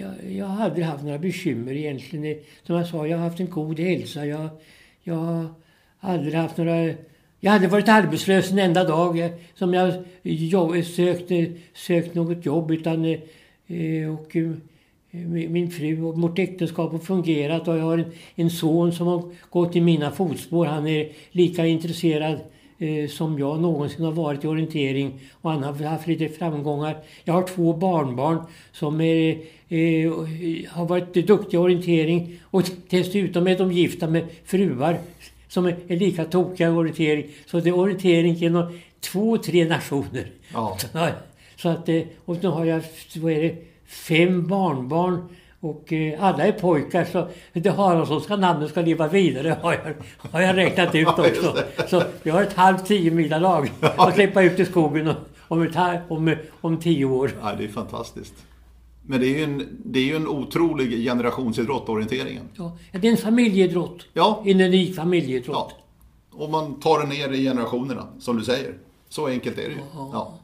jag, 0.00 0.32
jag 0.32 0.46
har 0.46 0.64
aldrig 0.64 0.86
haft 0.86 1.04
några 1.04 1.18
bekymmer 1.18 1.72
egentligen. 1.72 2.38
Som 2.66 2.76
jag 2.76 2.86
sa, 2.86 3.06
jag 3.06 3.18
har 3.18 3.24
haft 3.24 3.40
en 3.40 3.50
god 3.50 3.80
hälsa. 3.80 4.26
Jag, 4.26 4.48
jag 5.02 5.14
har 5.14 5.46
aldrig 6.00 6.34
haft 6.34 6.56
några... 6.56 6.94
Jag 7.40 7.52
hade 7.52 7.68
varit 7.68 7.88
arbetslös 7.88 8.50
en 8.50 8.58
enda 8.58 8.84
dag 8.84 9.30
som 9.54 9.74
jag 9.74 10.04
jobb, 10.22 10.84
sökte, 10.84 11.52
sökt 11.74 12.14
något 12.14 12.46
jobb. 12.46 12.70
Utan, 12.70 13.04
eh, 13.04 14.14
och, 14.14 14.36
min 15.48 15.70
fru 15.70 16.02
och 16.02 16.20
vårt 16.20 16.38
äktenskap 16.38 16.92
har 16.92 16.98
fungerat 16.98 17.68
och 17.68 17.76
jag 17.76 17.82
har 17.82 18.04
en, 18.34 18.50
son 18.50 18.92
som 18.92 19.06
har 19.06 19.22
gått 19.50 19.76
i 19.76 19.80
mina 19.80 20.10
fotspår. 20.10 20.66
Han 20.66 20.86
är 20.86 21.08
lika 21.30 21.66
intresserad 21.66 22.38
eh, 22.78 23.08
som 23.08 23.38
jag 23.38 23.60
någonsin 23.60 24.04
har 24.04 24.12
varit 24.12 24.44
i 24.44 24.46
orientering 24.46 25.20
och 25.32 25.50
han 25.50 25.62
har 25.62 25.72
haft 25.72 26.06
lite 26.06 26.28
framgångar. 26.28 26.96
Jag 27.24 27.34
har 27.34 27.42
två 27.42 27.72
barnbarn 27.72 28.38
som 28.72 29.00
är, 29.00 29.30
eh, 29.68 30.12
har 30.68 30.86
varit 30.86 31.14
duktiga 31.14 31.60
i 31.60 31.62
orientering 31.62 32.40
och 32.42 32.62
dessutom 32.90 33.46
är 33.46 33.58
de 33.58 33.72
gifta 33.72 34.06
med 34.06 34.24
fruar 34.44 34.98
som 35.48 35.66
är, 35.66 35.76
är 35.88 35.96
lika 35.96 36.24
tokiga 36.24 36.68
i 36.68 36.70
orientering. 36.70 37.26
Så 37.46 37.60
det 37.60 37.68
är 37.68 37.78
orientering 37.78 38.34
genom 38.34 38.78
två, 39.00 39.38
tre 39.38 39.64
nationer. 39.64 40.30
Ja. 40.52 40.78
Så 41.56 41.68
att, 41.68 41.88
eh, 41.88 42.02
och 42.24 42.42
nu 42.42 42.48
har 42.48 42.64
jag, 42.64 42.82
vad 43.16 43.32
är 43.32 43.42
det, 43.42 43.56
fem 43.94 44.46
barnbarn 44.46 45.28
och 45.60 45.92
eh, 45.92 46.24
alla 46.24 46.46
är 46.46 46.52
pojkar 46.52 47.04
så 47.04 47.28
det 47.52 47.70
Haraldssonska 47.70 48.36
namnet 48.36 48.70
ska 48.70 48.80
leva 48.80 49.08
vidare 49.08 49.56
har 49.62 49.72
jag, 49.72 49.94
har 50.30 50.40
jag 50.40 50.56
räknat 50.56 50.94
ut 50.94 51.08
också. 51.18 51.58
Så 51.88 52.02
vi 52.22 52.30
har 52.30 52.42
ett 52.42 52.52
halvt 52.52 52.86
tio 52.86 53.38
lag 53.38 53.72
att 53.80 54.14
släppa 54.14 54.42
ut 54.42 54.60
i 54.60 54.64
skogen 54.64 55.14
om, 55.48 55.62
ett, 55.62 55.76
om, 56.08 56.36
om 56.60 56.80
tio 56.80 57.04
år. 57.04 57.30
Ja, 57.42 57.54
det 57.58 57.64
är 57.64 57.68
fantastiskt. 57.68 58.34
Men 59.06 59.20
det 59.20 59.26
är 59.26 59.38
ju 59.38 59.44
en, 59.44 59.78
det 59.84 59.98
är 59.98 60.04
ju 60.04 60.16
en 60.16 60.28
otrolig 60.28 61.04
generationsidrott, 61.04 61.88
orienteringen. 61.88 62.48
Ja, 62.54 62.78
det 62.92 63.08
är 63.08 63.10
en 63.10 63.16
familjeidrott. 63.16 64.06
Ja. 64.12 64.42
En 64.46 64.60
unik 64.60 64.96
familjeidrott. 64.96 65.74
Ja. 66.30 66.38
Och 66.38 66.50
man 66.50 66.80
tar 66.80 67.00
det 67.00 67.06
ner 67.06 67.32
i 67.32 67.44
generationerna, 67.44 68.06
som 68.18 68.36
du 68.36 68.44
säger. 68.44 68.74
Så 69.08 69.26
enkelt 69.26 69.58
är 69.58 69.62
det 69.62 69.74
ju. 69.74 69.80
Ja. 69.94 70.10
ja. 70.12 70.38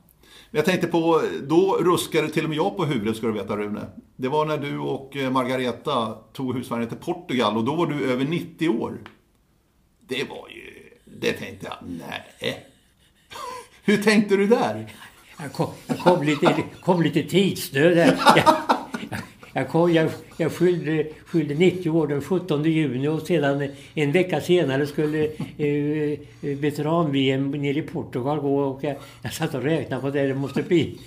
Jag 0.51 0.65
tänkte 0.65 0.87
på, 0.87 1.23
då 1.43 1.79
ruskade 1.81 2.29
till 2.29 2.45
och 2.45 2.49
med 2.49 2.59
jag 2.59 2.77
på 2.77 2.85
huvudet 2.85 3.17
ska 3.17 3.27
du 3.27 3.33
veta 3.33 3.57
Rune. 3.57 3.87
Det 4.17 4.29
var 4.29 4.47
när 4.47 4.59
du 4.59 4.79
och 4.79 5.17
eh, 5.17 5.31
Margareta 5.31 6.19
tog 6.33 6.55
husvagnen 6.57 6.89
till 6.89 6.99
Portugal 6.99 7.57
och 7.57 7.65
då 7.65 7.75
var 7.75 7.87
du 7.87 8.13
över 8.13 8.25
90 8.25 8.69
år. 8.69 8.99
Det 10.09 10.25
var 10.29 10.49
ju, 10.49 10.91
det 11.05 11.33
tänkte 11.33 11.67
jag, 11.67 11.77
nej. 11.89 12.67
Hur 13.85 14.03
tänkte 14.03 14.37
du 14.37 14.47
där? 14.47 14.93
Jag 15.39 15.53
kom, 15.53 15.71
jag 15.87 15.99
kom 15.99 16.23
lite, 16.23 16.65
kom 16.81 17.03
lite 17.03 17.23
tidsnöd 17.23 17.97
där. 17.97 18.19
Jag, 19.53 19.69
kom, 19.69 19.93
jag, 19.95 20.11
jag 20.37 20.53
fyllde, 20.53 21.07
fyllde 21.27 21.55
90 21.55 21.91
år 21.91 22.07
den 22.07 22.23
17 22.23 22.65
juni 22.65 23.09
och 23.09 23.23
sedan 23.23 23.69
en 23.95 24.13
vecka 24.13 24.41
senare 24.41 24.87
skulle 24.87 25.25
eh, 25.57 25.67
eh 25.67 26.19
veteran-VM 26.41 27.51
nere 27.51 27.79
i 27.79 27.83
Portugal 27.83 28.41
gå 28.41 28.61
och 28.61 28.85
jag, 28.85 28.97
jag 29.23 29.33
satt 29.33 29.55
och 29.55 29.63
räknade 29.63 30.03
på 30.03 30.11
det. 30.11 30.27
Det 30.27 30.35
måste 30.35 30.63
bli 30.63 30.99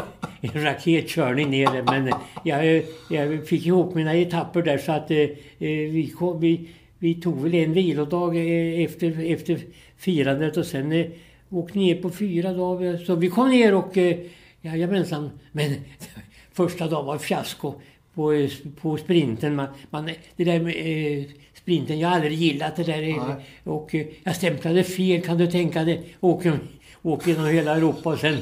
en 0.40 0.62
raketkörning 0.64 1.50
ner 1.50 1.82
Men 1.82 2.12
jag, 2.44 2.82
jag 3.10 3.48
fick 3.48 3.66
ihop 3.66 3.94
mina 3.94 4.14
etapper 4.14 4.62
där 4.62 4.78
så 4.78 4.92
att 4.92 5.10
eh, 5.10 5.18
eh 5.18 5.28
vi, 5.68 6.14
kom, 6.18 6.40
vi, 6.40 6.68
vi 6.98 7.14
tog 7.14 7.40
väl 7.40 7.54
en 7.54 7.72
vilodag 7.72 8.36
eh, 8.36 8.84
efter, 8.84 9.32
efter 9.32 9.58
firandet 9.96 10.56
och 10.56 10.66
sen 10.66 10.92
eh, 10.92 11.06
åkte 11.50 11.78
ner 11.78 12.02
på 12.02 12.10
fyra 12.10 12.52
dagar. 12.52 12.96
Så 12.96 13.14
vi 13.14 13.28
kom 13.28 13.50
ner 13.50 13.74
och 13.74 13.96
eh, 13.98 14.16
Jajamensan. 14.60 15.30
Men 15.52 15.74
första 16.52 16.88
dagen 16.88 17.06
var 17.06 17.18
fiasko 17.18 17.74
på, 18.14 18.48
på 18.80 18.96
sprinten. 18.96 19.54
Man, 19.54 19.66
man, 19.90 20.10
det 20.36 20.44
där 20.44 20.60
med 20.60 20.74
eh, 20.76 21.24
sprinten, 21.54 21.98
jag 21.98 22.08
har 22.08 22.14
aldrig 22.14 22.32
gillat 22.32 22.76
det 22.76 22.84
där. 22.84 23.00
Nej. 23.00 23.46
Och 23.64 23.94
eh, 23.94 24.06
jag 24.24 24.36
stämplade 24.36 24.84
fel, 24.84 25.22
kan 25.22 25.38
du 25.38 25.46
tänka 25.46 25.84
dig. 25.84 26.02
Åker, 26.20 26.58
åker 27.02 27.28
genom 27.28 27.46
hela 27.46 27.76
Europa 27.76 28.10
och 28.10 28.18
sen 28.18 28.38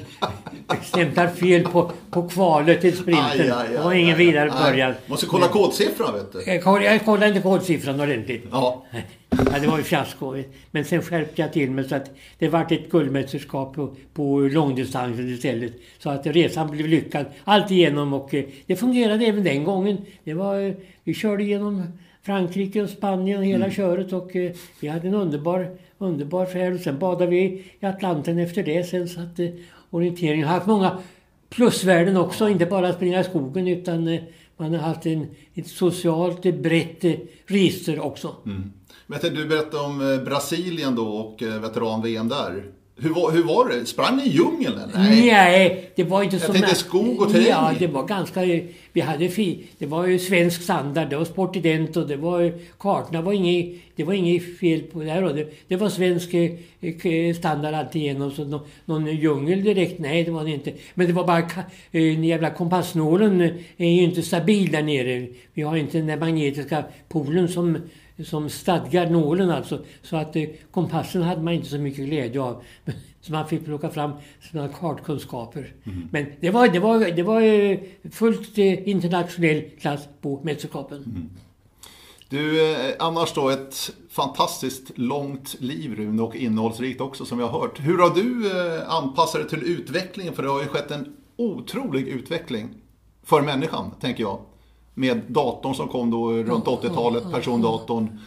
stämplar 0.82 1.28
fel 1.28 1.62
på, 1.62 1.92
på 2.10 2.28
kvalet 2.28 2.80
till 2.80 2.96
sprinten. 2.96 3.24
Aj, 3.24 3.40
aj, 3.40 3.50
aj, 3.50 3.68
det 3.72 3.78
var 3.78 3.92
ingen 3.92 4.18
vidare 4.18 4.50
början. 4.50 4.94
Måste 5.06 5.26
kolla 5.26 5.48
kodsiffran 5.48 6.14
vet 6.14 6.32
du. 6.32 6.42
Jag, 6.52 6.82
jag 6.84 7.04
kollade 7.04 7.28
inte 7.28 7.40
kodsiffran 7.40 8.00
ordentligt. 8.00 8.44
Ja. 8.50 8.86
Ja, 9.30 9.58
det 9.60 9.66
var 9.66 9.78
ju 9.78 9.84
fiasko. 9.84 10.42
Men 10.70 10.84
sen 10.84 11.02
skärpte 11.02 11.42
jag 11.42 11.52
till 11.52 11.70
mig 11.70 11.88
så 11.88 11.94
att 11.94 12.10
det 12.38 12.48
vart 12.48 12.72
ett 12.72 12.90
guldmästerskap 12.90 13.74
på, 13.74 13.94
på 14.14 14.38
långdistansen 14.38 15.28
istället. 15.28 15.72
Så 15.98 16.10
att 16.10 16.26
resan 16.26 16.70
blev 16.70 16.86
lyckad 16.86 17.26
allt 17.44 17.70
igenom 17.70 18.12
och 18.12 18.34
eh, 18.34 18.44
det 18.66 18.76
fungerade 18.76 19.24
även 19.26 19.44
den 19.44 19.64
gången. 19.64 19.98
Det 20.24 20.34
var, 20.34 20.60
eh, 20.60 20.72
vi 21.04 21.14
körde 21.14 21.44
genom 21.44 21.82
Frankrike 22.22 22.82
och 22.82 22.90
Spanien 22.90 23.42
hela 23.42 23.64
mm. 23.64 23.76
köret 23.76 24.12
och 24.12 24.36
eh, 24.36 24.52
vi 24.80 24.88
hade 24.88 25.08
en 25.08 25.14
underbar, 25.14 25.76
underbar 25.98 26.46
färd. 26.46 26.80
Sen 26.80 26.98
badade 26.98 27.30
vi 27.30 27.64
i 27.80 27.86
Atlanten 27.86 28.38
efter 28.38 28.62
det 28.62 28.84
sen 28.84 29.08
så 29.08 29.20
att 29.20 29.40
orienteringen 29.90 30.46
har 30.46 30.54
haft 30.54 30.66
många 30.66 30.98
plusvärden 31.48 32.16
också. 32.16 32.48
Inte 32.48 32.66
bara 32.66 32.92
springa 32.92 33.20
i 33.20 33.24
skogen 33.24 33.68
utan 33.68 34.18
man 34.56 34.74
har 34.74 34.80
haft 34.80 35.06
en, 35.06 35.26
ett 35.54 35.68
socialt 35.68 36.42
brett 36.42 37.04
register 37.46 38.00
också. 38.00 38.36
Mm. 38.46 38.72
Men 39.06 39.18
du 39.20 39.48
berättade 39.48 39.82
om 39.84 40.12
eh, 40.12 40.24
Brasilien 40.24 40.94
då 40.94 41.06
och 41.06 41.42
eh, 41.42 41.60
veteran-VM 41.60 42.28
där. 42.28 42.64
Hur 43.02 43.10
var, 43.10 43.30
hur 43.30 43.42
var 43.42 43.68
det? 43.68 43.86
Sprang 43.86 44.16
ni 44.16 44.22
i 44.22 44.28
djungeln? 44.28 44.80
Nej. 44.94 45.26
Nej, 45.26 45.90
det 45.96 46.04
var 46.04 46.22
inte 46.22 46.38
så... 46.38 46.46
Jag 46.46 46.54
tänkte 46.54 46.74
skog 46.74 47.20
och 47.20 47.32
terräng. 47.32 47.46
Ja, 47.48 47.72
det 47.78 47.86
var 47.86 48.06
ganska... 48.06 48.40
Vi 48.92 49.00
hade 49.00 49.28
fi, 49.28 49.58
Det 49.78 49.86
var 49.86 50.06
ju 50.06 50.18
svensk 50.18 50.62
standard. 50.62 51.08
Det 51.08 51.16
var 51.16 51.24
Sportident 51.24 51.96
och 51.96 52.08
det 52.08 52.16
var... 52.16 52.52
Kartorna 52.78 53.22
var 53.22 53.32
inget... 53.32 53.80
Det 53.96 54.04
var 54.04 54.12
inget 54.12 54.58
fel 54.58 54.80
på 54.80 55.00
det 55.02 55.10
här. 55.10 55.22
Det, 55.22 55.48
det 55.68 55.76
var 55.76 55.88
svensk 55.88 56.34
eh, 56.34 57.34
standard 57.34 57.74
alltigenom. 57.74 58.30
Så 58.30 58.44
någon, 58.44 58.60
någon 58.84 59.06
djungel 59.06 59.64
direkt, 59.64 59.98
nej 59.98 60.24
det 60.24 60.30
var 60.30 60.44
det 60.44 60.50
inte. 60.50 60.72
Men 60.94 61.06
det 61.06 61.12
var 61.12 61.26
bara... 61.26 61.42
Den 61.90 62.24
jävla 62.24 62.50
kompassnålen 62.50 63.40
är 63.76 63.90
ju 63.90 64.02
inte 64.02 64.22
stabil 64.22 64.72
där 64.72 64.82
nere. 64.82 65.26
Vi 65.54 65.62
har 65.62 65.76
inte 65.76 66.00
den 66.00 66.18
magnetiska 66.18 66.84
polen 67.08 67.48
som 67.48 67.78
som 68.24 68.50
stadgar 68.50 69.10
nålen 69.10 69.50
alltså. 69.50 69.84
Så 70.02 70.16
att 70.16 70.36
eh, 70.36 70.44
kompassen 70.70 71.22
hade 71.22 71.42
man 71.42 71.54
inte 71.54 71.68
så 71.68 71.78
mycket 71.78 72.06
glädje 72.06 72.40
av. 72.40 72.62
Så 73.22 73.32
man 73.32 73.48
fick 73.48 73.64
plocka 73.64 73.90
fram 73.90 74.12
sina 74.50 74.68
kartkunskaper. 74.68 75.74
Mm. 75.84 76.08
Men 76.12 76.26
det 76.40 76.50
var, 76.50 76.68
det 76.68 76.78
var, 76.78 76.98
det 76.98 77.22
var 77.22 77.42
eh, 77.42 77.78
fullt 78.12 78.58
eh, 78.58 78.88
internationell 78.88 79.62
klass 79.80 80.08
på 80.20 80.40
mästerskapen. 80.44 81.02
Mm. 81.02 81.30
Du, 82.30 82.72
eh, 82.72 82.94
annars 82.98 83.32
då 83.34 83.48
ett 83.48 83.90
fantastiskt 84.10 84.98
långt 84.98 85.60
liv 85.60 85.94
Rune 85.94 86.22
och 86.22 86.36
innehållsrikt 86.36 87.00
också 87.00 87.24
som 87.24 87.38
vi 87.38 87.44
har 87.44 87.60
hört. 87.60 87.80
Hur 87.80 87.98
har 87.98 88.10
du 88.14 88.50
eh, 88.50 88.90
anpassat 88.90 89.40
dig 89.40 89.60
till 89.60 89.72
utvecklingen? 89.72 90.34
För 90.34 90.42
det 90.42 90.48
har 90.48 90.62
ju 90.62 90.68
skett 90.68 90.90
en 90.90 91.16
otrolig 91.36 92.08
utveckling 92.08 92.74
för 93.24 93.42
människan, 93.42 93.90
tänker 94.00 94.22
jag. 94.22 94.40
Med 95.00 95.20
datorn 95.26 95.74
som 95.74 95.88
kom 95.88 96.10
då 96.10 96.32
runt 96.32 96.64
80-talet, 96.64 97.32
persondatorn, 97.32 98.18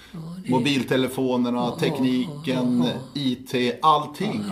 mobiltelefonerna, 0.48 1.72
tekniken, 1.72 2.86
IT, 3.14 3.80
allting. 3.82 4.44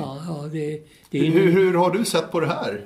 Hur, 1.11 1.51
hur 1.51 1.73
har 1.73 1.91
du 1.91 2.05
sett 2.05 2.31
på 2.31 2.39
det 2.39 2.47
här? 2.47 2.85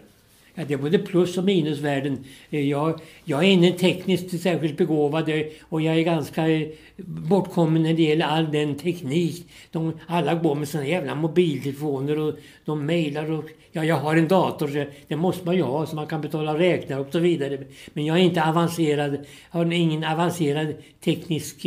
Ja, 0.58 0.64
det 0.68 0.74
är 0.74 0.78
både 0.78 1.00
plus 1.00 1.38
och 1.38 1.44
minusvärden. 1.44 2.24
Eh, 2.50 2.70
jag, 2.70 3.00
jag 3.24 3.44
är 3.44 3.48
inte 3.48 3.80
tekniskt 3.80 4.42
särskilt 4.42 4.78
begåvad 4.78 5.30
eh, 5.30 5.42
och 5.70 5.82
jag 5.82 5.96
är 5.96 6.02
ganska 6.02 6.50
eh, 6.50 6.68
bortkommen 7.06 7.84
när 7.84 7.94
det 7.94 8.04
gäller 8.04 8.26
all 8.26 8.52
den 8.52 8.76
teknik. 8.76 9.48
De, 9.72 9.94
alla 10.08 10.36
går 10.36 10.56
med 10.56 10.68
sina 10.68 10.88
jävla 10.88 11.16
mobiltelefoner 11.16 12.20
och 12.20 12.36
de 12.66 12.86
mejlar 12.86 13.32
och... 13.32 13.44
Ja, 13.72 13.86
jag 13.86 13.96
har 13.96 14.16
en 14.16 14.28
dator, 14.28 14.68
så 14.68 14.86
det 15.08 15.16
måste 15.16 15.46
man 15.46 15.56
ju 15.56 15.62
ha 15.62 15.86
så 15.86 15.96
man 15.96 16.08
kan 16.08 16.22
betala 16.22 16.60
räkningar 16.60 17.00
och 17.00 17.08
så 17.12 17.20
vidare. 17.20 17.60
Men 17.94 18.06
jag 18.06 18.20
är 18.20 18.24
inte 18.24 18.44
avancerad, 18.44 19.18
har 19.50 19.74
ingen 19.74 20.04
avancerad 20.04 20.74
teknisk 21.04 21.66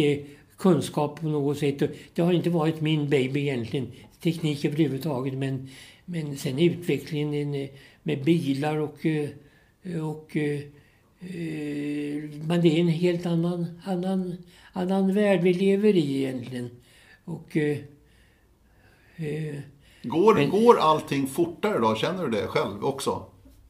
kunskap 0.58 1.20
på 1.20 1.26
något 1.26 1.58
sätt. 1.58 1.82
Det 2.14 2.22
har 2.22 2.32
inte 2.32 2.50
varit 2.50 2.80
min 2.80 3.08
baby 3.08 3.40
egentligen, 3.40 3.92
teknik 4.22 4.64
överhuvudtaget. 4.64 5.34
Men, 5.34 5.68
men 6.04 6.36
sen 6.36 6.58
utvecklingen 6.58 7.68
med 8.08 8.24
bilar 8.24 8.76
och, 8.76 9.06
eh, 9.06 9.28
och 10.08 10.36
eh, 10.36 10.60
eh, 11.20 12.30
men 12.46 12.60
det 12.62 12.68
är 12.68 12.80
en 12.80 12.88
helt 12.88 13.26
annan, 13.26 13.66
annan, 13.84 14.36
annan 14.72 15.14
värld 15.14 15.40
vi 15.42 15.54
lever 15.54 15.96
i 15.96 16.16
egentligen. 16.16 16.70
Och 17.24 17.56
Går, 20.02 20.34
Men- 20.34 20.50
går 20.50 20.78
allting 20.78 21.26
fortare 21.26 21.78
då? 21.78 21.94
Känner 21.94 22.24
du 22.24 22.30
det 22.30 22.46
själv 22.46 22.84
också? 22.84 23.22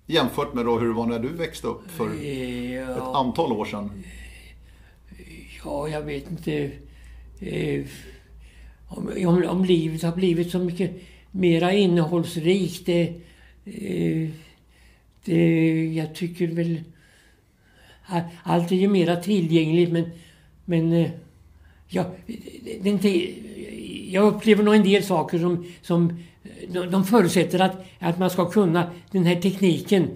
Jämfört 0.06 0.54
med 0.54 0.64
då 0.64 0.78
hur 0.78 0.88
det 0.88 0.94
var 0.94 1.06
när 1.06 1.18
du 1.18 1.28
växte 1.28 1.66
upp 1.66 1.90
för 1.90 2.06
eh, 2.06 2.90
ett 2.90 2.96
ja, 2.98 3.16
antal 3.16 3.52
år 3.52 3.64
sedan. 3.64 4.04
ja, 5.64 5.88
jag 5.88 6.02
vet 6.02 6.30
inte. 6.30 6.70
Om, 8.88 9.10
om, 9.26 9.44
om 9.48 9.64
livet 9.64 10.02
har 10.02 10.16
blivit 10.16 10.50
så 10.50 10.58
mycket 10.58 10.90
mera 11.30 11.72
innehållsrikt. 11.72 12.86
Det, 12.86 13.14
Eh, 13.74 14.28
det, 15.24 15.94
jag 15.94 16.14
tycker 16.14 16.46
väl... 16.46 16.80
Allt 18.42 18.72
är 18.72 18.76
ju 18.76 18.88
mera 18.88 19.16
tillgängligt 19.16 19.92
men... 19.92 20.10
men 20.64 20.92
eh, 20.92 21.10
ja, 21.88 22.04
det, 22.82 22.88
är 22.88 22.92
inte, 22.92 23.32
jag 24.12 24.34
upplever 24.34 24.62
nog 24.62 24.74
en 24.74 24.82
del 24.82 25.02
saker 25.02 25.38
som... 25.38 25.66
som 25.82 26.18
eh, 26.72 26.82
de, 26.82 27.04
förutsätter 27.04 27.58
att, 27.58 27.86
att 27.98 28.18
man 28.18 28.30
ska 28.30 28.50
kunna 28.50 28.90
den 29.10 29.24
här 29.24 29.40
tekniken. 29.40 30.08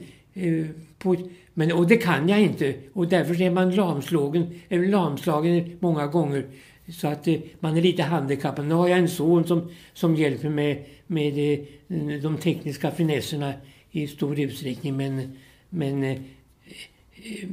På, 0.98 1.16
men, 1.54 1.72
och 1.72 1.86
det 1.86 1.96
kan 1.96 2.28
jag 2.28 2.40
inte. 2.40 2.74
Och 2.92 3.08
därför 3.08 3.42
är 3.42 3.50
man 3.50 3.74
lamslagen, 3.74 4.60
eller 4.68 4.88
lamslagen 4.88 5.76
många 5.80 6.06
gånger. 6.06 6.46
Så 6.92 7.08
att 7.08 7.28
eh, 7.28 7.40
man 7.60 7.76
är 7.76 7.82
lite 7.82 8.02
handikappad. 8.02 8.66
Nu 8.66 8.74
har 8.74 8.88
jag 8.88 8.98
en 8.98 9.08
son 9.08 9.46
som, 9.46 9.70
som 9.92 10.16
hjälper 10.16 10.48
med, 10.48 10.84
med 11.06 11.38
eh, 11.38 12.22
de 12.22 12.38
tekniska 12.38 12.90
finesserna 12.90 13.54
i 13.90 14.06
stor 14.06 14.40
utsträckning. 14.40 14.96
Men, 14.96 15.38
men, 15.68 16.04
eh, 16.04 16.18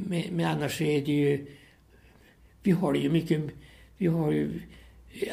men, 0.06 0.22
men 0.30 0.46
annars 0.46 0.80
är 0.80 1.00
det 1.00 1.12
ju... 1.12 1.46
Vi 2.62 2.70
har 2.70 2.94
ju 2.94 3.10
mycket... 3.10 3.40
Vi 3.96 4.06
har 4.06 4.32
ju 4.32 4.60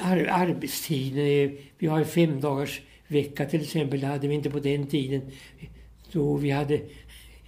ar, 0.01 0.27
arbetstiden. 0.29 1.57
Vi 1.77 1.87
har 1.87 2.03
fem 2.03 2.41
dagars 2.41 2.81
vecka 3.07 3.45
till 3.45 3.61
exempel. 3.61 3.99
Det 3.99 4.07
hade 4.07 4.27
vi 4.27 4.35
inte 4.35 4.49
på 4.49 4.59
den 4.59 4.87
tiden. 4.87 5.21
Då 6.11 6.35
vi 6.35 6.51
hade 6.51 6.81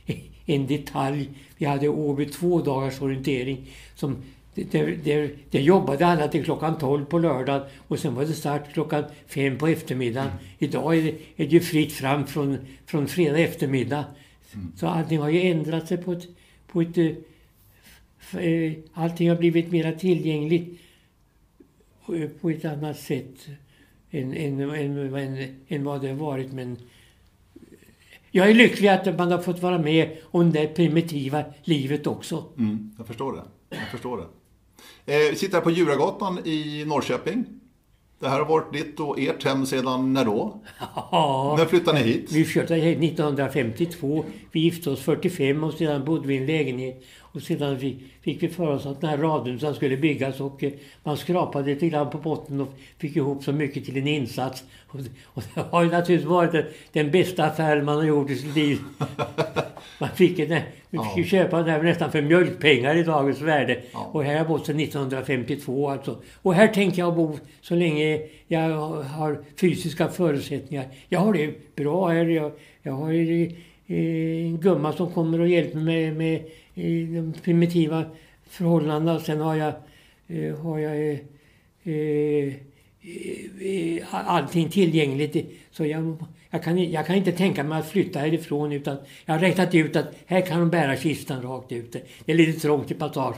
en 0.46 0.68
detalj. 0.68 1.30
Vi 1.58 1.66
hade 1.66 1.90
Åby 1.90 2.26
två 2.26 2.62
dagars 2.62 3.02
orientering. 3.02 3.66
Som, 3.96 4.24
där, 4.72 5.00
där, 5.04 5.32
där 5.50 5.60
jobbade 5.60 6.06
alla 6.06 6.28
till 6.28 6.44
klockan 6.44 6.78
12 6.78 7.06
på 7.06 7.20
lördag 7.20 7.62
och 7.78 8.00
sen 8.00 8.16
var 8.16 8.26
det 8.26 8.34
start 8.34 8.74
klockan 8.74 9.04
fem 9.28 9.58
på 9.58 9.68
eftermiddagen. 9.68 10.32
Idag 10.60 10.98
är 10.98 11.04
det, 11.04 11.10
är 11.10 11.48
det 11.48 11.52
ju 11.52 11.60
fritt 11.60 11.94
fram 11.94 12.28
från, 12.28 12.58
från 12.86 13.08
fredag 13.08 13.40
eftermiddag. 13.40 14.06
Så 14.76 14.88
allting 14.88 15.20
har 15.20 15.30
ju 15.30 15.42
ändrat 15.42 15.88
sig 15.88 15.98
på 15.98 16.12
ett, 16.12 16.28
på 16.68 16.82
ett 16.82 16.98
eh, 16.98 18.44
eh, 18.44 18.74
allting 18.94 19.30
har 19.30 19.38
blivit 19.38 19.72
mera 19.72 19.92
tillgängligt 19.92 20.80
på, 22.06 22.28
på 22.42 22.50
ett 22.50 22.66
annat 22.66 23.00
sätt 23.00 23.48
än, 24.12 24.34
än, 24.34 24.60
än, 24.60 25.16
än, 25.16 25.56
än 25.68 25.84
vad 25.84 26.02
det 26.02 26.08
har 26.08 26.16
varit. 26.16 26.52
Men 26.52 26.78
jag 28.32 28.50
är 28.50 28.54
lycklig 28.54 28.88
att 28.88 29.18
man 29.18 29.32
har 29.32 29.40
fått 29.40 29.62
vara 29.62 29.78
med 29.78 30.18
om 30.24 30.52
det 30.52 30.68
primitiva 30.68 31.44
livet 31.64 32.08
också. 32.08 32.46
Mm, 32.58 32.96
jag 32.98 33.08
förstår 33.08 33.34
det. 33.34 33.44
Jag 33.70 33.88
förstår 33.92 34.18
det. 34.18 34.26
Eh, 35.06 35.16
vi 35.30 35.36
sitter 35.36 35.54
här 35.54 35.62
på 35.62 35.72
Djuragatan 35.72 36.40
i 36.46 36.86
Norrköping. 36.88 37.46
Det 38.20 38.30
här 38.30 38.40
har 38.40 38.46
varit 38.46 38.74
ditt 38.74 39.00
och 39.00 39.20
ert 39.20 39.44
hem 39.44 39.66
sedan 39.66 40.14
när 40.14 40.26
då? 40.26 40.62
Ja, 40.96 41.56
När 41.58 41.66
flyttade 41.66 42.00
ni 42.00 42.06
hit? 42.06 42.32
vi 42.32 42.46
flyttade 42.46 42.80
hit 42.80 42.98
1952. 43.04 44.26
Vi 44.52 44.60
gifte 44.60 44.90
oss 44.90 45.00
45 45.00 45.64
och 45.64 45.74
sedan 45.74 46.06
bodde 46.06 46.28
vi 46.28 46.34
i 46.34 46.38
en 46.38 46.46
lägenhet. 46.46 47.04
Och 47.20 47.42
sedan 47.42 47.80
fick, 48.22 48.44
vi 48.44 48.50
för 48.50 48.68
oss 48.68 48.86
att 48.86 49.02
den 49.02 49.10
här 49.10 49.18
radhusen 49.18 49.76
skulle 49.76 49.98
byggas 49.98 50.40
och 50.40 50.64
eh, 50.64 50.72
man 51.04 51.18
skrapade 51.18 51.66
lite 51.74 51.90
grann 51.90 52.10
på 52.10 52.18
botten 52.18 52.62
och 52.62 52.74
fick 52.98 53.16
ihop 53.16 53.44
så 53.44 53.52
mycket 53.52 53.86
till 53.86 53.98
en 53.98 54.08
insats. 54.08 54.64
Och, 54.88 55.00
det 55.54 55.62
har 55.72 55.84
ju 55.84 55.90
naturligtvis 55.92 56.30
varit 56.30 56.52
den, 56.52 56.66
den 56.92 57.12
bästa 57.12 57.46
affären 57.46 57.86
man 57.86 57.96
har 57.96 58.04
gjort 58.04 58.30
i 58.30 58.36
sitt 58.36 58.56
liv. 58.56 58.80
Man 60.00 60.10
fick, 60.10 60.40
en, 60.40 60.62
vi 60.90 61.00
fick 61.00 61.18
ju 61.18 61.24
köpa 61.24 61.58
den 61.58 61.70
här 61.70 61.84
nästan 61.84 62.12
för 62.12 62.22
mjölkpengar 62.22 62.96
i 62.96 63.04
dagens 63.04 63.42
värde. 63.42 63.82
Ja. 63.94 64.10
Och 64.14 64.24
här 64.24 64.32
har 64.32 64.38
jag 64.38 64.48
bott 64.48 64.66
sedan 64.66 64.80
1952 64.80 65.90
alltså. 65.90 66.22
Och 66.42 66.54
här 66.54 66.68
tänker 66.68 67.00
jag 67.00 67.16
bo 67.16 67.38
så 67.62 67.76
länge 67.76 68.22
jag 68.48 68.70
har 69.02 69.44
fysiska 69.62 70.08
förutsättningar. 70.08 70.86
Jag 71.10 71.20
har 71.20 71.34
det 71.34 71.76
bra 71.76 72.08
här. 72.08 72.26
Jag, 72.26 72.52
jag 72.82 72.94
har 72.94 73.12
ju, 73.12 73.46
eh, 73.88 74.46
en 74.46 74.58
gumma 74.58 74.94
som 74.94 75.12
kommer 75.12 75.40
och 75.40 75.48
hjälper 75.48 75.80
mig 75.80 76.12
med 76.12 76.36
eh, 76.76 77.24
de 77.24 77.34
primitiva 77.44 78.06
förhållandena. 78.50 79.20
Sen 79.20 79.40
har 79.40 79.56
jag, 79.56 79.74
eh, 80.28 80.56
har 80.56 80.80
jag 80.80 81.20
allting 84.12 84.70
tillgängligt. 84.70 85.50
Så 85.72 85.86
jag, 85.86 86.18
jag, 86.52 86.64
kan, 86.64 86.92
jag 86.92 87.06
kan 87.08 87.16
inte 87.16 87.32
tänka 87.32 87.64
mig 87.64 87.80
att 87.80 87.90
flytta 87.90 88.20
härifrån 88.20 88.72
utan 88.72 88.98
jag 89.26 89.34
har 89.34 89.40
räknat 89.40 89.76
ut 89.76 89.96
att 89.96 90.06
här 90.26 90.42
kan 90.42 90.60
de 90.60 90.70
bära 90.70 90.96
kistan 90.96 91.42
rakt 91.42 91.72
ut. 91.72 91.92
Det 92.26 92.32
är 92.32 92.36
lite 92.36 92.60
trångt 92.60 92.92
i 92.92 92.94
passagen. 92.94 93.38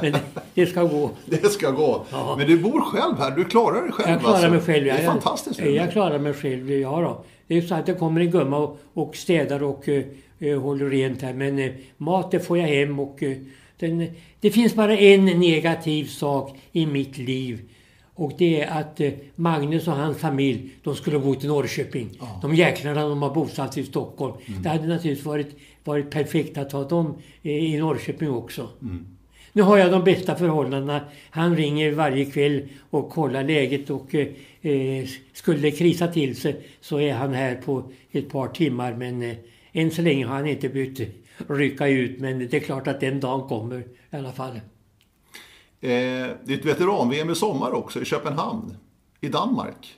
men- 0.00 0.12
det, 0.12 0.20
det 0.54 0.66
ska 0.66 0.82
gå. 0.84 1.10
Det 1.26 1.48
ska 1.52 1.70
gå. 1.70 2.04
Ja. 2.10 2.34
Men 2.38 2.46
du 2.46 2.58
bor 2.58 2.80
själv 2.80 3.18
här. 3.18 3.30
Du 3.30 3.44
klarar 3.44 3.82
dig 3.82 3.92
själv 3.92 4.10
Jag 4.10 4.20
klarar 4.20 4.34
alltså. 4.34 4.50
mig 4.50 4.60
själv. 4.60 4.84
Det 4.84 4.90
är 4.90 4.96
jag, 4.96 5.04
fantastiskt. 5.04 5.60
Jag, 5.60 5.70
jag 5.70 5.92
klarar 5.92 6.18
mig 6.18 6.32
själv, 6.34 6.70
ja 6.72 7.00
då. 7.00 7.24
Det 7.46 7.56
är 7.56 7.62
så 7.62 7.74
att 7.74 7.86
det 7.86 7.94
kommer 7.94 8.20
en 8.20 8.30
gumma 8.30 8.58
och, 8.58 8.78
och 8.94 9.16
städar 9.16 9.62
och 9.62 9.88
eh, 10.38 10.60
håller 10.60 10.90
rent 10.90 11.22
här. 11.22 11.32
Men 11.32 11.58
eh, 11.58 11.72
mat 11.96 12.30
det 12.30 12.40
får 12.40 12.58
jag 12.58 12.66
hem 12.68 12.98
och 13.00 13.22
eh, 13.22 13.36
den, 13.78 14.06
det 14.40 14.50
finns 14.50 14.74
bara 14.74 14.96
en 14.98 15.24
negativ 15.24 16.04
sak 16.04 16.56
i 16.72 16.86
mitt 16.86 17.18
liv. 17.18 17.60
Och 18.14 18.32
det 18.38 18.60
är 18.60 18.80
att 18.80 19.00
eh, 19.00 19.12
Magnus 19.34 19.88
och 19.88 19.94
hans 19.94 20.18
familj, 20.18 20.70
de 20.82 20.94
skulle 20.96 21.18
bo 21.18 21.34
till 21.34 21.48
Norrköping. 21.48 22.08
De 22.42 22.54
jäklarna 22.54 23.08
de 23.08 23.22
har 23.22 23.34
bosatt 23.34 23.74
sig 23.74 23.82
i 23.82 23.86
Stockholm. 23.86 24.34
Det 24.62 24.68
hade 24.68 24.86
naturligtvis 24.86 25.26
varit, 25.26 25.56
varit 25.84 26.10
perfekt 26.10 26.58
att 26.58 26.72
ha 26.72 26.84
dem 26.84 27.14
eh, 27.42 27.52
i 27.52 27.76
Norrköping 27.78 28.30
också. 28.30 28.68
Nu 29.52 29.62
har 29.62 29.78
jag 29.78 29.90
de 29.90 30.04
bästa 30.04 30.36
förhållandena. 30.36 31.00
Han 31.30 31.56
ringer 31.56 31.92
varje 31.92 32.24
kväll 32.24 32.68
och 32.90 33.10
kollar 33.10 33.44
läget 33.44 33.90
och 33.90 34.14
eh, 34.14 34.28
eh, 34.62 35.06
skulle 35.32 35.58
det 35.58 35.70
krisa 35.70 36.08
till 36.08 36.36
sig 36.36 36.60
så 36.80 37.00
är 37.00 37.12
han 37.12 37.34
här 37.34 37.54
på 37.54 37.92
ett 38.12 38.28
par 38.28 38.48
timmar. 38.48 38.92
Men 38.92 39.22
eh, 39.22 39.36
än 39.72 39.90
så 39.90 40.02
länge 40.02 40.26
har 40.26 40.34
han 40.34 40.46
inte 40.46 40.68
behövt 40.68 41.00
rycka 41.48 41.86
ut. 41.88 42.20
Men 42.20 42.38
det 42.38 42.54
är 42.54 42.60
klart 42.60 42.86
att 42.86 43.00
den 43.00 43.20
dagen 43.20 43.48
kommer 43.48 43.80
i 43.80 44.16
alla 44.16 44.32
fall. 44.32 44.60
Eh, 45.84 45.90
det 46.44 46.52
är 46.52 46.58
ett 46.58 46.64
veteran-VM 46.64 47.30
i 47.30 47.34
sommar 47.34 47.72
också 47.72 48.00
i 48.02 48.04
Köpenhamn. 48.04 48.76
I 49.20 49.28
Danmark. 49.28 49.94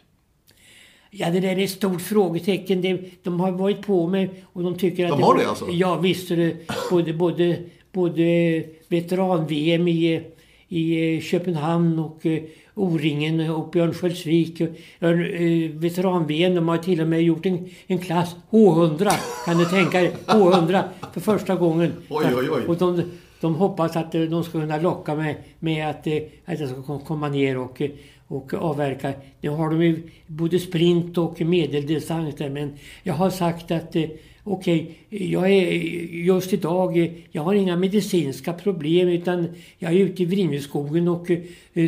Ja, 1.11 1.31
det 1.31 1.41
där 1.41 1.59
är 1.59 1.65
ett 1.65 1.71
stort 1.71 2.03
frågetecken. 2.03 2.83
Det, 2.83 3.01
de 3.23 3.41
har 3.41 3.53
varit 3.53 3.87
på 3.87 4.07
mig 4.07 4.45
och 4.53 4.63
de 4.63 4.79
tycker 4.79 5.05
att... 5.05 5.11
De 5.11 5.23
har 5.23 5.39
det 5.39 5.49
alltså? 5.49 5.69
Ja, 5.71 5.97
visst. 5.97 6.29
det 6.29 6.57
Både, 6.91 7.13
både, 7.13 7.59
både 7.93 8.23
veteran-VM 8.89 9.89
i, 9.89 10.23
i 10.69 11.21
Köpenhamn 11.21 11.99
och 11.99 12.27
eh, 12.27 12.43
O-ringen 12.75 13.51
och 13.51 13.71
Björnsköldsvik. 13.71 14.61
Eh, 14.61 14.71
Veteran-VM, 15.73 16.55
de 16.55 16.69
har 16.69 16.79
till 16.79 17.01
och 17.01 17.09
med 17.09 17.23
gjort 17.23 17.47
en, 17.47 17.69
en 17.87 17.99
klass 17.99 18.37
H100. 18.51 19.13
Kan 19.45 19.59
du 19.59 19.65
tänka 19.65 20.01
dig? 20.01 20.13
H100 20.27 20.83
för 21.13 21.21
första 21.21 21.55
gången. 21.55 21.93
Oj, 22.09 22.27
oj, 22.37 22.51
oj. 22.51 22.63
Och 22.67 22.77
de, 22.77 23.03
de 23.41 23.55
hoppas 23.55 23.97
att 23.97 24.15
eh, 24.15 24.23
de 24.23 24.45
ska 24.45 24.53
kunna 24.53 24.79
locka 24.79 25.15
mig 25.15 25.39
med 25.59 25.91
att, 25.91 26.07
eh, 26.07 26.23
att 26.45 26.61
jag 26.61 26.69
ska 26.69 26.99
komma 26.99 27.29
ner 27.29 27.59
och, 27.59 27.83
eh, 27.83 27.91
och 28.27 28.55
avverka. 28.55 29.13
Nu 29.41 29.51
har 29.51 29.71
de 29.71 29.83
ju 29.83 30.03
både 30.27 30.59
sprint 30.59 31.19
och 31.19 31.41
medeldistans 31.41 32.35
där 32.35 32.51
men 32.51 32.73
jag 33.03 33.15
har 33.15 33.31
sagt 33.31 33.71
att 33.71 33.89
okej, 33.89 34.27
okay, 34.45 34.87
jag 35.31 35.51
är 35.51 35.73
just 36.13 36.53
idag, 36.53 37.13
jag 37.31 37.43
har 37.43 37.55
inga 37.55 37.77
medicinska 37.77 38.53
problem 38.53 39.09
utan 39.09 39.49
jag 39.79 39.93
är 39.93 39.97
ute 39.97 40.23
i 40.23 40.27
Vrimmerskogen 40.27 41.09
och 41.09 41.31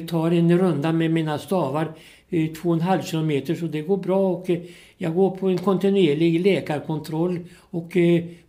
tar 0.08 0.30
en 0.30 0.58
runda 0.58 0.92
med 0.92 1.10
mina 1.10 1.38
stavar 1.38 1.92
två 2.30 2.68
och 2.68 2.74
en 2.74 2.80
halv 2.80 3.02
kilometer 3.02 3.54
så 3.54 3.66
det 3.66 3.80
går 3.82 3.96
bra 3.96 4.28
och 4.28 4.50
jag 4.96 5.14
går 5.14 5.30
på 5.30 5.48
en 5.48 5.58
kontinuerlig 5.58 6.40
läkarkontroll 6.40 7.38
och 7.70 7.96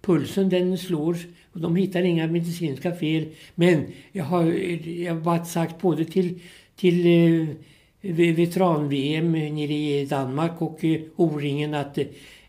pulsen 0.02 0.50
den 0.50 0.78
slår 0.78 1.18
och 1.54 1.60
de 1.60 1.76
hittar 1.76 2.02
inga 2.02 2.28
medicinska 2.28 2.95
fel. 2.95 3.26
Men 3.56 3.86
jag 4.12 4.24
har, 4.24 4.43
jag 4.88 5.16
har 5.16 5.43
sagt 5.45 5.82
både 5.82 6.06
till, 6.06 6.39
till 6.76 7.06
eh, 7.06 8.36
veteran-VM 8.36 9.32
nere 9.32 9.74
i 9.74 10.06
Danmark 10.06 10.62
och 10.62 10.86
eh, 10.86 11.02
O-ringen 11.16 11.74
att 11.74 11.97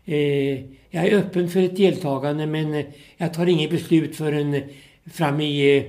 eh, 0.05 0.59
jag 0.93 1.05
är 1.05 1.17
öppen 1.17 1.49
för 1.49 1.59
ett 1.59 1.75
deltagande 1.75 2.45
men 2.45 2.83
jag 3.17 3.33
tar 3.33 3.47
inget 3.47 3.71
beslut 3.71 4.15
förrän 4.15 4.61
fram 5.11 5.41
i 5.41 5.77
eh, 5.77 5.83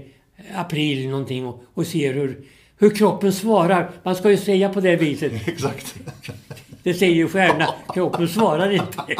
april 0.61 1.09
någonting 1.09 1.47
och, 1.47 1.65
och 1.75 1.87
ser 1.87 2.15
hur, 2.15 2.45
hur 2.79 2.91
kroppen 2.91 3.33
svarar. 3.33 3.91
Man 4.03 4.17
ska 4.17 4.31
ju 4.31 4.37
säga 4.37 4.69
på 4.69 4.81
det 4.81 4.97
viset. 4.97 5.33
Exakt. 5.49 5.95
Det 6.83 6.95
säger 6.95 7.15
ju 7.15 7.29
stjärnorna. 7.29 7.69
Kroppen 7.95 8.29
svarar 8.29 8.71
inte. 8.71 8.99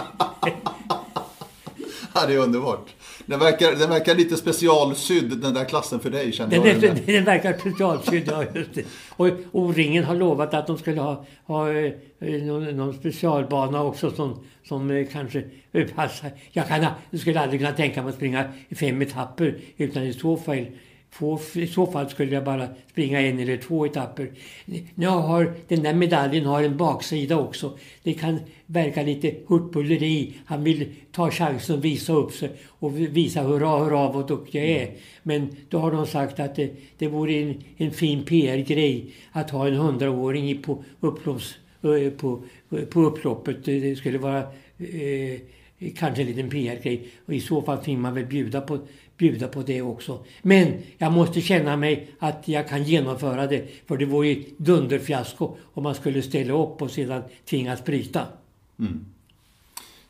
ja, 2.15 2.27
det 2.27 2.35
är 2.35 2.39
underbart. 2.39 2.89
Den 3.27 3.39
verkar, 3.39 3.73
den 3.73 3.91
verkar 3.91 4.15
lite 4.15 4.37
specialsydd, 4.37 5.39
den 5.39 5.55
där 5.55 5.65
klassen 5.65 6.01
för 6.01 6.11
dig, 6.11 6.33
känner 6.33 6.51
den, 6.51 6.67
jag. 6.67 6.81
Den, 6.81 6.99
den 7.07 7.25
verkar 7.25 7.59
specialsydd, 7.59 8.23
ja 8.27 8.45
just 8.55 8.75
det. 8.75 8.85
Och 9.09 9.29
O-ringen 9.53 10.05
har 10.05 10.15
lovat 10.15 10.55
att 10.55 10.67
de 10.67 10.79
skulle 10.79 11.01
ha, 11.01 11.25
ha 11.45 11.73
eh, 11.73 11.93
någon, 12.21 12.77
någon 12.77 12.95
specialbana 12.95 13.83
också 13.83 14.11
som, 14.11 14.45
som 14.69 14.91
eh, 14.91 15.07
kanske 15.13 15.45
passar. 15.95 16.31
Jag, 16.53 16.69
kan, 16.69 16.87
jag 17.11 17.21
skulle 17.21 17.41
aldrig 17.41 17.61
kunna 17.61 17.73
tänka 17.73 18.03
mig 18.03 18.11
att 18.11 18.17
springa 18.17 18.45
fem 18.77 19.03
etapper 19.03 19.59
utan 19.77 20.03
i 20.03 20.13
så 20.13 20.37
fall 20.37 20.67
få, 21.13 21.41
I 21.55 21.67
så 21.67 21.87
fall 21.87 22.11
skulle 22.11 22.35
jag 22.35 22.45
bara 22.45 22.69
springa 22.91 23.21
en 23.21 23.39
eller 23.39 23.57
två 23.57 23.87
etapper. 23.87 24.31
Nu 24.95 25.07
har, 25.07 25.55
den 25.69 25.83
där 25.83 25.95
medaljen 25.95 26.47
har 26.47 26.63
en 26.63 26.77
baksida 26.77 27.37
också. 27.37 27.79
Det 28.03 28.13
kan 28.15 28.39
verka 28.67 29.03
lite 29.03 29.35
hurtbulleri. 29.47 30.35
Han 30.45 30.65
vill 30.65 30.87
ta 31.13 31.31
chansen 31.31 31.77
att 31.77 31.85
visa 31.85 32.13
upp 32.13 32.33
sig 32.33 32.51
och 32.67 32.99
visa 32.99 33.43
hurra, 33.43 33.85
hurra 33.85 34.13
vad 34.13 34.29
duktig 34.29 34.59
jag 34.61 34.69
är. 34.69 34.91
Men 35.23 35.57
då 35.69 35.79
har 35.79 35.93
de 35.93 36.07
sagt 36.07 36.41
att 36.41 36.57
det, 36.57 36.71
det 36.99 37.09
vore 37.09 37.33
en, 37.33 37.63
en 37.77 37.91
fin 37.91 38.25
PR-grej 38.25 39.15
att 39.33 39.51
ha 39.51 39.69
en 39.69 39.75
hundraåring 39.75 40.63
på, 40.63 40.85
upplopps, 41.01 41.55
eh, 41.83 42.11
på, 42.11 42.43
på 42.91 43.01
upploppet. 43.01 43.65
Det 43.65 43.97
skulle 43.97 44.19
vara 44.19 44.39
eh, 44.79 45.41
kanske 45.97 46.23
en 46.23 46.29
liten 46.29 46.51
PR-grej. 46.51 47.09
Och 47.27 47.35
i 47.35 47.41
så 47.41 47.63
fall 47.63 47.83
fick 47.83 47.99
man 47.99 48.15
väl 48.15 48.27
bjuda 48.27 48.61
på 48.61 48.79
bjuda 49.23 49.49
på 49.49 49.63
det 49.63 49.83
också. 49.83 50.19
Men 50.43 50.83
jag 50.99 51.13
måste 51.13 51.41
känna 51.41 51.77
mig 51.77 52.11
att 52.19 52.49
jag 52.49 52.69
kan 52.69 52.85
genomföra 52.85 53.47
det. 53.47 53.69
För 53.87 53.97
det 53.97 54.07
vore 54.07 54.29
ju 54.29 54.45
dunderfiasko 54.57 55.57
om 55.75 55.83
man 55.83 55.95
skulle 55.95 56.23
ställa 56.23 56.55
upp 56.55 56.83
och 56.83 56.91
sedan 56.91 57.23
tvingas 57.51 57.85
bryta. 57.85 58.27
Mm. 58.79 59.05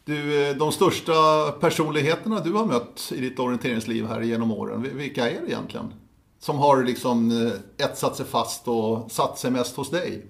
Du, 0.05 0.49
eh, 0.49 0.57
de 0.57 0.73
största 0.73 1.13
personligheterna 1.61 2.41
du 2.41 2.53
har 2.53 2.67
mött 2.67 3.13
i 3.15 3.21
ditt 3.21 3.39
orienteringsliv 3.39 4.07
här 4.07 4.21
genom 4.21 4.53
åren, 4.53 4.89
vilka 4.97 5.31
är 5.31 5.41
det 5.41 5.47
egentligen? 5.47 5.95
Som 6.39 6.59
har 6.59 6.85
liksom 6.85 7.31
eh, 7.31 7.87
etsat 7.87 8.17
sig 8.17 8.27
fast 8.27 8.69
och 8.69 9.11
satt 9.11 9.39
sig 9.39 9.51
mest 9.51 9.77
hos 9.77 9.91
dig? 9.91 10.27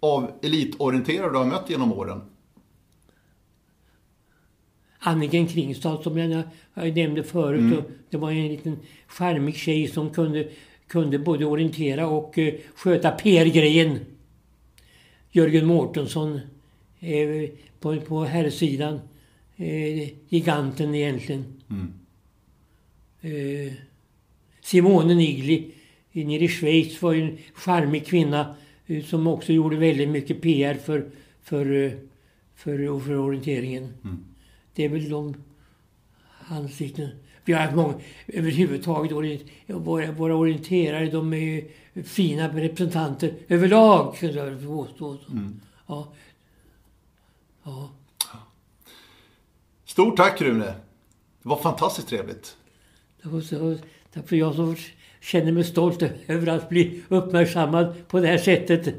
Av 0.00 0.30
elitorienterare 0.42 1.30
du 1.30 1.38
har 1.38 1.46
mött 1.46 1.70
genom 1.70 1.92
åren? 1.92 2.20
Anniken 5.00 5.46
Kringstad 5.46 6.02
som 6.02 6.18
jag, 6.18 6.42
jag 6.74 6.96
nämnde 6.96 7.22
förut. 7.22 7.60
Mm. 7.60 7.82
det 8.10 8.16
var 8.16 8.30
en 8.30 8.48
liten 8.48 8.76
charmig 9.06 9.56
tjej 9.56 9.88
som 9.88 10.10
kunde, 10.10 10.48
kunde 10.86 11.18
både 11.18 11.44
orientera 11.44 12.08
och 12.08 12.38
uh, 12.38 12.52
sköta 12.74 13.10
PR-grejen. 13.10 13.98
Jörgen 15.32 15.66
Mårtensson 15.66 16.40
eh, 17.00 17.50
på, 17.80 18.00
på 18.00 18.24
herrsidan. 18.24 19.00
Eh, 19.56 20.08
giganten 20.28 20.94
egentligen. 20.94 21.44
Mm. 21.70 21.92
Eh, 23.20 23.72
Simone 24.60 25.14
Nigli 25.14 25.72
nere 26.12 26.44
i 26.44 26.48
Schweiz 26.48 27.02
var 27.02 27.14
en 27.14 27.38
charmig 27.54 28.06
kvinna 28.06 28.54
eh, 28.86 29.04
som 29.04 29.26
också 29.26 29.52
gjorde 29.52 29.76
väldigt 29.76 30.08
mycket 30.08 30.42
PR 30.42 30.74
för, 30.74 31.10
för, 31.42 31.84
eh, 31.84 31.92
för, 32.54 33.00
för 33.00 33.18
orienteringen. 33.18 33.94
Mm. 34.04 34.24
Det 34.80 34.84
är 34.84 34.88
väl 34.88 35.08
de 35.08 35.34
ansikten. 36.48 37.10
Vi 37.44 37.52
har 37.52 37.60
haft 37.60 37.74
många, 37.74 37.94
överhuvudtaget, 38.26 39.42
våra, 39.66 40.12
våra 40.12 40.36
orienterare, 40.36 41.10
de 41.10 41.32
är 41.32 41.36
ju 41.36 41.68
fina 42.04 42.48
representanter 42.48 43.34
överlag, 43.48 44.16
kan 44.16 44.32
jag 44.32 44.66
påstå. 44.66 45.18
Mm. 45.30 45.60
Ja. 45.86 46.12
ja. 47.62 47.90
Stort 49.84 50.16
tack 50.16 50.40
Rune! 50.40 50.64
Det 51.42 51.48
var 51.48 51.56
fantastiskt 51.56 52.08
trevligt. 52.08 52.56
Så, 53.22 53.76
därför 54.12 54.36
jag 54.36 54.54
som 54.54 54.76
känner 55.20 55.52
mig 55.52 55.64
stolt 55.64 56.02
över 56.26 56.46
att 56.46 56.68
bli 56.68 57.02
uppmärksammad 57.08 58.08
på 58.08 58.20
det 58.20 58.26
här 58.26 58.38
sättet. 58.38 58.94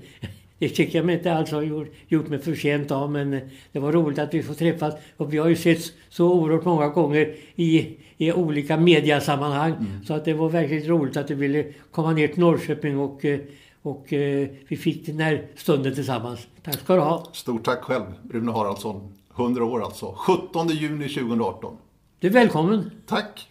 Det 0.61 0.69
tycker 0.69 0.99
jag 0.99 1.05
mig 1.05 1.15
inte 1.15 1.33
alls 1.33 1.51
har 1.51 1.61
gjort, 1.61 1.87
gjort 2.07 2.27
mig 2.27 2.39
förtjänt 2.39 2.91
av 2.91 3.11
men 3.11 3.33
eh, 3.33 3.41
det 3.71 3.79
var 3.79 3.91
roligt 3.91 4.19
att 4.19 4.33
vi 4.33 4.43
får 4.43 4.53
träffas 4.53 4.93
och 5.17 5.33
vi 5.33 5.37
har 5.37 5.47
ju 5.47 5.55
setts 5.55 5.91
så 6.09 6.33
oerhört 6.33 6.65
många 6.65 6.87
gånger 6.87 7.35
i, 7.55 7.97
i 8.17 8.31
olika 8.31 8.77
mediasammanhang 8.77 9.71
mm. 9.71 10.05
så 10.05 10.13
att 10.13 10.25
det 10.25 10.33
var 10.33 10.49
verkligen 10.49 10.87
roligt 10.87 11.17
att 11.17 11.27
du 11.27 11.35
ville 11.35 11.65
komma 11.91 12.11
ner 12.11 12.27
till 12.27 12.39
Norrköping 12.39 12.99
och, 12.99 13.25
eh, 13.25 13.39
och 13.81 14.13
eh, 14.13 14.47
vi 14.67 14.77
fick 14.77 15.05
den 15.05 15.19
här 15.19 15.45
stunden 15.55 15.95
tillsammans. 15.95 16.47
Tack 16.63 16.79
ska 16.79 16.95
du 16.95 17.01
ha! 17.01 17.27
Stort 17.33 17.63
tack 17.63 17.81
själv 17.81 18.05
Rune 18.31 18.51
Haraldsson. 18.51 19.13
100 19.35 19.65
år 19.65 19.83
alltså. 19.83 20.15
17 20.17 20.67
juni 20.67 21.09
2018. 21.09 21.77
Du 22.19 22.27
är 22.27 22.31
välkommen! 22.31 22.91
Tack! 23.07 23.50